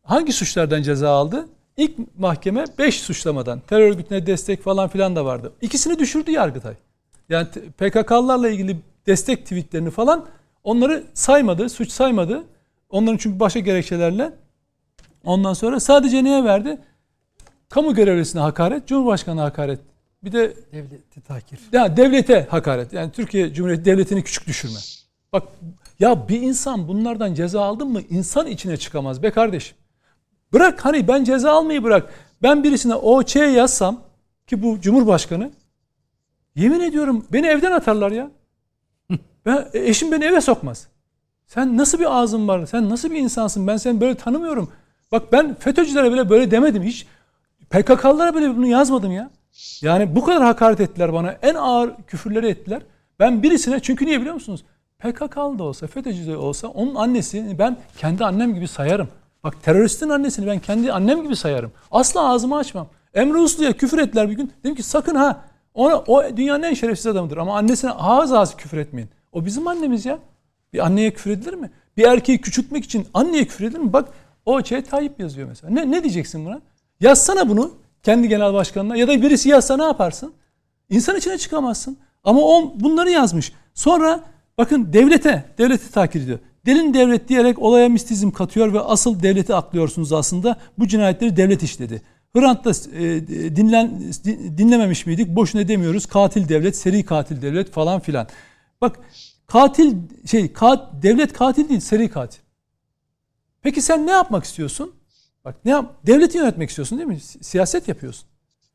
[0.03, 1.49] hangi suçlardan ceza aldı?
[1.77, 5.53] İlk mahkeme 5 suçlamadan terör örgütüne destek falan filan da vardı.
[5.61, 6.73] İkisini düşürdü Yargıtay.
[7.29, 7.47] Yani
[7.77, 8.77] PKK'larla ilgili
[9.07, 10.25] destek tweetlerini falan
[10.63, 12.43] onları saymadı, suç saymadı.
[12.89, 14.33] Onların çünkü başka gerekçelerle.
[15.23, 16.77] Ondan sonra sadece neye verdi?
[17.69, 19.79] Kamu görevlisine hakaret, Cumhurbaşkanı hakaret.
[20.23, 21.59] Bir de Devleti takir.
[21.71, 22.93] ya devlete hakaret.
[22.93, 24.79] Yani Türkiye Cumhuriyeti devletini küçük düşürme.
[25.33, 25.43] Bak
[25.99, 29.77] ya bir insan bunlardan ceza aldın mı insan içine çıkamaz be kardeşim.
[30.53, 32.13] Bırak hani ben ceza almayı bırak.
[32.41, 34.01] Ben birisine OÇ yazsam
[34.47, 35.51] ki bu Cumhurbaşkanı
[36.55, 38.31] yemin ediyorum beni evden atarlar ya.
[39.45, 40.87] Ben, eşim beni eve sokmaz.
[41.49, 42.65] Sen nasıl bir ağzın var?
[42.65, 43.67] Sen nasıl bir insansın?
[43.67, 44.71] Ben seni böyle tanımıyorum.
[45.11, 47.07] Bak ben FETÖ'cülere bile böyle demedim hiç.
[47.69, 49.29] PKK'lılara bile bunu yazmadım ya.
[49.81, 51.31] Yani bu kadar hakaret ettiler bana.
[51.41, 52.81] En ağır küfürleri ettiler.
[53.19, 54.63] Ben birisine çünkü niye biliyor musunuz?
[54.99, 59.07] PKK'lı da olsa, FETÖ'cü de olsa onun annesini ben kendi annem gibi sayarım.
[59.43, 61.71] Bak teröristin annesini ben kendi annem gibi sayarım.
[61.91, 62.87] Asla ağzımı açmam.
[63.13, 64.51] Emre Uslu'ya küfür ettiler bir gün.
[64.63, 65.41] Dedim ki sakın ha.
[65.73, 67.37] Ona, o dünyanın en şerefsiz adamıdır.
[67.37, 69.09] Ama annesine ağız ağız küfür etmeyin.
[69.31, 70.19] O bizim annemiz ya.
[70.73, 71.71] Bir anneye küfür edilir mi?
[71.97, 73.93] Bir erkeği küçültmek için anneye küfür edilir mi?
[73.93, 74.09] Bak
[74.45, 75.73] o şey Tayyip yazıyor mesela.
[75.73, 76.61] Ne, ne diyeceksin buna?
[76.99, 77.71] Yazsana bunu
[78.03, 80.33] kendi genel başkanına ya da birisi yazsa ne yaparsın?
[80.89, 81.97] İnsan içine çıkamazsın.
[82.23, 83.53] Ama o bunları yazmış.
[83.73, 84.23] Sonra
[84.57, 86.39] bakın devlete, devleti takip ediyor.
[86.65, 90.57] Delin devlet diyerek olaya mistizm katıyor ve asıl devleti aklıyorsunuz aslında.
[90.77, 92.01] Bu cinayetleri devlet işledi.
[92.35, 94.01] Hrant'ta e, dinlen,
[94.57, 95.27] dinlememiş miydik?
[95.27, 96.05] Boşuna demiyoruz.
[96.05, 98.27] Katil devlet, seri katil devlet falan filan.
[98.81, 98.99] Bak
[99.49, 99.95] katil
[100.25, 102.39] şey kat, devlet katil değil, seri katil.
[103.61, 104.91] Peki sen ne yapmak istiyorsun?
[105.45, 105.93] Bak ne yap?
[106.07, 107.19] Devleti yönetmek istiyorsun değil mi?
[107.41, 108.25] Siyaset yapıyorsun.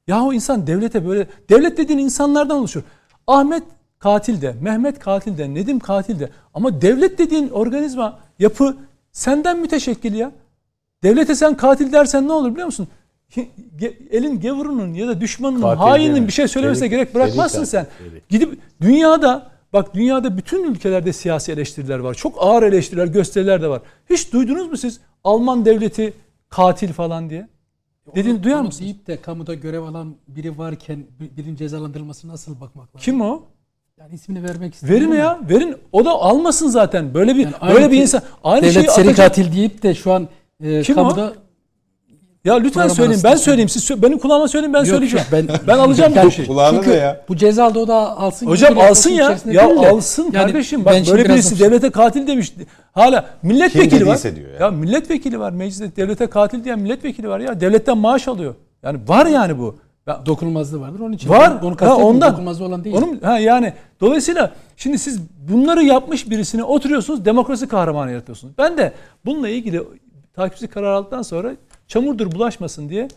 [0.06, 2.86] Yahu insan devlete böyle devlet dediğin insanlardan oluşuyor.
[3.26, 3.62] Ahmet
[3.98, 6.30] katil de, Mehmet katil de, Nedim katil de.
[6.54, 8.76] Ama devlet dediğin organizma, yapı
[9.12, 10.32] senden müteşekkil ya.
[11.02, 12.88] Devlete sen katil dersen ne olur biliyor musun?
[14.10, 17.86] Elin gavurunun ya da düşmanının, katil hainin bir şey söylemesine gerek bırakmazsın sen.
[18.28, 22.14] Gidip dünyada bak dünyada bütün ülkelerde siyasi eleştiriler var.
[22.14, 23.82] Çok ağır eleştiriler, gösteriler de var.
[24.10, 26.12] Hiç duydunuz mu siz Alman devleti
[26.48, 27.48] katil falan diye?
[28.14, 28.80] Dediğini duyar mısınız?
[28.80, 31.06] deyip de kamuda görev alan biri varken
[31.36, 33.00] birinin cezalandırılması nasıl bakmak lazım?
[33.00, 33.42] Kim o?
[33.98, 35.12] Yani ismini vermek istemiyorum.
[35.12, 35.76] Verin ya, verin.
[35.92, 37.14] O da almasın zaten.
[37.14, 39.16] Böyle bir yani böyle bir insan aynı devlet şeyi seri atacak.
[39.16, 40.28] katil deyip de şu an
[40.60, 41.43] e, Kim kamuda o?
[42.44, 43.20] Ya lütfen söyleyin.
[43.24, 43.68] Ben söyleyeyim.
[43.68, 45.26] Siz benim kulağıma söyleyin ben yok, söyleyeceğim.
[45.32, 46.46] Ben ben alacağım bu şeyi.
[46.46, 47.20] Çünkü da ya.
[47.28, 48.46] Bu cezalı o da alsın.
[48.46, 49.38] Hocam alsın ya.
[49.46, 50.84] Ya alsın yani kardeşim.
[50.84, 52.54] Bak böyle birisi devlete katil demiş.
[52.92, 54.22] Hala milletvekili var.
[54.22, 54.66] Diyor ya.
[54.66, 55.52] ya milletvekili var.
[55.52, 57.60] Mecliste devlete katil diyen milletvekili var ya.
[57.60, 58.54] Devletten maaş alıyor.
[58.82, 59.76] Yani var yani bu.
[60.06, 61.28] Ya, dokunulmazlığı vardır onun için.
[61.28, 61.52] Var.
[61.62, 62.30] Onu ha, ondan.
[62.30, 62.96] Dokunulmazlığı olan değil.
[62.96, 68.54] Onun, ha, yani dolayısıyla şimdi siz bunları yapmış birisine oturuyorsunuz demokrasi kahramanı yaratıyorsunuz.
[68.58, 68.92] Ben de
[69.24, 69.82] bununla ilgili
[70.34, 71.52] takipçi karar aldıktan sonra
[71.88, 73.08] çamurdur bulaşmasın diye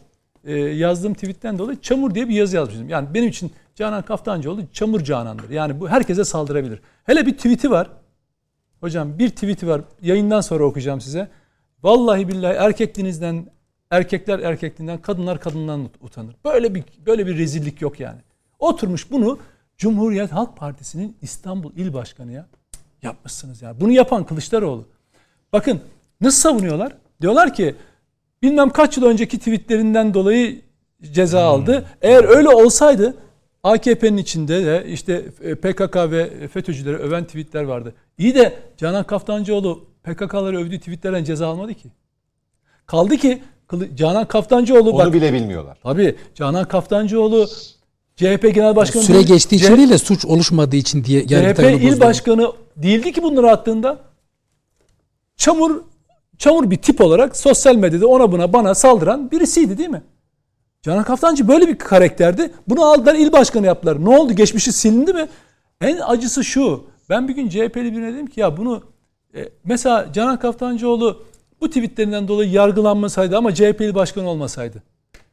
[0.44, 2.90] e, yazdığım tweetten dolayı çamur diye bir yazı yazmıştım.
[2.90, 5.50] Yani benim için Canan Kaftancıoğlu çamur canandır.
[5.50, 6.82] Yani bu herkese saldırabilir.
[7.04, 7.90] Hele bir tweet'i var.
[8.80, 9.82] Hocam bir tweet'i var.
[10.02, 11.30] Yayından sonra okuyacağım size.
[11.84, 13.46] Vallahi billahi erkekliğinizden
[13.92, 16.36] erkekler erkekliğinden, kadınlar kadından utanır.
[16.46, 18.20] Böyle bir böyle bir rezillik yok yani.
[18.60, 19.40] Oturmuş bunu
[19.78, 22.46] Cumhuriyet Halk Partisi'nin İstanbul İl Başkanı ya
[23.02, 23.82] yapmışsınız yani.
[23.82, 24.86] Bunu yapan Kılıçdaroğlu.
[25.54, 25.82] Bakın
[26.22, 26.94] nasıl savunuyorlar?
[27.22, 27.76] Diyorlar ki
[28.42, 30.62] bilmem kaç yıl önceki tweetlerinden dolayı
[31.12, 31.48] ceza hmm.
[31.48, 31.86] aldı.
[32.02, 33.18] Eğer öyle olsaydı
[33.64, 37.94] AKP'nin içinde de işte e, PKK ve FETÖ'cüleri öven tweetler vardı.
[38.18, 41.90] İyi de Canan Kaftancıoğlu PKK'ları övdüğü tweetlerden ceza almadı ki.
[42.86, 43.44] Kaldı ki
[43.96, 45.78] Canan Kaftancıoğlu Onu bak, bile bilmiyorlar.
[45.84, 47.48] Tabii Canan Kaftancıoğlu
[48.16, 52.52] CHP Genel Başkanı süre geçtiği için değil de suç oluşmadığı için diye CHP il başkanı
[52.76, 54.00] değildi ki bunları attığında.
[55.38, 55.82] Çamur
[56.38, 60.02] çamur bir tip olarak sosyal medyada ona buna bana saldıran birisiydi değil mi?
[60.82, 62.52] Canan Kaftancı böyle bir karakterdi.
[62.68, 64.06] Bunu aldılar il başkanı yaptılar.
[64.06, 64.34] Ne oldu?
[64.34, 65.28] Geçmişi silindi mi?
[65.82, 66.84] En acısı şu.
[67.10, 68.84] Ben bir gün CHP'li birine dedim ki ya bunu
[69.36, 71.24] e, mesela Canan Kaftancıoğlu
[71.62, 74.84] bu tweetlerinden dolayı yargılanmasaydı ama CHP il başkanı olmasaydı.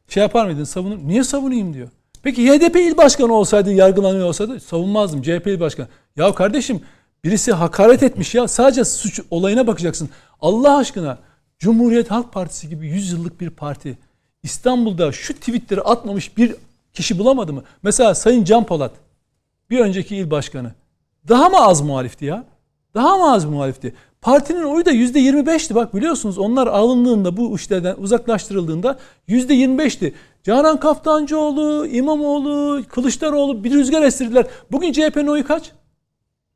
[0.08, 0.64] Şey yapar mıydın?
[0.64, 0.98] Savunur.
[0.98, 1.88] Niye savunayım diyor.
[2.22, 5.22] Peki HDP il başkanı olsaydı, yargılanıyor olsaydı savunmazdım.
[5.22, 5.88] CHP il başkanı.
[6.16, 6.80] Ya kardeşim
[7.24, 8.48] birisi hakaret etmiş ya.
[8.48, 10.10] Sadece suç olayına bakacaksın.
[10.40, 11.18] Allah aşkına
[11.58, 13.98] Cumhuriyet Halk Partisi gibi 100 yıllık bir parti
[14.42, 16.54] İstanbul'da şu tweetleri atmamış bir
[16.92, 17.62] kişi bulamadı mı?
[17.82, 18.92] Mesela Sayın Can Polat
[19.70, 20.72] bir önceki il başkanı.
[21.28, 22.44] Daha mı az muhalifti ya?
[22.94, 23.94] Daha mı az muhalifti?
[24.20, 28.98] Partinin oyu da %25'ti bak biliyorsunuz onlar alındığında bu işlerden uzaklaştırıldığında
[29.28, 30.14] %25'ti.
[30.42, 34.46] Canan Kaftancıoğlu, İmamoğlu, Kılıçdaroğlu bir rüzgar estirdiler.
[34.72, 35.72] Bugün CHP'nin oyu kaç?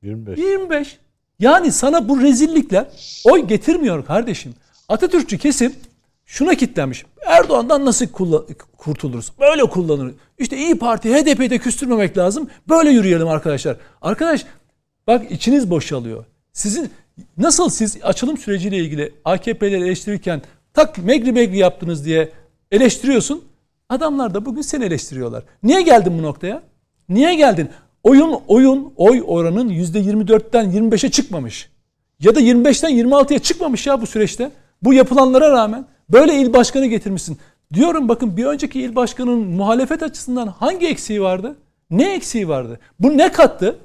[0.02, 0.38] 25.
[0.38, 0.98] 25.
[1.38, 2.86] Yani sana bu rezillikler
[3.24, 4.54] oy getirmiyor kardeşim.
[4.88, 5.74] Atatürkçü kesim
[6.26, 7.04] şuna kitlenmiş.
[7.26, 8.06] Erdoğan'dan nasıl
[8.78, 9.32] kurtuluruz?
[9.40, 10.14] Böyle kullanır.
[10.38, 12.48] İşte İyi Parti, HDP'yi de küstürmemek lazım.
[12.68, 13.76] Böyle yürüyelim arkadaşlar.
[14.02, 14.46] Arkadaş
[15.06, 16.24] bak içiniz boşalıyor.
[16.52, 16.90] Sizin
[17.38, 20.42] nasıl siz açılım süreciyle ilgili AKP'leri eleştirirken
[20.74, 22.32] tak megri megri yaptınız diye
[22.70, 23.44] eleştiriyorsun.
[23.88, 25.42] Adamlar da bugün seni eleştiriyorlar.
[25.62, 26.62] Niye geldin bu noktaya?
[27.08, 27.70] Niye geldin?
[28.08, 31.70] Oyun oyun oy oranın %24'ten 25'e çıkmamış.
[32.20, 34.50] Ya da 25'ten 26'ya çıkmamış ya bu süreçte.
[34.82, 37.38] Bu yapılanlara rağmen böyle il başkanı getirmişsin.
[37.74, 41.56] Diyorum bakın bir önceki il başkanının muhalefet açısından hangi eksiği vardı?
[41.90, 42.80] Ne eksiği vardı?
[43.00, 43.78] Bu ne kattı?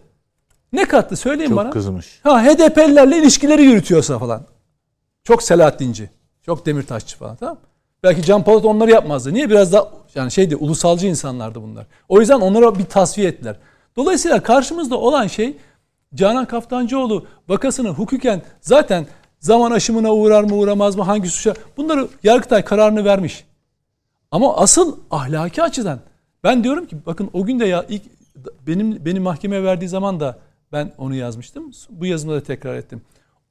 [0.73, 1.67] Ne kattı söyleyin çok bana.
[1.67, 2.19] Çok kızmış.
[2.23, 4.45] Ha HDP'lilerle ilişkileri yürütüyorsa falan.
[5.23, 6.09] Çok Selahattinci.
[6.45, 7.57] Çok Demirtaşçı falan tamam
[8.03, 9.33] Belki Can Polat onları yapmazdı.
[9.33, 9.49] Niye?
[9.49, 11.85] Biraz da yani şeydi ulusalcı insanlardı bunlar.
[12.09, 13.55] O yüzden onlara bir tasfiye ettiler.
[13.95, 15.57] Dolayısıyla karşımızda olan şey
[16.15, 19.07] Canan Kaftancıoğlu vakasını hukuken zaten
[19.39, 23.45] zaman aşımına uğrar mı uğramaz mı hangi suça bunları Yargıtay kararını vermiş.
[24.31, 25.99] Ama asıl ahlaki açıdan
[26.43, 28.03] ben diyorum ki bakın o gün de ya ilk
[28.67, 30.39] benim benim mahkemeye verdiği zaman da
[30.71, 31.71] ben onu yazmıştım.
[31.89, 33.01] Bu yazımda da tekrar ettim.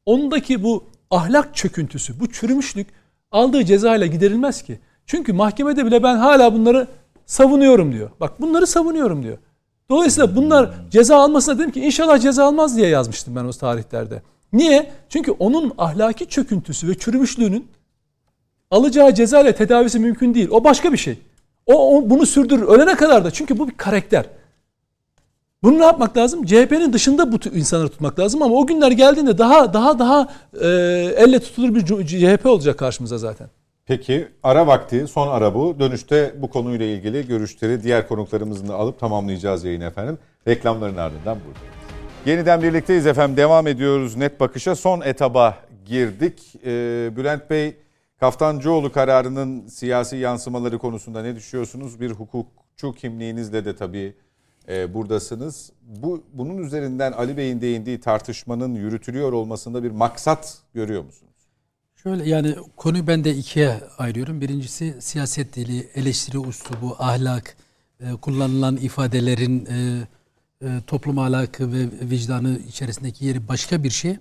[0.07, 2.87] Ondaki bu ahlak çöküntüsü, bu çürümüşlük
[3.31, 4.81] aldığı cezayla giderilmez ki.
[5.07, 6.87] Çünkü mahkemede bile ben hala bunları
[7.27, 8.11] savunuyorum diyor.
[8.21, 9.39] Bak bunları savunuyorum diyor.
[9.93, 14.23] Dolayısıyla bunlar ceza almasına dedim ki inşallah ceza almaz diye yazmıştım ben o tarihlerde.
[14.53, 14.93] Niye?
[15.09, 17.67] Çünkü onun ahlaki çöküntüsü ve çürümüşlüğünün
[18.71, 20.49] alacağı ceza ile tedavisi mümkün değil.
[20.51, 21.19] O başka bir şey.
[21.67, 24.27] O, o bunu sürdürür ölene kadar da çünkü bu bir karakter.
[25.63, 26.45] Bunu ne yapmak lazım?
[26.45, 30.29] CHP'nin dışında bu insanları tutmak lazım ama o günler geldiğinde daha daha daha
[30.61, 30.67] e,
[31.17, 33.49] elle tutulur bir CHP olacak karşımıza zaten.
[33.93, 35.77] Peki ara vakti son ara bu.
[35.79, 40.19] Dönüşte bu konuyla ilgili görüşleri diğer konuklarımızın da alıp tamamlayacağız yayın efendim.
[40.49, 41.75] Reklamların ardından buradayız.
[42.27, 43.37] Yeniden birlikteyiz efendim.
[43.37, 44.75] Devam ediyoruz net bakışa.
[44.77, 46.55] Son etaba girdik.
[46.67, 47.77] Ee, Bülent Bey
[48.21, 52.01] Kaftancıoğlu kararının siyasi yansımaları konusunda ne düşünüyorsunuz?
[52.01, 54.15] Bir hukukçu kimliğinizle de tabii
[54.69, 55.73] e, buradasınız.
[55.83, 61.22] Bu Bunun üzerinden Ali Bey'in değindiği tartışmanın yürütülüyor olmasında bir maksat görüyor musunuz?
[62.03, 64.41] Şöyle yani konuyu ben de ikiye ayırıyorum.
[64.41, 67.57] Birincisi siyaset dili, eleştiri uslubu, ahlak,
[68.01, 70.07] e, kullanılan ifadelerin e,
[70.67, 74.17] e, toplum ahlakı ve vicdanı içerisindeki yeri başka bir şey.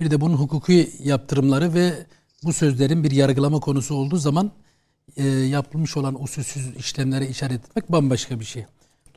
[0.00, 1.92] Bir de bunun hukuki yaptırımları ve
[2.44, 4.52] bu sözlerin bir yargılama konusu olduğu zaman
[5.16, 8.64] e, yapılmış olan usulsüz işlemlere işaret etmek bambaşka bir şey.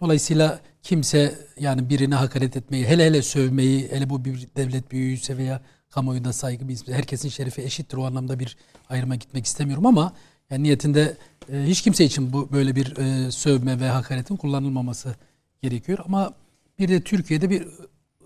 [0.01, 5.61] Dolayısıyla kimse yani birine hakaret etmeyi, hele hele sövmeyi, hele bu bir devlet büyüğüyse veya
[5.91, 8.57] kamuoyunda saygı bir herkesin şerefi eşittir o anlamda bir
[8.89, 10.13] ayrıma gitmek istemiyorum ama
[10.49, 11.17] yani niyetinde
[11.53, 15.15] e, hiç kimse için bu böyle bir e, sövme ve hakaretin kullanılmaması
[15.61, 16.33] gerekiyor ama
[16.79, 17.67] bir de Türkiye'de bir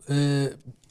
[0.10, 0.48] e,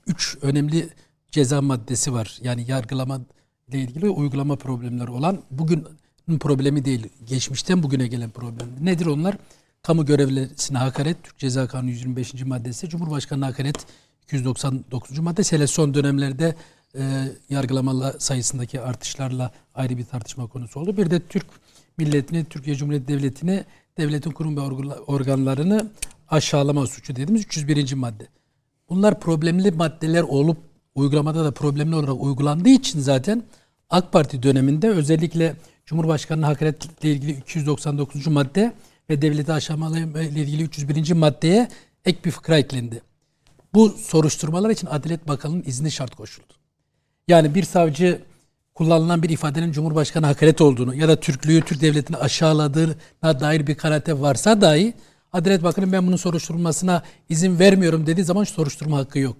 [0.07, 0.89] üç önemli
[1.31, 2.39] ceza maddesi var.
[2.43, 3.21] Yani yargılama
[3.69, 5.87] ile ilgili uygulama problemleri olan bugün
[6.41, 7.09] problemi değil.
[7.25, 8.69] Geçmişten bugüne gelen problem.
[8.81, 9.37] Nedir onlar?
[9.83, 12.35] Kamu görevlisine hakaret, Türk Ceza Kanunu 125.
[12.45, 13.77] maddesi, Cumhurbaşkanı hakaret
[14.27, 15.19] 299.
[15.19, 15.43] madde.
[15.43, 16.55] Hele son dönemlerde
[16.99, 20.97] e, yargılama sayısındaki artışlarla ayrı bir tartışma konusu oldu.
[20.97, 21.47] Bir de Türk
[21.99, 23.65] milletini, Türkiye Cumhuriyeti Devleti'ni,
[23.99, 24.61] devletin kurum ve
[25.07, 25.91] organlarını
[26.29, 27.93] aşağılama suçu dediğimiz 301.
[27.93, 28.27] madde.
[28.89, 30.59] Bunlar problemli maddeler olup
[30.95, 33.43] uygulamada da problemli olarak uygulandığı için zaten
[33.91, 35.57] AK Parti döneminde özellikle
[35.87, 38.27] Cumhurbaşkanı'nın hakaretle ilgili 299.
[38.27, 38.73] madde
[39.11, 41.13] ve devleti aşamalarıyla ilgili 301.
[41.13, 41.69] maddeye
[42.05, 43.03] ek bir fıkra eklendi.
[43.75, 46.55] Bu soruşturmalar için Adalet Bakanı'nın izni şart koşuldu.
[47.29, 48.21] Yani bir savcı
[48.75, 54.21] kullanılan bir ifadenin Cumhurbaşkanı hakaret olduğunu ya da Türklüğü, Türk devletini aşağıladığına dair bir karate
[54.21, 54.95] varsa dahi
[55.33, 59.37] Adalet Bakanı ben bunun soruşturulmasına izin vermiyorum dediği zaman soruşturma hakkı yok.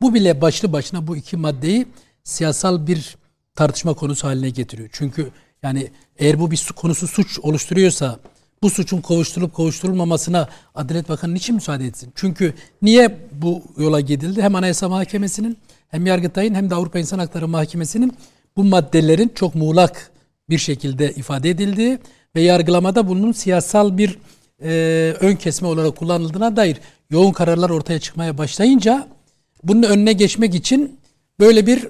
[0.00, 1.86] Bu bile başlı başına bu iki maddeyi
[2.24, 3.16] siyasal bir
[3.54, 4.88] tartışma konusu haline getiriyor.
[4.92, 5.30] Çünkü
[5.62, 8.18] yani eğer bu bir konusu suç oluşturuyorsa
[8.64, 12.12] bu suçun kovuşturulup kovuşturulmamasına Adalet Bakanı niçin müsaade etsin?
[12.14, 14.42] Çünkü niye bu yola gidildi?
[14.42, 15.58] Hem Anayasa Mahkemesi'nin
[15.88, 18.16] hem Yargıtay'ın hem de Avrupa İnsan Hakları Mahkemesi'nin
[18.56, 20.10] bu maddelerin çok muğlak
[20.50, 21.98] bir şekilde ifade edildiği
[22.36, 24.18] ve yargılamada bunun siyasal bir
[24.62, 24.70] e,
[25.20, 26.76] ön kesme olarak kullanıldığına dair
[27.10, 29.08] yoğun kararlar ortaya çıkmaya başlayınca
[29.64, 31.00] bunun önüne geçmek için
[31.40, 31.88] böyle bir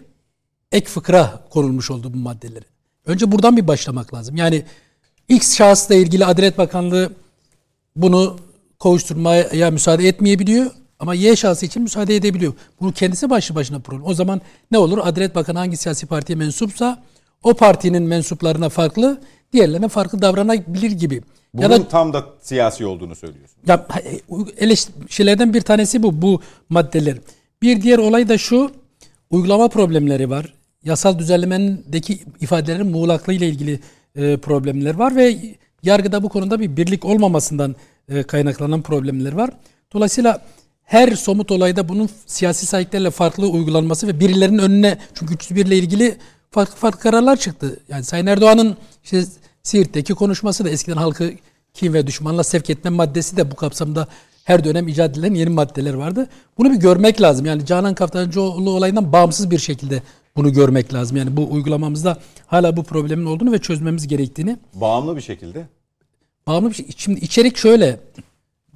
[0.72, 2.64] ek fıkra konulmuş oldu bu maddeleri.
[3.06, 4.36] Önce buradan bir başlamak lazım.
[4.36, 4.64] Yani
[5.28, 7.12] X şahısla ilgili Adalet Bakanlığı
[7.96, 8.36] bunu
[8.78, 10.70] kovuşturmaya müsaade etmeyebiliyor.
[10.98, 12.52] Ama Y şahsı için müsaade edebiliyor.
[12.80, 14.05] Bunu kendisi başlı başına problem.
[14.05, 14.40] O zaman
[14.70, 14.98] ne olur?
[15.02, 17.02] Adalet Bakanı hangi siyasi partiye mensupsa
[17.42, 19.20] o partinin mensuplarına farklı,
[19.52, 21.22] diğerlerine farklı davranabilir gibi.
[21.55, 23.56] Bunun ya da, tam da siyasi olduğunu söylüyorsun.
[23.66, 23.86] Ya
[24.59, 27.16] eleştirilerden bir tanesi bu bu maddeler.
[27.62, 28.70] Bir diğer olay da şu.
[29.30, 30.55] Uygulama problemleri var.
[30.84, 33.80] Yasal düzenlemendeki ifadelerin muğlaklığı ile ilgili
[34.16, 35.36] e, problemler var ve
[35.82, 37.77] yargıda bu konuda bir birlik olmamasından
[38.09, 39.51] e, kaynaklanan problemler var.
[39.93, 40.43] Dolayısıyla
[40.85, 46.16] her somut olayda bunun siyasi sahiplerle farklı uygulanması ve birilerinin önüne çünkü 301 ile ilgili
[46.51, 47.81] farklı farklı kararlar çıktı.
[47.89, 49.24] Yani Sayın Erdoğan'ın işte
[49.62, 51.32] Siirt'teki konuşması da eskiden halkı
[51.74, 54.09] kim ve düşmanla sevk etme maddesi de bu kapsamda
[54.45, 56.28] her dönem icat edilen yeni maddeler vardı.
[56.59, 57.47] Bunu bir görmek lazım.
[57.47, 60.03] Yani Canan Kaftancıoğlu olayından bağımsız bir şekilde
[60.36, 61.16] bunu görmek lazım.
[61.16, 62.19] Yani bu uygulamamızda
[62.55, 64.56] hala bu problemin olduğunu ve çözmemiz gerektiğini.
[64.74, 65.66] Bağımlı bir şekilde.
[66.47, 66.86] Bağımlı bir şey.
[66.97, 68.01] Şimdi içerik şöyle.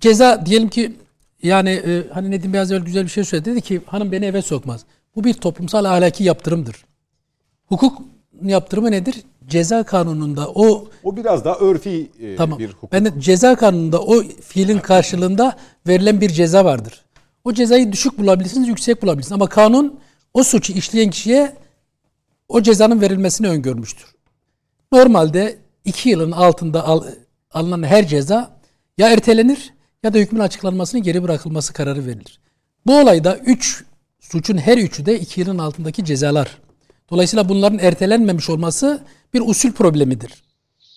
[0.00, 0.92] Ceza diyelim ki
[1.42, 3.50] yani e, hani Nedim Beyaz öyle güzel bir şey söyledi.
[3.50, 4.84] Dedi ki hanım beni eve sokmaz.
[5.16, 6.84] Bu bir toplumsal ahlaki yaptırımdır.
[7.66, 8.02] Hukuk
[8.42, 9.14] yaptırımı nedir?
[9.48, 12.58] Ceza kanununda o o biraz daha örfi e, tamam.
[12.58, 12.92] bir hukuk.
[12.92, 15.56] Ben de ceza kanununda o fiilin karşılığında
[15.86, 17.04] verilen bir ceza vardır.
[17.44, 19.32] O cezayı düşük bulabilirsiniz, yüksek bulabilirsiniz.
[19.32, 20.00] Ama kanun
[20.34, 21.56] o suçu işleyen kişiye
[22.48, 24.06] o cezanın verilmesini öngörmüştür.
[24.92, 27.04] Normalde iki yılın altında al,
[27.50, 28.58] alınan her ceza
[28.98, 32.40] ya ertelenir ya da hükmün açıklanmasının geri bırakılması kararı verilir.
[32.86, 33.84] Bu olayda üç
[34.20, 36.58] suçun her üçü de iki yılın altındaki cezalar.
[37.10, 39.02] Dolayısıyla bunların ertelenmemiş olması
[39.34, 40.42] bir usul problemidir.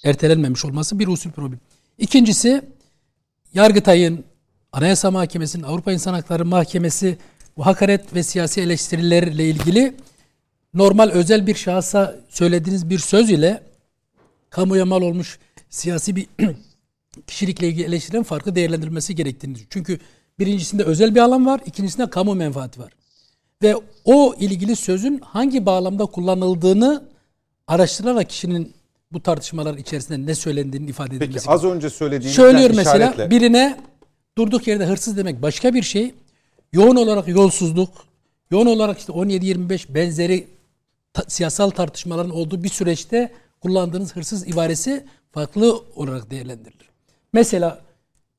[0.03, 1.59] Ertelenmemiş olması bir usul problemi.
[1.97, 2.61] İkincisi
[3.53, 4.23] Yargıtay'ın,
[4.71, 7.17] Anayasa Mahkemesi'nin, Avrupa İnsan Hakları Mahkemesi
[7.57, 9.93] bu hakaret ve siyasi eleştirilerle ilgili
[10.73, 13.63] normal özel bir şahsa söylediğiniz bir söz ile
[14.49, 15.39] kamuya mal olmuş
[15.69, 16.27] siyasi bir
[17.27, 19.69] kişilikle ilgili eleştirilen farklı değerlendirilmesi gerektiğini düşünüyorum.
[19.73, 19.99] Çünkü
[20.39, 22.93] birincisinde özel bir alan var, ikincisinde kamu menfaati var.
[23.63, 23.75] Ve
[24.05, 27.03] o ilgili sözün hangi bağlamda kullanıldığını
[27.67, 28.73] araştırarak kişinin
[29.11, 31.33] bu tartışmalar içerisinde ne söylendiğini ifade edilmesi.
[31.33, 33.29] Peki az önce söylediğinizden Söylüyor mesela işaretle.
[33.29, 33.77] birine
[34.37, 36.13] durduk yerde hırsız demek başka bir şey.
[36.73, 37.89] Yoğun olarak yolsuzluk,
[38.51, 40.47] yoğun olarak işte 17-25 benzeri
[41.13, 43.31] ta- siyasal tartışmaların olduğu bir süreçte
[43.61, 46.89] kullandığınız hırsız ibaresi farklı olarak değerlendirilir.
[47.33, 47.81] Mesela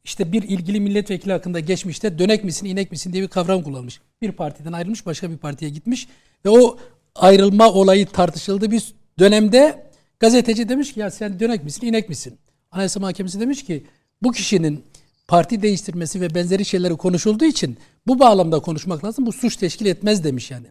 [0.04, 4.00] işte bir ilgili milletvekili hakkında geçmişte dönek misin inek misin diye bir kavram kullanmış.
[4.22, 6.08] Bir partiden ayrılmış başka bir partiye gitmiş
[6.44, 6.78] ve o
[7.14, 9.86] ayrılma olayı tartışıldığı bir dönemde
[10.20, 12.38] gazeteci demiş ki ya sen dönek misin inek misin?
[12.70, 13.86] Anayasa Mahkemesi demiş ki
[14.22, 14.84] bu kişinin
[15.28, 19.26] parti değiştirmesi ve benzeri şeyleri konuşulduğu için bu bağlamda konuşmak lazım.
[19.26, 20.66] Bu suç teşkil etmez demiş yani.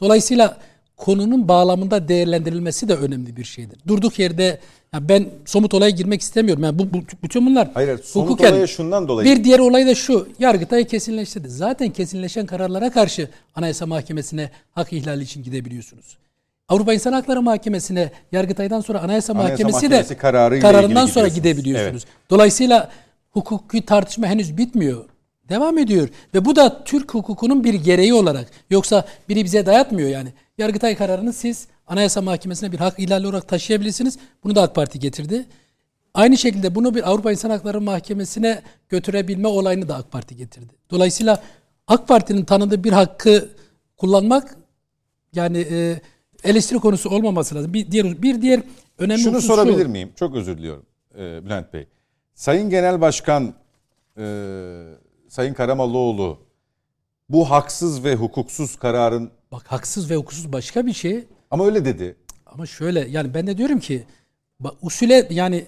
[0.00, 0.58] Dolayısıyla
[0.98, 3.78] konunun bağlamında değerlendirilmesi de önemli bir şeydir.
[3.86, 4.58] Durduk yerde
[4.94, 6.64] ya ben somut olaya girmek istemiyorum.
[6.64, 9.28] Yani bu, bu bütün bunlar Hayır, hayır, somut hukuken- olaya şundan dolayı.
[9.28, 10.28] Bir diğer olay da şu.
[10.38, 11.48] Yargıtay kesinleştirdi.
[11.48, 16.18] Zaten kesinleşen kararlara karşı Anayasa Mahkemesi'ne hak ihlali için gidebiliyorsunuz.
[16.68, 22.04] Avrupa İnsan Hakları Mahkemesi'ne Yargıtay'dan sonra Anayasa, Anayasa Mahkemesi, Mahkemesi de kararından sonra gidebiliyorsunuz.
[22.30, 22.90] Dolayısıyla
[23.30, 25.04] hukuki tartışma henüz bitmiyor.
[25.48, 26.08] Devam ediyor.
[26.34, 28.46] Ve bu da Türk hukukunun bir gereği olarak.
[28.70, 30.28] Yoksa biri bize dayatmıyor yani.
[30.58, 34.18] Yargıtay kararını siz Anayasa Mahkemesi'ne bir hak ihlali olarak taşıyabilirsiniz.
[34.44, 35.46] Bunu da AK Parti getirdi.
[36.14, 40.72] Aynı şekilde bunu bir Avrupa İnsan Hakları Mahkemesi'ne götürebilme olayını da AK Parti getirdi.
[40.90, 41.42] Dolayısıyla
[41.86, 43.48] AK Parti'nin tanıdığı bir hakkı
[43.96, 44.56] kullanmak
[45.32, 46.00] yani e,
[46.44, 47.74] eleştiri konusu olmaması lazım.
[47.74, 48.62] Bir diğer bir diğer
[48.98, 49.54] önemli Şunu husus şu.
[49.54, 50.12] sorabilir miyim?
[50.16, 50.86] Çok özür diliyorum
[51.18, 51.86] e, Bülent Bey.
[52.34, 53.54] Sayın Genel Başkan
[54.18, 54.24] e,
[55.28, 56.38] Sayın Karamollaoğlu
[57.28, 61.24] bu haksız ve hukuksuz kararın Bak haksız ve hukuksuz başka bir şey.
[61.50, 62.16] ama öyle dedi.
[62.46, 64.04] Ama şöyle yani ben de diyorum ki
[64.82, 65.64] usule yani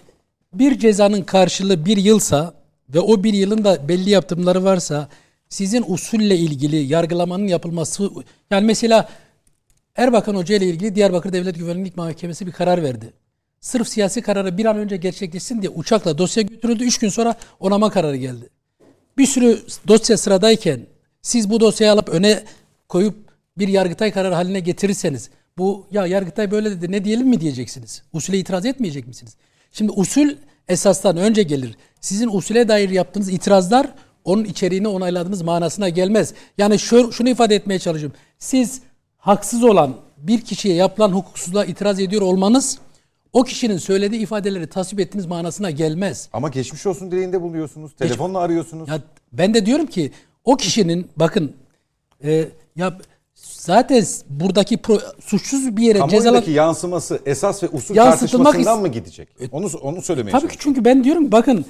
[0.54, 2.54] bir cezanın karşılığı bir yılsa
[2.94, 5.08] ve o bir yılın da belli yaptırımları varsa
[5.48, 8.10] sizin usulle ilgili yargılamanın yapılması
[8.50, 9.08] yani mesela
[9.96, 13.12] Erbakan Hoca ile ilgili Diyarbakır Devlet Güvenlik Mahkemesi bir karar verdi.
[13.60, 16.84] Sırf siyasi kararı bir an önce gerçekleşsin diye uçakla dosya götürüldü.
[16.84, 18.48] Üç gün sonra onama kararı geldi.
[19.18, 19.58] Bir sürü
[19.88, 20.80] dosya sıradayken
[21.22, 22.44] siz bu dosyayı alıp öne
[22.88, 23.14] koyup
[23.58, 28.02] bir yargıtay kararı haline getirirseniz bu ya yargıtay böyle dedi ne diyelim mi diyeceksiniz?
[28.12, 29.36] Usule itiraz etmeyecek misiniz?
[29.72, 30.28] Şimdi usul
[30.68, 31.76] esastan önce gelir.
[32.00, 33.86] Sizin usule dair yaptığınız itirazlar
[34.24, 36.34] onun içeriğini onayladığınız manasına gelmez.
[36.58, 38.18] Yani şu, şunu ifade etmeye çalışıyorum.
[38.38, 38.80] Siz
[39.18, 42.78] haksız olan bir kişiye yapılan hukuksuzluğa itiraz ediyor olmanız
[43.32, 46.28] o kişinin söylediği ifadeleri tasvip ettiğiniz manasına gelmez.
[46.32, 47.92] Ama geçmiş olsun dileğinde buluyorsunuz.
[47.96, 48.88] Telefonla arıyorsunuz.
[48.88, 49.00] Ya
[49.32, 50.12] ben de diyorum ki
[50.44, 51.52] o kişinin bakın
[52.24, 52.98] e, ya
[53.34, 58.88] zaten buradaki pro, suçsuz bir yere cezalan Kamuoyundaki yansıması esas ve usul tartışmasından is- mı
[58.88, 59.28] gidecek?
[59.52, 61.64] Onu onu söylemeye Tabii ki çünkü ben diyorum bakın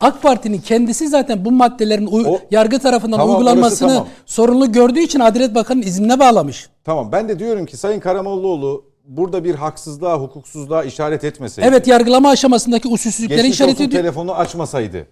[0.00, 4.08] AK Parti'nin kendisi zaten bu maddelerin uy- O- yargı tarafından Tamam, uygulanmasını tamam.
[4.26, 6.68] sorunlu gördüğü için Adalet Bakanı'nın iznine bağlamış.
[6.84, 11.68] Tamam ben de diyorum ki Sayın Karamollaoğlu burada bir haksızlığa, hukuksuzluğa işaret etmeseydi.
[11.68, 14.02] Evet yargılama aşamasındaki usulsüzlükleri Geçmiş işaret ediyor.
[14.02, 15.06] telefonu açmasaydı.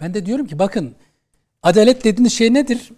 [0.00, 0.94] Ben de diyorum ki bakın
[1.62, 2.92] adalet dediğiniz şey nedir?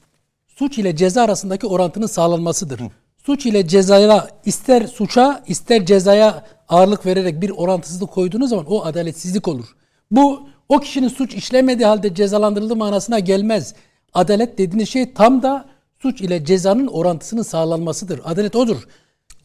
[0.47, 2.81] Suç ile ceza arasındaki orantının sağlanmasıdır.
[3.27, 9.49] Suç ile cezaya ister suça ister cezaya ağırlık vererek bir orantısızlık koyduğunuz zaman o adaletsizlik
[9.49, 9.67] olur.
[10.11, 13.75] Bu o kişinin suç işlemediği halde cezalandırıldığı manasına gelmez.
[14.15, 15.65] Adalet dediğiniz şey tam da
[16.03, 18.21] suç ile cezanın orantısının sağlanmasıdır.
[18.25, 18.83] Adalet odur.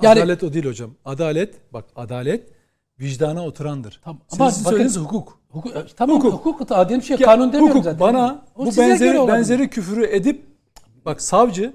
[0.02, 0.92] Yani adalet o değil hocam.
[1.06, 2.59] Adalet, bak adalet
[3.00, 4.00] vicdana oturandır.
[4.04, 5.40] Tamam, Sizin ama bakın- söylediğiniz hukuk.
[5.50, 8.00] hukuk, tamam hukuk, hukuk da diyelim şey Ya, kanun demiyorum hukuk zaten.
[8.00, 10.46] bana O bu benzeri benzeri küfürü edip
[11.06, 11.74] bak savcı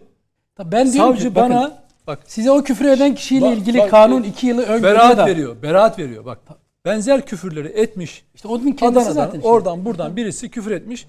[0.57, 3.79] Tabii Ben diyorum savcı ki, bakın, bana bak size o küfür eden kişiyle Bak- ilgili
[3.79, 5.27] bak- kanun iki yılı öngörüyor beraat da.
[5.27, 5.63] veriyor.
[5.63, 6.25] Beraat veriyor.
[6.25, 6.39] Bak
[6.85, 8.25] benzer küfürleri etmiş.
[8.35, 9.41] İşte onun kendisi Adana'dan zaten.
[9.41, 9.51] şey.
[9.51, 11.07] oradan buradan birisi küfür etmiş.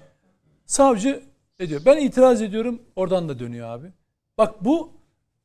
[0.66, 1.20] Savcı
[1.58, 1.80] ediyor.
[1.86, 2.78] Ben itiraz ediyorum.
[2.96, 3.86] Oradan da dönüyor abi.
[4.38, 4.90] Bak bu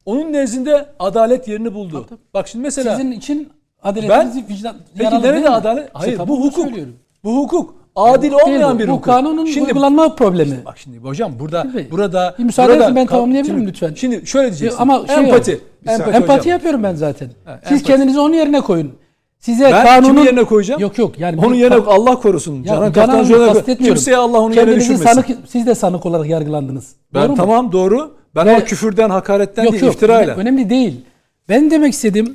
[0.05, 2.05] onun nezdinde adalet yerini buldu.
[2.09, 2.19] tabii.
[2.33, 3.49] Bak şimdi mesela Sizin için
[3.83, 5.89] adaletinizi Ben- vicdan Peki nerede adalet?
[5.93, 6.65] Hayır bu hukuk.
[6.65, 6.93] söylüyorum.
[7.23, 7.75] Bu hukuk.
[7.95, 8.79] adil olmayan bu.
[8.79, 9.05] bir Bu hukuk.
[9.05, 10.65] kanunun Şimdi uygulanma problemi.
[10.65, 13.71] Bak şimdi hocam burada Şimdi, burada bir müsaade burada, edin, ben ka- tamamlayabilir miyim şimdi-
[13.71, 13.93] lütfen?
[13.95, 14.79] Şimdi şöyle diyeceksin.
[14.81, 15.51] Ama şey empati.
[15.51, 15.61] yok.
[15.87, 16.51] Empati, Empati hocam.
[16.51, 17.29] yapıyorum ben zaten.
[17.45, 17.83] Ha, Siz empati.
[17.83, 18.91] kendinizi onun yerine koyun.
[19.39, 20.81] Size Ben kanunun kimin yerine koyacağım?
[20.81, 22.55] Yok yok yani Onun yerine Allah korusun.
[22.55, 23.85] Ya, Canan Canan Kaftan Hanım'ı şöyle kastetmiyorum.
[23.95, 25.05] kimseye Allah onu yere Kendinizi düşürmesin.
[25.21, 26.95] sanık, siz de sanık olarak yargılandınız.
[27.13, 27.37] ben Doğru mu?
[27.37, 28.11] tamam doğru.
[28.35, 30.33] Ben Ve- ama küfürden, hakaretten Yok değil, yok iftirayla.
[30.33, 31.01] öne- önemli değil.
[31.49, 32.33] Ben demek istediğim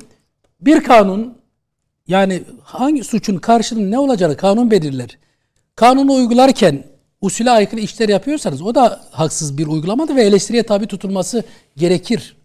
[0.61, 1.36] bir kanun
[2.07, 5.17] yani hangi suçun karşılığının ne olacağını kanun belirler.
[5.75, 6.83] Kanunu uygularken
[7.21, 11.43] usule aykırı işler yapıyorsanız o da haksız bir uygulamadır ve eleştiriye tabi tutulması
[11.77, 12.35] gerekir.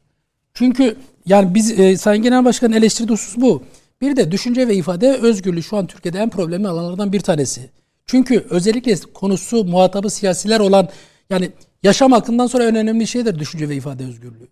[0.55, 3.63] Çünkü yani biz e, Sayın Genel Başkan'ın eleştirdiği husus bu.
[4.01, 7.71] Bir de düşünce ve ifade özgürlüğü şu an Türkiye'de en problemli alanlardan bir tanesi.
[8.07, 10.89] Çünkü özellikle konusu muhatabı siyasiler olan
[11.31, 11.51] yani
[11.83, 14.49] yaşam hakkından sonra en önemli şeydir düşünce ve ifade özgürlüğü.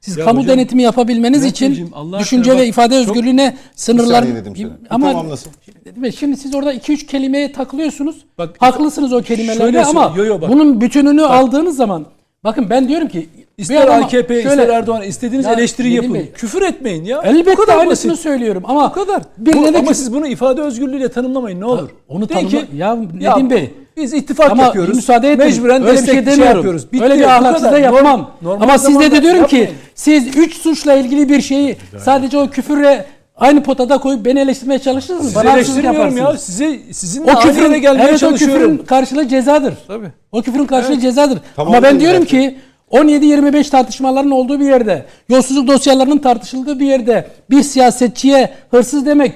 [0.00, 4.56] Siz Ya kamu hocam, denetimi yapabilmeniz için Allah düşünce ve bak, ifade özgürlüğüne sınırlar dedim
[4.56, 4.70] sana.
[4.90, 5.52] Ama tamamlasın.
[5.94, 8.16] Şimdi, şimdi siz orada 2-3 kelimeye takılıyorsunuz.
[8.38, 10.50] Bak, Haklısınız o kelimelerde şöyle ama yo, yo, bak.
[10.50, 12.06] bunun bütününü aldığınız zaman
[12.44, 13.28] bakın ben diyorum ki
[13.58, 16.14] İster AKP, şöyle- ister Erdoğan istediğiniz Ya, eleştiriyi Nedim yapın.
[16.26, 17.20] Bey, Küfür etmeyin ya.
[17.24, 18.22] Elbette kadar aynısını basit.
[18.22, 19.22] söylüyorum ama Bu kadar.
[19.38, 21.90] Bu- ama küfür- siz bunu ifade özgürlüğüyle tanımlamayın ne olur.
[22.08, 23.70] onu tanımla- ya Nedim Bey,
[24.00, 24.96] Biz ittifak ama yapıyoruz.
[24.96, 25.44] müsaade edin.
[25.44, 26.56] Mecburen öyle bir destek şey demiyorum.
[26.56, 26.92] yapıyoruz.
[26.92, 27.04] Bitti.
[27.04, 27.72] öyle bir Bu ahlaksız kadar.
[27.72, 28.30] da yapmam.
[28.42, 29.78] Norm- normal ama sizde de diyorum ki yapmayın.
[29.94, 33.04] siz üç suçla ilgili bir şeyi sadece o küfürle
[33.36, 35.22] aynı potada koyup beni eleştirmeye çalışırsınız.
[35.22, 36.36] Sizi Bana eleştirmiyorum ya.
[36.36, 38.60] Size sizinle O yere gelmeye evet, o çalışıyorum.
[38.60, 39.74] küfürün karşılığı cezadır.
[39.88, 40.06] Tabii.
[40.32, 41.38] O küfürün karşılığı cezadır.
[41.56, 42.40] Tamam, Ama ben diyorum zaten.
[42.40, 42.58] ki
[42.90, 49.32] 17-25 tartışmaların olduğu bir yerde, yolsuzluk dosyalarının tartışıldığı bir yerde bir siyasetçiye hırsız demek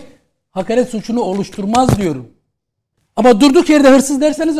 [0.50, 2.26] hakaret suçunu oluşturmaz diyorum.
[3.16, 4.58] Ama durduk yerde hırsız derseniz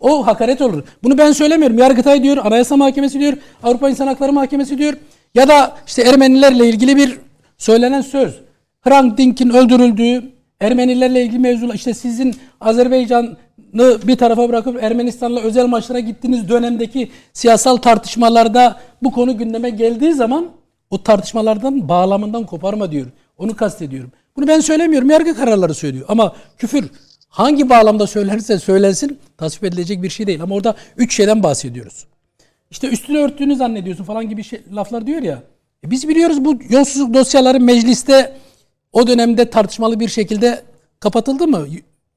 [0.00, 0.82] o, hakaret olur.
[1.02, 1.78] Bunu ben söylemiyorum.
[1.78, 4.94] Yargıtay diyor, Anayasa Mahkemesi diyor, Avrupa İnsan Hakları Mahkemesi diyor.
[5.34, 7.18] Ya da işte Ermenilerle ilgili bir
[7.58, 8.40] söylenen söz.
[8.80, 13.36] Hrant Dink'in öldürüldüğü, Ermenilerle ilgili mevzular, işte sizin Azerbaycan'ı
[14.06, 20.48] bir tarafa bırakıp Ermenistan'la özel maçlara gittiğiniz dönemdeki siyasal tartışmalarda bu konu gündeme geldiği zaman
[20.90, 23.06] o tartışmalardan bağlamından koparma diyor.
[23.38, 24.12] Onu kastediyorum.
[24.36, 25.10] Bunu ben söylemiyorum.
[25.10, 26.04] Yargı kararları söylüyor.
[26.08, 26.90] Ama küfür
[27.36, 30.42] hangi bağlamda söylenirse söylensin tasvip edilecek bir şey değil.
[30.42, 32.06] Ama orada üç şeyden bahsediyoruz.
[32.70, 35.42] İşte üstünü örttüğünü zannediyorsun falan gibi şey, laflar diyor ya.
[35.86, 38.32] E biz biliyoruz bu yolsuzluk dosyaları mecliste
[38.92, 40.62] o dönemde tartışmalı bir şekilde
[41.00, 41.66] kapatıldı mı?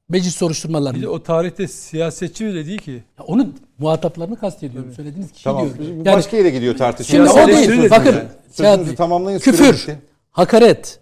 [0.08, 0.96] Meclis soruşturmaları.
[0.96, 3.02] Bir de o tarihte siyasetçi bile değil ki.
[3.18, 3.48] Ya Onu
[3.78, 4.92] muhataplarını kastediyorum.
[4.96, 5.68] Söylediğiniz kişi Tamam.
[5.78, 5.88] diyor.
[5.88, 7.16] Yani Başka yere gidiyor tartışma.
[7.16, 7.82] Şimdi o değil.
[7.82, 8.12] de Bakın.
[8.12, 8.28] yani.
[8.52, 9.86] Sözünüzü tamamlayın, Küfür,
[10.30, 11.00] hakaret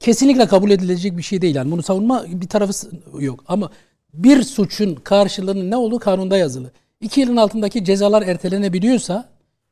[0.00, 1.54] kesinlikle kabul edilecek bir şey değil.
[1.54, 2.72] Yani bunu savunma bir tarafı
[3.18, 3.44] yok.
[3.48, 3.70] Ama
[4.14, 6.70] bir suçun karşılığının ne olduğu kanunda yazılı.
[7.00, 9.28] İki yılın altındaki cezalar ertelenebiliyorsa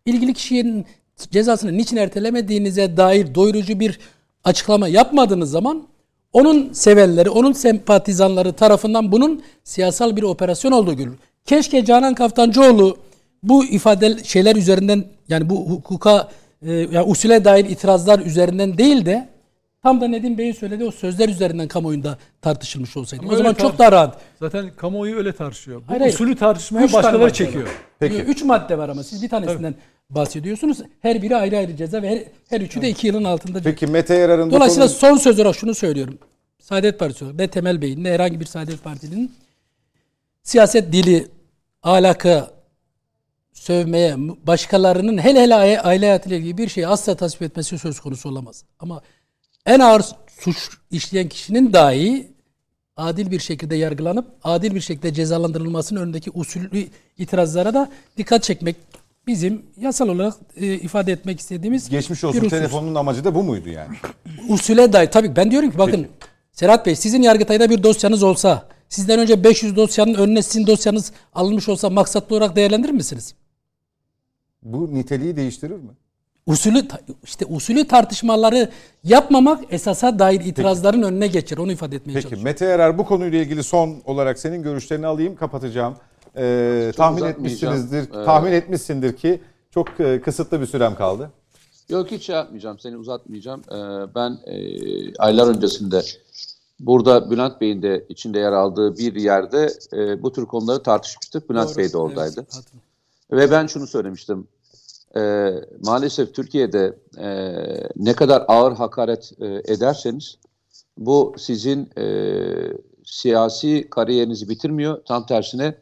[0.06, 0.86] ilgili kişinin
[1.30, 3.98] cezasını niçin ertelemediğinize dair doyurucu bir
[4.44, 5.86] açıklama yapmadığınız zaman
[6.32, 11.18] onun sevenleri, onun sempatizanları tarafından bunun siyasal bir operasyon olduğu görülür.
[11.44, 12.96] Keşke Canan Kaftancıoğlu
[13.42, 16.28] bu ifade şeyler üzerinden yani bu hukuka
[16.62, 19.28] e, yani usule dair itirazlar üzerinden değil de
[19.82, 23.22] tam da Nedim Bey'in söylediği o sözler üzerinden kamuoyunda tartışılmış olsaydı.
[23.24, 24.18] Ama o zaman çok daha rahat.
[24.40, 25.80] Zaten kamuoyu öyle tartışıyor.
[25.82, 26.14] Bu Hayır, hayır.
[26.14, 27.64] usulü tartışmaya Üç tane başkaları madde çekiyor.
[27.64, 27.72] var.
[27.98, 28.14] Peki.
[28.16, 29.74] Üç madde var ama siz bir tanesinden
[30.10, 30.78] bahsediyorsunuz.
[31.00, 33.60] Her biri ayrı ayrı ceza ve her, her üçü de iki yılın altında.
[33.62, 36.18] Peki Mete Yarar'ın bu Dolayısıyla konu- son söz olarak şunu söylüyorum.
[36.58, 39.32] Saadet Partisi olarak ne Temel Bey'in ne herhangi bir Saadet Partili'nin
[40.42, 41.28] siyaset dili,
[41.82, 42.50] alaka
[43.52, 44.14] sövmeye,
[44.46, 48.64] başkalarının hele hele aile aile hayatıyla ilgili bir şeyi asla tasvip etmesi söz konusu olamaz.
[48.78, 49.02] Ama
[49.66, 50.02] en ağır
[50.40, 52.32] suç işleyen kişinin dahi
[52.96, 58.76] adil bir şekilde yargılanıp adil bir şekilde cezalandırılmasının önündeki usulü itirazlara da dikkat çekmek
[59.26, 63.68] bizim yasal olarak e, ifade etmek istediğimiz geçmiş olsun husus telefonunun amacı da bu muydu
[63.68, 63.96] yani?
[64.48, 66.08] usule dair tabii ben diyorum ki bakın
[66.52, 71.68] Serhat Bey sizin Yargıtay'da bir dosyanız olsa sizden önce 500 dosyanın önüne sizin dosyanız alınmış
[71.68, 73.34] olsa maksatlı olarak değerlendirir misiniz?
[74.62, 75.90] Bu niteliği değiştirir mi?
[76.46, 76.82] Usulü
[77.24, 78.70] işte usulü tartışmaları
[79.04, 81.58] yapmamak esasa dair itirazların önüne geçer.
[81.58, 82.44] Onu ifade etmeye Peki çalışıyorum.
[82.44, 85.96] Mete Yarar bu konuyla ilgili son olarak senin görüşlerini alayım kapatacağım.
[86.36, 89.40] Ee, tahmin etmişsinizdir, Ee, tahmin etmişsindir ki
[89.70, 91.30] çok e, kısıtlı bir sürem kaldı.
[91.88, 93.60] Yok hiç şey yapmayacağım, seni uzatmayacağım.
[93.60, 93.74] Ee,
[94.14, 94.56] ben e,
[95.18, 96.02] aylar öncesinde
[96.80, 101.50] burada Bülent Bey'in de içinde yer aldığı bir yerde e, bu tür konuları tartışmıştık.
[101.50, 102.46] Bülent Bey de oradaydı.
[102.54, 102.64] Evet.
[103.32, 104.48] Ve ben şunu söylemiştim.
[105.16, 105.50] Ee,
[105.84, 107.28] maalesef Türkiye'de e,
[107.96, 110.38] ne kadar ağır hakaret e, ederseniz
[110.98, 112.04] bu sizin e,
[113.04, 115.04] siyasi kariyerinizi bitirmiyor.
[115.04, 115.74] Tam tersine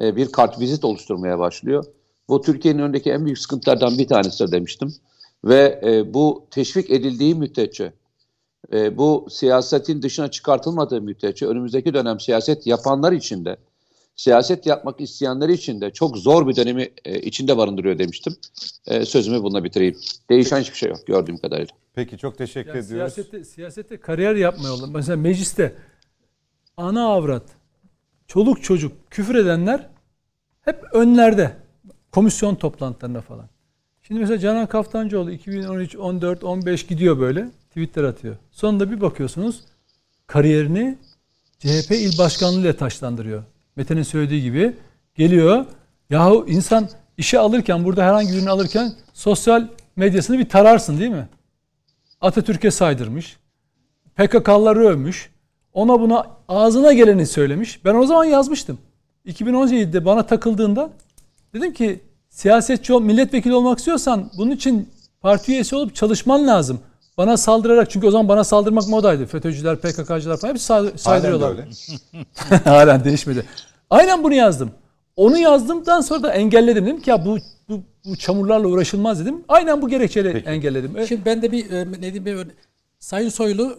[0.00, 1.84] e, bir kartvizit oluşturmaya başlıyor.
[2.28, 4.94] Bu Türkiye'nin önündeki en büyük sıkıntılardan bir tanesi demiştim.
[5.44, 7.92] Ve e, bu teşvik edildiği müddetçe
[8.72, 13.56] e, bu siyasetin dışına çıkartılmadığı müddetçe önümüzdeki dönem siyaset yapanlar için de
[14.16, 18.36] siyaset yapmak isteyenler için de çok zor bir dönemi e, içinde barındırıyor demiştim.
[18.86, 19.96] E, sözümü bununla bitireyim.
[20.30, 21.74] Değişen hiçbir şey yok gördüğüm kadarıyla.
[21.94, 23.12] Peki çok teşekkür Yani ediyoruz.
[23.14, 24.86] siyasette, siyasette kariyer yapma yolu.
[24.86, 25.74] Mesela mecliste
[26.76, 27.44] ana avrat,
[28.26, 29.88] çoluk çocuk küfür edenler
[30.60, 31.56] hep önlerde.
[32.12, 33.48] Komisyon toplantılarında falan.
[34.02, 37.50] Şimdi mesela Canan Kaftancıoğlu 2013, 14, 15 gidiyor böyle.
[37.68, 38.36] Tweetler atıyor.
[38.50, 39.60] Sonunda bir bakıyorsunuz
[40.26, 40.98] kariyerini
[41.58, 43.42] CHP il başkanlığıyla taşlandırıyor.
[43.76, 44.76] Mete'nin söylediği gibi
[45.14, 45.66] geliyor.
[46.10, 51.28] Yahu insan işe alırken burada herhangi birini alırken sosyal medyasını bir tararsın değil mi?
[52.20, 53.36] Atatürk'e saydırmış.
[54.16, 55.30] PKK'ları övmüş.
[55.72, 57.84] Ona buna ağzına geleni söylemiş.
[57.84, 58.78] Ben o zaman yazmıştım.
[59.26, 60.90] 2017'de bana takıldığında
[61.54, 64.88] dedim ki siyasetçi ol, milletvekili olmak istiyorsan bunun için
[65.20, 66.80] parti üyesi olup çalışman lazım.
[67.18, 69.26] Bana saldırarak çünkü o zaman bana saldırmak modaydı.
[69.26, 71.50] FETÖ'cüler, PKK'cılar falan hepsi say- Halen de saydırıyorlar.
[71.50, 71.66] öyle.
[72.64, 73.44] Halen değişmedi.
[73.90, 74.70] Aynen bunu yazdım.
[75.16, 76.86] Onu yazdıktan sonra da engelledim.
[76.86, 79.44] Dedim ki ya bu, bu, bu çamurlarla uğraşılmaz dedim.
[79.48, 80.98] Aynen bu gerekçeyle engelledim.
[80.98, 82.52] E, Şimdi ben de bir e, ne diyeyim bir örne-
[83.00, 83.78] Sayın Soylu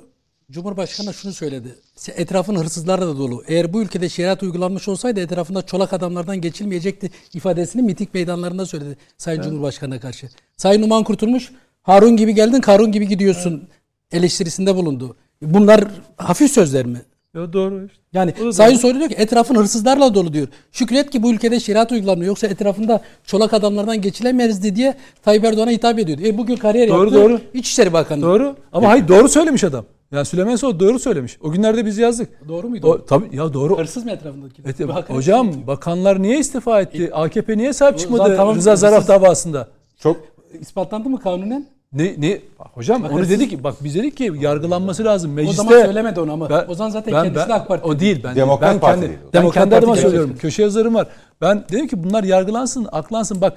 [0.51, 1.75] Cumhurbaşkanı şunu söyledi.
[2.15, 3.43] Etrafın hırsızlarla da dolu.
[3.47, 9.41] Eğer bu ülkede şeriat uygulanmış olsaydı etrafında çolak adamlardan geçilmeyecekti ifadesini miting meydanlarında söyledi Sayın
[9.41, 10.29] Cumhurbaşkanı'na karşı.
[10.57, 11.51] Sayın Numan Kurtulmuş
[11.83, 13.63] Harun gibi geldin Karun gibi gidiyorsun
[14.11, 15.15] eleştirisinde bulundu.
[15.41, 15.83] Bunlar
[16.17, 17.01] hafif sözler mi?
[17.35, 18.01] ya doğru işte.
[18.13, 18.77] Yani Sayın.
[18.77, 20.47] Soylu diyor ki etrafın hırsızlarla dolu diyor.
[20.71, 22.27] Şükret ki bu ülkede şeriat uygulanmıyor.
[22.27, 26.21] Yoksa etrafında çolak adamlardan geçilemezdi diye Tayyip Erdoğan'a hitap ediyordu.
[26.25, 27.15] E bugün kariyer Doğru, yaptı.
[27.21, 27.41] doğru.
[27.53, 28.21] İçişleri Bakanı.
[28.21, 28.55] Doğru.
[28.73, 29.85] Ama hayır doğru söylemiş adam.
[30.11, 31.37] Yani Süleyman Soylu doğru söylemiş.
[31.41, 32.47] O günlerde biz yazdık.
[32.47, 32.87] Doğru muydu?
[32.87, 33.77] O, tabii ya doğru.
[33.77, 34.61] Hırsız mı etrafındaki?
[34.65, 37.09] Evet, hakaret hocam bakanlar niye istifa etti?
[37.13, 39.67] AKP niye sahip çıkmadı tamam, Rıza hırsız- davasında?
[39.99, 40.17] Çok
[40.61, 41.65] ispatlandı mı kanunen?
[41.93, 42.39] Ne ne
[42.73, 45.57] hocam onu hırsız- dedik bak biz dedik ki yargılanması lazım mecliste.
[45.63, 46.49] zaman söylemedi onu ama.
[46.67, 48.35] O zaman zaten kendisi de AK Parti O değil ben.
[48.35, 49.33] Demokrat ben Parti kendi, değil o.
[49.33, 50.09] ben Demokrat kendi adıma gerçekten.
[50.09, 50.37] söylüyorum.
[50.39, 51.07] Köşe yazarım var.
[51.41, 53.41] Ben dedim ki bunlar yargılansın, aklansın.
[53.41, 53.53] Bak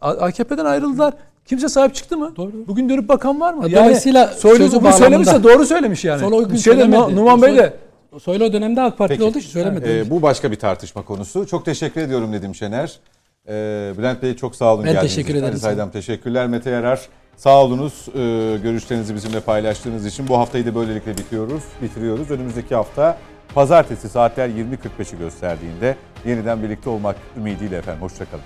[0.00, 1.14] AKP'den ayrıldılar.
[1.46, 2.32] Kimse sahip çıktı mı?
[2.36, 2.52] Doğru.
[2.68, 3.62] Bugün dönüp bakan var mı?
[3.62, 6.20] Ha, dolayısıyla Soylu sözü bunu bağlamında- söylemişse doğru söylemiş yani.
[6.20, 7.00] Sonra o gün Şeyde, söylemedi.
[7.02, 7.72] Nu- Numan Bey de
[8.18, 9.28] Soylu o dönemde AK Partili Peki.
[9.30, 9.88] olduğu için söylemedi.
[10.06, 11.46] Ee, bu başka bir tartışma konusu.
[11.46, 12.98] Çok teşekkür ediyorum Nedim Şener.
[13.48, 15.58] Ee, Bülent Bey çok sağ olun Ben geldiğiniz teşekkür ederim.
[15.58, 16.46] Saydam teşekkürler.
[16.46, 17.00] Mete Yarar
[17.36, 18.06] sağ olunuz.
[18.08, 18.18] Ee,
[18.62, 20.28] görüşlerinizi bizimle paylaştığınız için.
[20.28, 21.62] Bu haftayı da böylelikle bitiyoruz.
[21.82, 22.30] Bitiriyoruz.
[22.30, 23.18] Önümüzdeki hafta
[23.54, 25.96] pazartesi saatler 20.45'i gösterdiğinde
[26.26, 28.02] yeniden birlikte olmak ümidiyle efendim.
[28.02, 28.44] Hoşçakalın.